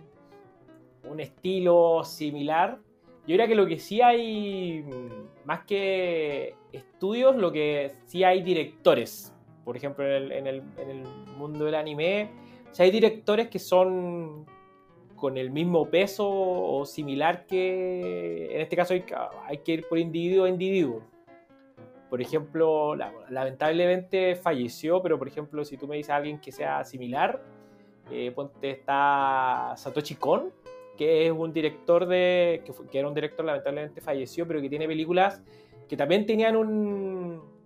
[1.11, 2.79] un estilo similar.
[3.27, 4.85] Yo diría que lo que sí hay,
[5.45, 9.35] más que estudios, lo que sí hay directores.
[9.65, 11.03] Por ejemplo, en el, en el
[11.37, 12.31] mundo del anime,
[12.71, 14.47] si hay directores que son
[15.17, 20.45] con el mismo peso o similar que en este caso hay, que ir por individuo
[20.45, 21.03] a individuo.
[22.09, 26.85] Por ejemplo, lamentablemente falleció, pero por ejemplo, si tú me dices a alguien que sea
[26.85, 27.43] similar,
[28.13, 30.53] eh, ponte está Satoshi Kon,
[30.97, 32.63] que es un director de.
[32.65, 35.43] Que, que, era un director, lamentablemente falleció, pero que tiene películas
[35.89, 37.57] que también tenían un.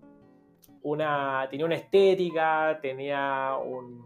[0.83, 4.03] Una, tenía una estética, tenía un,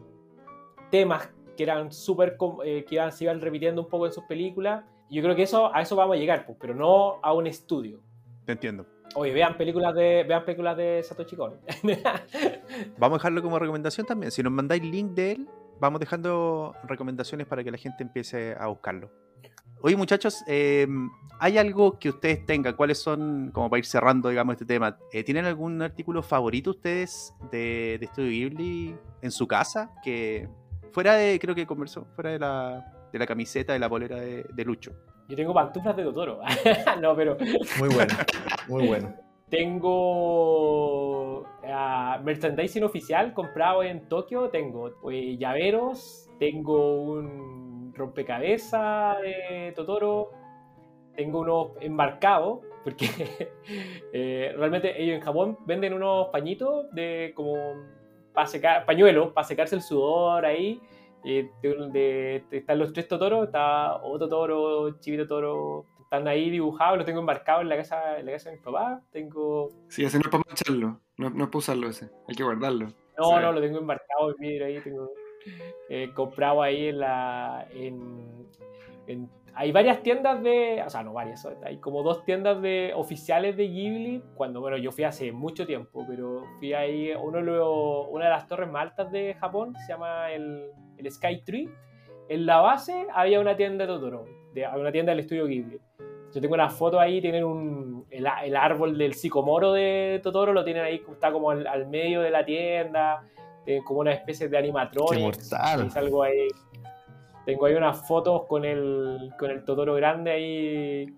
[0.90, 4.84] temas que eran súper, eh, que iban, se iban repitiendo un poco en sus películas.
[5.08, 8.00] Yo creo que eso, a eso vamos a llegar, pues, pero no a un estudio.
[8.44, 8.86] Te entiendo.
[9.14, 11.54] Oye, vean películas de, vean películas de Satoshi Kon.
[12.98, 14.32] vamos a dejarlo como recomendación también.
[14.32, 15.48] Si nos mandáis link de él,
[15.80, 19.10] vamos dejando recomendaciones para que la gente empiece a buscarlo.
[19.80, 20.86] Oye, muchachos, eh,
[21.40, 22.74] ¿hay algo que ustedes tengan?
[22.74, 24.96] ¿Cuáles son, como para ir cerrando, digamos, este tema?
[25.12, 30.48] Eh, ¿Tienen algún artículo favorito ustedes de, de Studio Ghibli en su casa que
[30.94, 34.64] Fuera de, creo que conversó, fuera de la, de la camiseta, de la polera de,
[34.64, 34.92] Lucho.
[35.28, 36.38] Yo tengo pantuflas de Totoro.
[37.00, 37.36] no, pero.
[37.80, 38.14] Muy bueno,
[38.68, 39.12] muy bueno.
[39.50, 44.48] Tengo uh, merchandising oficial comprado en Tokio.
[44.50, 46.28] Tengo eh, llaveros.
[46.38, 50.30] Tengo un rompecabezas de Totoro.
[51.14, 52.60] Tengo unos embarcados.
[52.82, 53.06] Porque
[54.12, 57.54] eh, realmente ellos en Japón venden unos pañitos de como
[58.34, 60.80] para secar, pañuelos para secarse el sudor ahí.
[61.22, 65.86] están los tres Totoros, está otro toro, Chivito Toro,
[66.16, 69.02] están ahí dibujados, los tengo embarcados en la casa, en la casa de mis papás.
[69.10, 69.68] Tengo...
[69.88, 72.88] Sí, ese no es para mancharlo, no, no es para usarlo ese, hay que guardarlo.
[73.18, 75.10] No, no, lo tengo embarcado en vidrio ahí, tengo
[75.88, 77.66] eh, comprado ahí en la.
[77.72, 78.48] En,
[79.06, 83.56] en hay varias tiendas de, o sea, no varias, hay como dos tiendas de oficiales
[83.56, 87.60] de Ghibli, cuando, bueno, yo fui hace mucho tiempo, pero fui ahí, uno de
[88.10, 91.68] una de las torres más altas de Japón, se llama el, el Sky Tree,
[92.28, 94.24] en la base había una tienda de Totoro,
[94.54, 95.80] de, una tienda del estudio Ghibli.
[96.32, 100.64] Yo tengo una foto ahí, tienen un, el, el árbol del psicomoro de Totoro, lo
[100.64, 103.22] tienen ahí, está como al, medio de la tienda,
[103.84, 105.52] como una especie de animatronics.
[105.52, 106.48] Es algo ahí
[107.44, 111.14] tengo ahí unas fotos con el, con el Totoro grande ahí.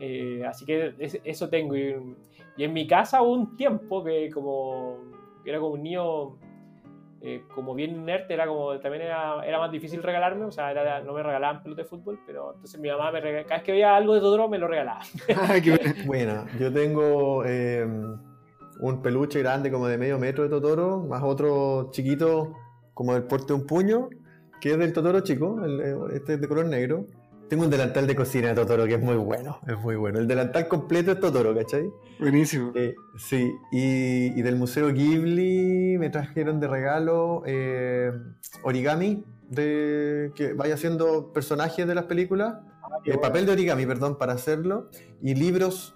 [0.00, 0.94] Eh, así que
[1.24, 1.76] eso tengo.
[1.76, 1.94] Y,
[2.56, 4.98] en mi casa hubo un tiempo que como
[5.44, 6.36] era como un niño
[7.26, 11.14] eh, como bien nerd, era como también era, era, más difícil regalarme, o sea, no
[11.14, 13.96] me regalaban pelota de fútbol, pero entonces mi mamá me regalaba, cada vez que veía
[13.96, 15.00] algo de Totoro me lo regalaba.
[16.04, 18.18] bueno, yo tengo em,
[18.78, 22.52] un peluche grande como de medio metro de Totoro, más otro chiquito
[22.92, 24.10] como del porte de un puño,
[24.60, 27.06] que es del Totoro chico, eh, este es de color negro.
[27.48, 30.18] Tengo un delantal de cocina de Totoro que es muy bueno, es muy bueno.
[30.18, 31.90] El delantal completo es Totoro, ¿cachai?
[32.18, 32.72] Buenísimo.
[32.74, 38.12] Eh, sí, y, del Museo Ghibli me trajeron de regalo eh,
[38.62, 42.54] origami, de, que vaya haciendo personajes de las películas.
[42.82, 44.88] Ah, papel de origami, perdón, para hacerlo.
[45.22, 45.94] Y libros,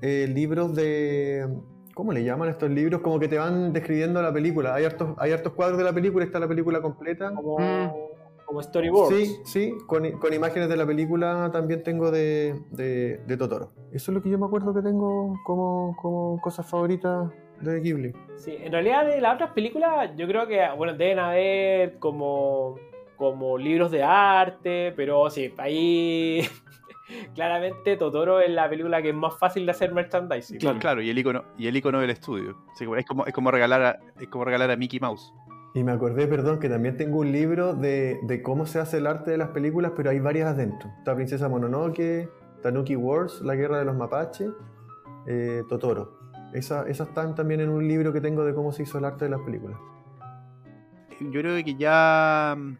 [0.00, 1.46] libros de
[1.94, 3.00] ¿Cómo le llaman estos libros?
[3.02, 4.74] Como que te van describiendo la película.
[4.74, 7.32] Hay hartos, hay hartos cuadros de la película, está la película completa.
[7.32, 7.92] Como, mm.
[8.62, 9.16] Storyboards.
[9.16, 13.72] Sí, sí, con, imágenes de la película también tengo de, de, Totoro.
[13.92, 18.12] Eso es lo que yo me acuerdo que tengo como, como cosas favoritas de Ghibli.
[18.36, 22.76] Sí, en realidad de las otras películas yo creo que, bueno, deben haber como,
[23.16, 26.42] como libros de arte, pero sí, ahí
[27.34, 30.58] claramente Totoro es la película que es más fácil de hacer merchandising.
[30.58, 32.56] Claro, claro y el icono, y el icono del estudio.
[32.96, 35.32] es, como, es, como regalar a, es como regalar a Mickey Mouse.
[35.76, 39.08] Y me acordé, perdón, que también tengo un libro de, de, cómo se hace el
[39.08, 40.88] arte de las películas, pero hay varias adentro.
[40.98, 42.30] Está Princesa Mononoke,
[42.62, 44.50] Tanuki Wars, La Guerra de los Mapaches,
[45.26, 46.16] eh, Totoro.
[46.52, 49.24] Esas esa están también en un libro que tengo de cómo se hizo el arte
[49.24, 49.76] de las películas.
[51.20, 52.76] Yo creo que ya mm,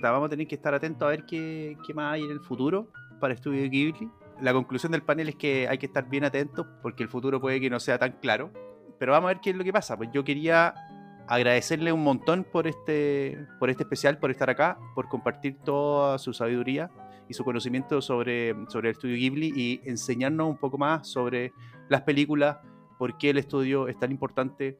[0.00, 2.88] vamos a tener que estar atentos a ver qué, qué más hay en el futuro
[3.20, 4.10] para Estudio Ghibli.
[4.40, 7.60] La conclusión del panel es que hay que estar bien atentos porque el futuro puede
[7.60, 8.50] que no sea tan claro.
[8.98, 9.96] Pero vamos a ver qué es lo que pasa.
[9.96, 10.74] Pues yo quería
[11.28, 16.32] agradecerle un montón por este, por este especial, por estar acá, por compartir toda su
[16.32, 16.90] sabiduría
[17.28, 21.52] y su conocimiento sobre, sobre el estudio Ghibli y enseñarnos un poco más sobre
[21.88, 22.58] las películas,
[22.98, 24.78] por qué el estudio es tan importante.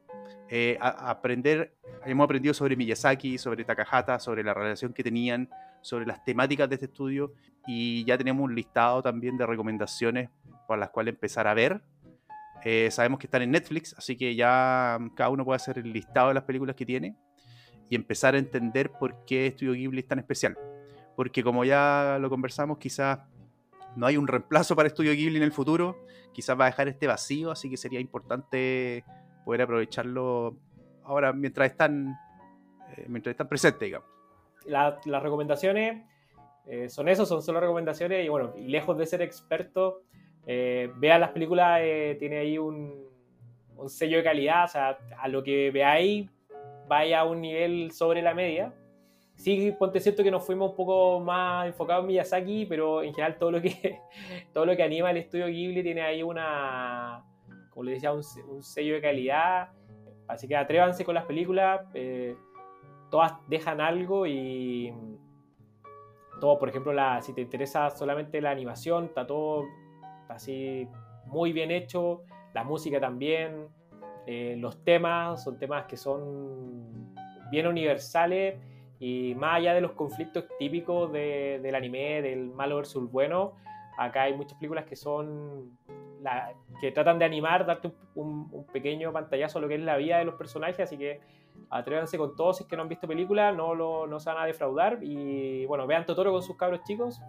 [0.49, 5.49] Eh, aprender, hemos aprendido sobre Miyazaki, sobre Takahata, sobre la relación que tenían,
[5.81, 7.33] sobre las temáticas de este estudio
[7.67, 10.29] y ya tenemos un listado también de recomendaciones
[10.67, 11.81] por las cuales empezar a ver.
[12.65, 16.27] Eh, sabemos que están en Netflix, así que ya cada uno puede hacer el listado
[16.29, 17.15] de las películas que tiene
[17.89, 20.57] y empezar a entender por qué Estudio Ghibli es tan especial.
[21.15, 23.19] Porque como ya lo conversamos, quizás
[23.95, 27.07] no hay un reemplazo para Estudio Ghibli en el futuro, quizás va a dejar este
[27.07, 29.03] vacío, así que sería importante
[29.45, 30.55] poder aprovecharlo
[31.03, 32.15] ahora mientras están,
[32.95, 34.07] eh, mientras están presentes, digamos.
[34.65, 36.03] La- las recomendaciones
[36.67, 40.03] eh, son eso, son solo recomendaciones y bueno, lejos de ser experto,
[40.47, 43.07] eh, vean las películas, eh, tiene ahí un,
[43.87, 46.29] sello de calidad, o sea, a lo que veáis
[46.87, 48.73] vaya a un nivel sobre la media.
[49.35, 53.37] Sí, ponte cierto que nos fuimos un poco más enfocados en Miyazaki, pero en general
[53.37, 53.99] todo lo que,
[54.53, 57.23] todo lo que anima el estudio Ghibli tiene ahí una,
[57.69, 59.69] como les decía, un, se- un sello de calidad.
[60.27, 62.35] Así que atrévanse con las películas, eh,
[63.09, 64.93] todas dejan algo y
[66.39, 69.65] todo, por ejemplo, si te interesa solamente la animación, está todo
[70.29, 70.87] así
[71.25, 72.23] muy bien hecho,
[72.53, 73.67] la música también,
[74.25, 77.13] eh, los temas son temas que son
[77.51, 78.59] bien universales
[78.99, 83.55] y más allá de los conflictos típicos de- del anime, del malo versus bueno,
[83.97, 85.77] acá hay muchas películas que son
[86.81, 90.25] que tratan de animar, darte un, pequeño pantallazo a lo que es la vida de
[90.25, 91.21] los personajes, así que
[91.69, 94.43] atrévanse con todos si es que no han visto películas, no, lo, no se van
[94.43, 97.21] a defraudar y bueno, vean Totoro con sus cabros chicos,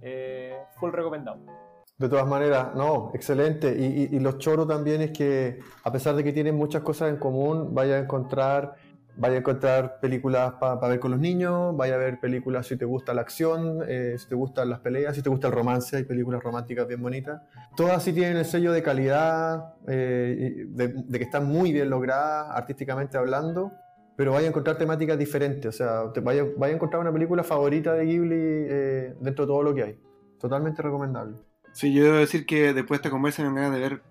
[0.00, 1.67] eh, full recomendado.
[1.98, 3.74] De todas maneras, no, excelente.
[3.76, 3.84] Y,
[4.14, 7.16] y- y lo choro también es que, a pesar de que tienen muchas cosas en
[7.16, 8.74] común, vaya a encontrar,
[9.16, 12.84] vaya a encontrar películas para ver con los niños, vaya a ver películas si te
[12.84, 16.04] gusta la acción, eh, si te gustan las peleas, si te gusta el romance, hay
[16.04, 17.42] películas románticas bien bonitas.
[17.76, 22.48] Todas sí tienen el sello de calidad, eh, de, de que están muy bien logradas,
[22.56, 23.72] artísticamente hablando,
[24.14, 25.66] pero vaya a encontrar temáticas diferentes.
[25.66, 29.48] O sea, te vaya, vaya a encontrar una película favorita de Ghibli eh, dentro de
[29.48, 30.00] todo lo que hay.
[30.38, 31.34] Totalmente recomendable.
[31.78, 34.02] Sí, yo debo decir que después de esta conversa me dan ganas de ver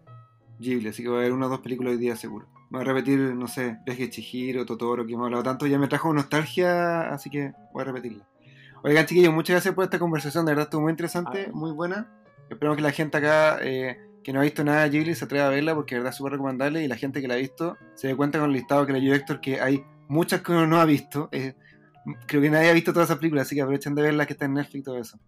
[0.58, 2.48] Ghibli, así que voy a ver una o dos películas hoy día seguro.
[2.70, 6.14] Voy a repetir, no sé, Viaje Chihiro, Totoro, que hemos hablado tanto, ya me trajo
[6.14, 8.26] nostalgia, así que voy a repetirla.
[8.86, 11.52] Oigan, chiquillos, muchas gracias por esta conversación, de verdad estuvo muy interesante, Ah.
[11.54, 12.08] muy buena.
[12.50, 15.48] Esperamos que la gente acá eh, que no ha visto nada de Ghibli se atreva
[15.48, 17.76] a verla porque de verdad es súper recomendable y la gente que la ha visto
[17.96, 20.66] se dé cuenta con el listado que le dio Héctor que hay muchas que uno
[20.68, 21.28] no ha visto.
[21.34, 21.54] Eh,
[22.28, 24.52] creo que nadie ha visto todas esas películas, así que aprovechen de verlas que están
[24.52, 25.20] en Netflix y todo eso.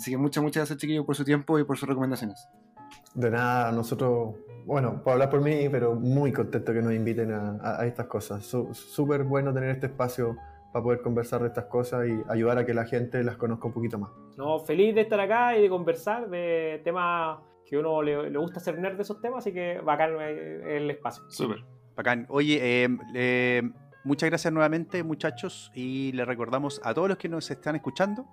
[0.00, 2.48] Así que muchas, muchas gracias, chiquillos, por su tiempo y por sus recomendaciones.
[3.14, 7.58] De nada, nosotros, bueno, puedo hablar por mí, pero muy contento que nos inviten a,
[7.62, 8.44] a- a estas cosas.
[8.44, 10.36] Su- Súper bueno tener este espacio
[10.72, 13.72] para poder conversar de estas cosas y ayudar a que la gente las conozca un
[13.74, 14.10] poquito más.
[14.38, 18.38] No, feliz de estar acá y de conversar de temas que a uno le, le
[18.38, 21.24] gusta hacer nerd de esos temas, así que bacán eh, el espacio.
[21.28, 21.58] Súper.
[21.96, 22.24] Bacán.
[22.30, 23.62] Oye, eh, eh,
[24.04, 28.24] muchas gracias nuevamente, muchachos, y les recordamos a todos los que nos están escuchando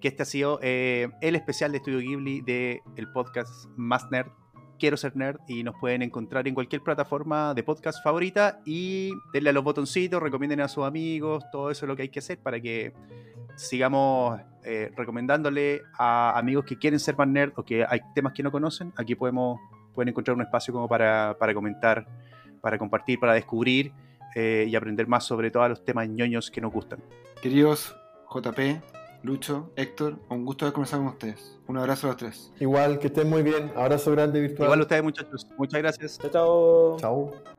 [0.00, 4.30] que este ha sido eh, el especial de Estudio Ghibli del el podcast Más Nerd.
[4.78, 9.50] Quiero ser nerd y nos pueden encontrar en cualquier plataforma de podcast favorita y denle
[9.50, 12.38] a los botoncitos, recomienden a sus amigos, todo eso es lo que hay que hacer
[12.38, 12.92] para que
[13.56, 18.44] sigamos eh, recomendándole a amigos que quieren ser más nerd o que hay temas que
[18.44, 18.92] no conocen.
[18.96, 19.58] Aquí podemos,
[19.94, 22.06] pueden encontrar un espacio como para, para comentar
[22.60, 23.92] para compartir, para descubrir
[24.34, 27.00] eh, y aprender más sobre todos los temas ñoños que nos gustan.
[27.40, 27.96] Queridos
[28.30, 28.82] JP,
[29.22, 31.58] Lucho, Héctor, un gusto haber conversado con ustedes.
[31.66, 32.52] Un abrazo a los tres.
[32.60, 33.72] Igual, que estén muy bien.
[33.76, 34.66] Abrazo grande virtual.
[34.66, 36.18] Igual a ustedes muchachos, muchas gracias.
[36.18, 36.96] Chao, chao.
[36.98, 37.57] Chao.